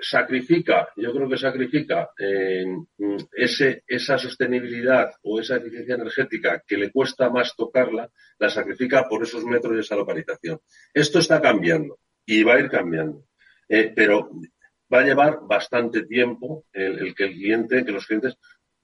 sacrifica, 0.00 0.88
yo 0.96 1.12
creo 1.12 1.28
que 1.28 1.36
sacrifica 1.36 2.10
eh, 2.18 2.64
ese, 3.32 3.84
esa 3.86 4.18
sostenibilidad 4.18 5.10
o 5.22 5.40
esa 5.40 5.56
eficiencia 5.56 5.94
energética 5.94 6.62
que 6.66 6.76
le 6.76 6.90
cuesta 6.90 7.30
más 7.30 7.54
tocarla, 7.56 8.10
la 8.38 8.50
sacrifica 8.50 9.08
por 9.08 9.22
esos 9.22 9.44
metros 9.44 9.76
y 9.76 9.80
esa 9.80 9.96
localización. 9.96 10.60
Esto 10.92 11.18
está 11.18 11.40
cambiando 11.40 11.98
y 12.26 12.42
va 12.42 12.54
a 12.54 12.60
ir 12.60 12.68
cambiando, 12.68 13.26
eh, 13.68 13.92
pero 13.94 14.30
va 14.92 15.00
a 15.00 15.04
llevar 15.04 15.40
bastante 15.42 16.04
tiempo 16.04 16.64
el, 16.72 17.14
que 17.14 17.24
el 17.24 17.34
cliente, 17.34 17.84
que 17.84 17.92
los 17.92 18.06
clientes 18.06 18.36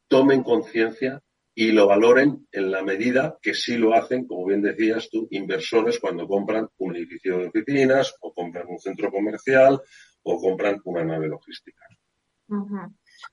tomen 0.09 0.43
conciencia 0.43 1.21
y 1.59 1.73
lo 1.73 1.87
valoren 1.87 2.47
en 2.53 2.71
la 2.71 2.83
medida 2.83 3.39
que 3.41 3.55
sí 3.55 3.79
lo 3.79 3.95
hacen, 3.95 4.27
como 4.27 4.47
bien 4.47 4.61
decías 4.61 5.09
tú, 5.11 5.27
inversores 5.31 5.99
cuando 5.99 6.29
compran 6.29 6.69
un 6.77 6.97
edificio 6.97 7.39
de 7.39 7.47
oficinas 7.47 8.15
o 8.21 8.35
compran 8.35 8.67
un 8.69 8.79
centro 8.79 9.11
comercial 9.11 9.81
o 10.27 10.41
compran 10.41 10.81
una 10.85 11.05
nave 11.05 11.29
logística. 11.29 11.83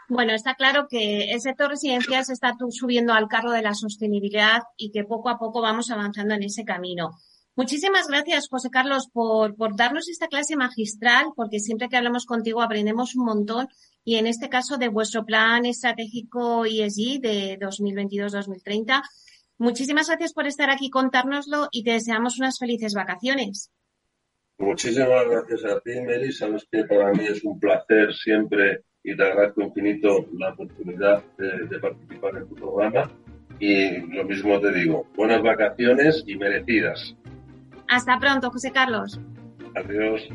Bueno, 0.07 0.33
está 0.33 0.55
claro 0.55 0.87
que 0.87 1.31
el 1.31 1.41
sector 1.41 1.69
residencial 1.69 2.23
se 2.23 2.33
está 2.33 2.53
subiendo 2.69 3.13
al 3.13 3.27
carro 3.27 3.51
de 3.51 3.61
la 3.61 3.73
sostenibilidad 3.73 4.61
y 4.77 4.91
que 4.91 5.03
poco 5.03 5.29
a 5.29 5.37
poco 5.37 5.61
vamos 5.61 5.89
avanzando 5.89 6.35
en 6.35 6.43
ese 6.43 6.63
camino. 6.63 7.11
Muchísimas 7.55 8.07
gracias, 8.07 8.47
José 8.49 8.69
Carlos, 8.71 9.09
por, 9.11 9.55
por 9.55 9.75
darnos 9.75 10.09
esta 10.09 10.27
clase 10.27 10.55
magistral, 10.55 11.27
porque 11.35 11.59
siempre 11.59 11.89
que 11.89 11.97
hablamos 11.97 12.25
contigo 12.25 12.61
aprendemos 12.61 13.15
un 13.15 13.25
montón 13.25 13.67
y 14.03 14.15
en 14.15 14.25
este 14.25 14.49
caso 14.49 14.77
de 14.77 14.87
vuestro 14.87 15.25
plan 15.25 15.65
estratégico 15.65 16.65
ESG 16.65 17.21
de 17.21 17.59
2022-2030. 17.59 19.01
Muchísimas 19.59 20.07
gracias 20.07 20.33
por 20.33 20.47
estar 20.47 20.69
aquí, 20.71 20.89
contárnoslo 20.89 21.67
y 21.71 21.83
te 21.83 21.91
deseamos 21.91 22.39
unas 22.39 22.57
felices 22.57 22.93
vacaciones. 22.93 23.71
Muchísimas 24.63 25.27
gracias 25.29 25.65
a 25.65 25.79
ti, 25.81 25.91
Meli. 26.01 26.31
Sabes 26.31 26.65
que 26.71 26.85
para 26.85 27.11
mí 27.11 27.25
es 27.25 27.43
un 27.43 27.59
placer 27.59 28.13
siempre 28.13 28.81
y 29.03 29.15
te 29.15 29.23
agradezco 29.23 29.61
infinito 29.61 30.25
la 30.37 30.49
oportunidad 30.53 31.21
de, 31.37 31.79
participar 31.79 32.37
en 32.37 32.47
tu 32.47 32.55
programa. 32.55 33.11
Y 33.59 33.97
lo 34.13 34.23
mismo 34.23 34.59
te 34.59 34.71
digo, 34.71 35.05
buenas 35.15 35.43
vacaciones 35.43 36.23
y 36.25 36.37
merecidas. 36.37 37.15
Hasta 37.89 38.17
pronto, 38.17 38.49
José 38.49 38.71
Carlos. 38.71 39.19
Adiós. 39.75 40.29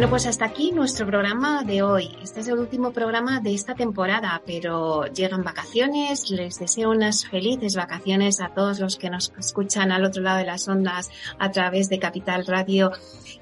Bueno, 0.00 0.12
pues 0.12 0.26
hasta 0.26 0.46
aquí 0.46 0.72
nuestro 0.72 1.06
programa 1.06 1.62
de 1.62 1.82
hoy. 1.82 2.16
Este 2.22 2.40
es 2.40 2.48
el 2.48 2.58
último 2.58 2.90
programa 2.90 3.40
de 3.40 3.52
esta 3.52 3.74
temporada, 3.74 4.40
pero 4.46 5.04
llegan 5.04 5.44
vacaciones. 5.44 6.30
Les 6.30 6.58
deseo 6.58 6.88
unas 6.88 7.26
felices 7.26 7.76
vacaciones 7.76 8.40
a 8.40 8.54
todos 8.54 8.80
los 8.80 8.96
que 8.96 9.10
nos 9.10 9.30
escuchan 9.38 9.92
al 9.92 10.06
otro 10.06 10.22
lado 10.22 10.38
de 10.38 10.46
las 10.46 10.66
ondas 10.68 11.10
a 11.38 11.50
través 11.50 11.90
de 11.90 11.98
Capital 11.98 12.46
Radio. 12.46 12.92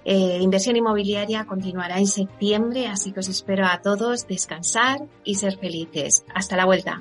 Eh, 0.04 0.38
inversión 0.40 0.74
inmobiliaria 0.74 1.44
continuará 1.44 2.00
en 2.00 2.08
septiembre, 2.08 2.88
así 2.88 3.12
que 3.12 3.20
os 3.20 3.28
espero 3.28 3.64
a 3.64 3.80
todos 3.80 4.26
descansar 4.26 5.02
y 5.22 5.36
ser 5.36 5.58
felices. 5.58 6.24
Hasta 6.34 6.56
la 6.56 6.64
vuelta. 6.64 7.00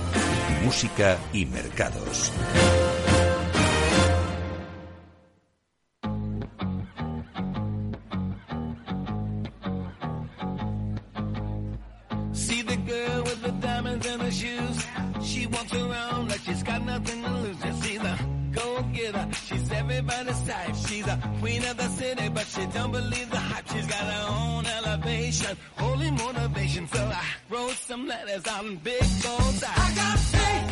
Música 0.63 1.17
y 1.33 1.45
mercados. 1.45 2.31
planet 28.11 28.47
on 28.51 28.75
big 28.83 28.99
bones. 29.23 29.63
I 29.63 29.93
got 29.95 30.19
faith. 30.19 30.70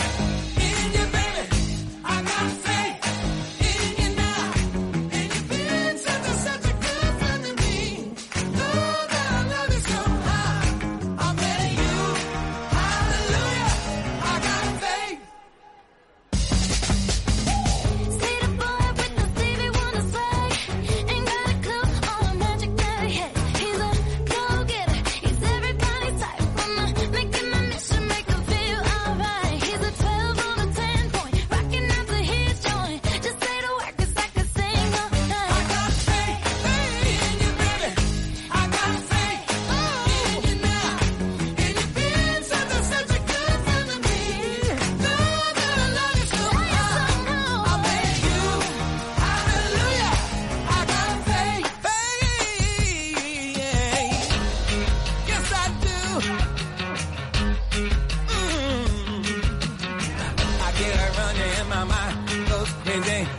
Hey, 62.89 63.01
hey. 63.01 63.38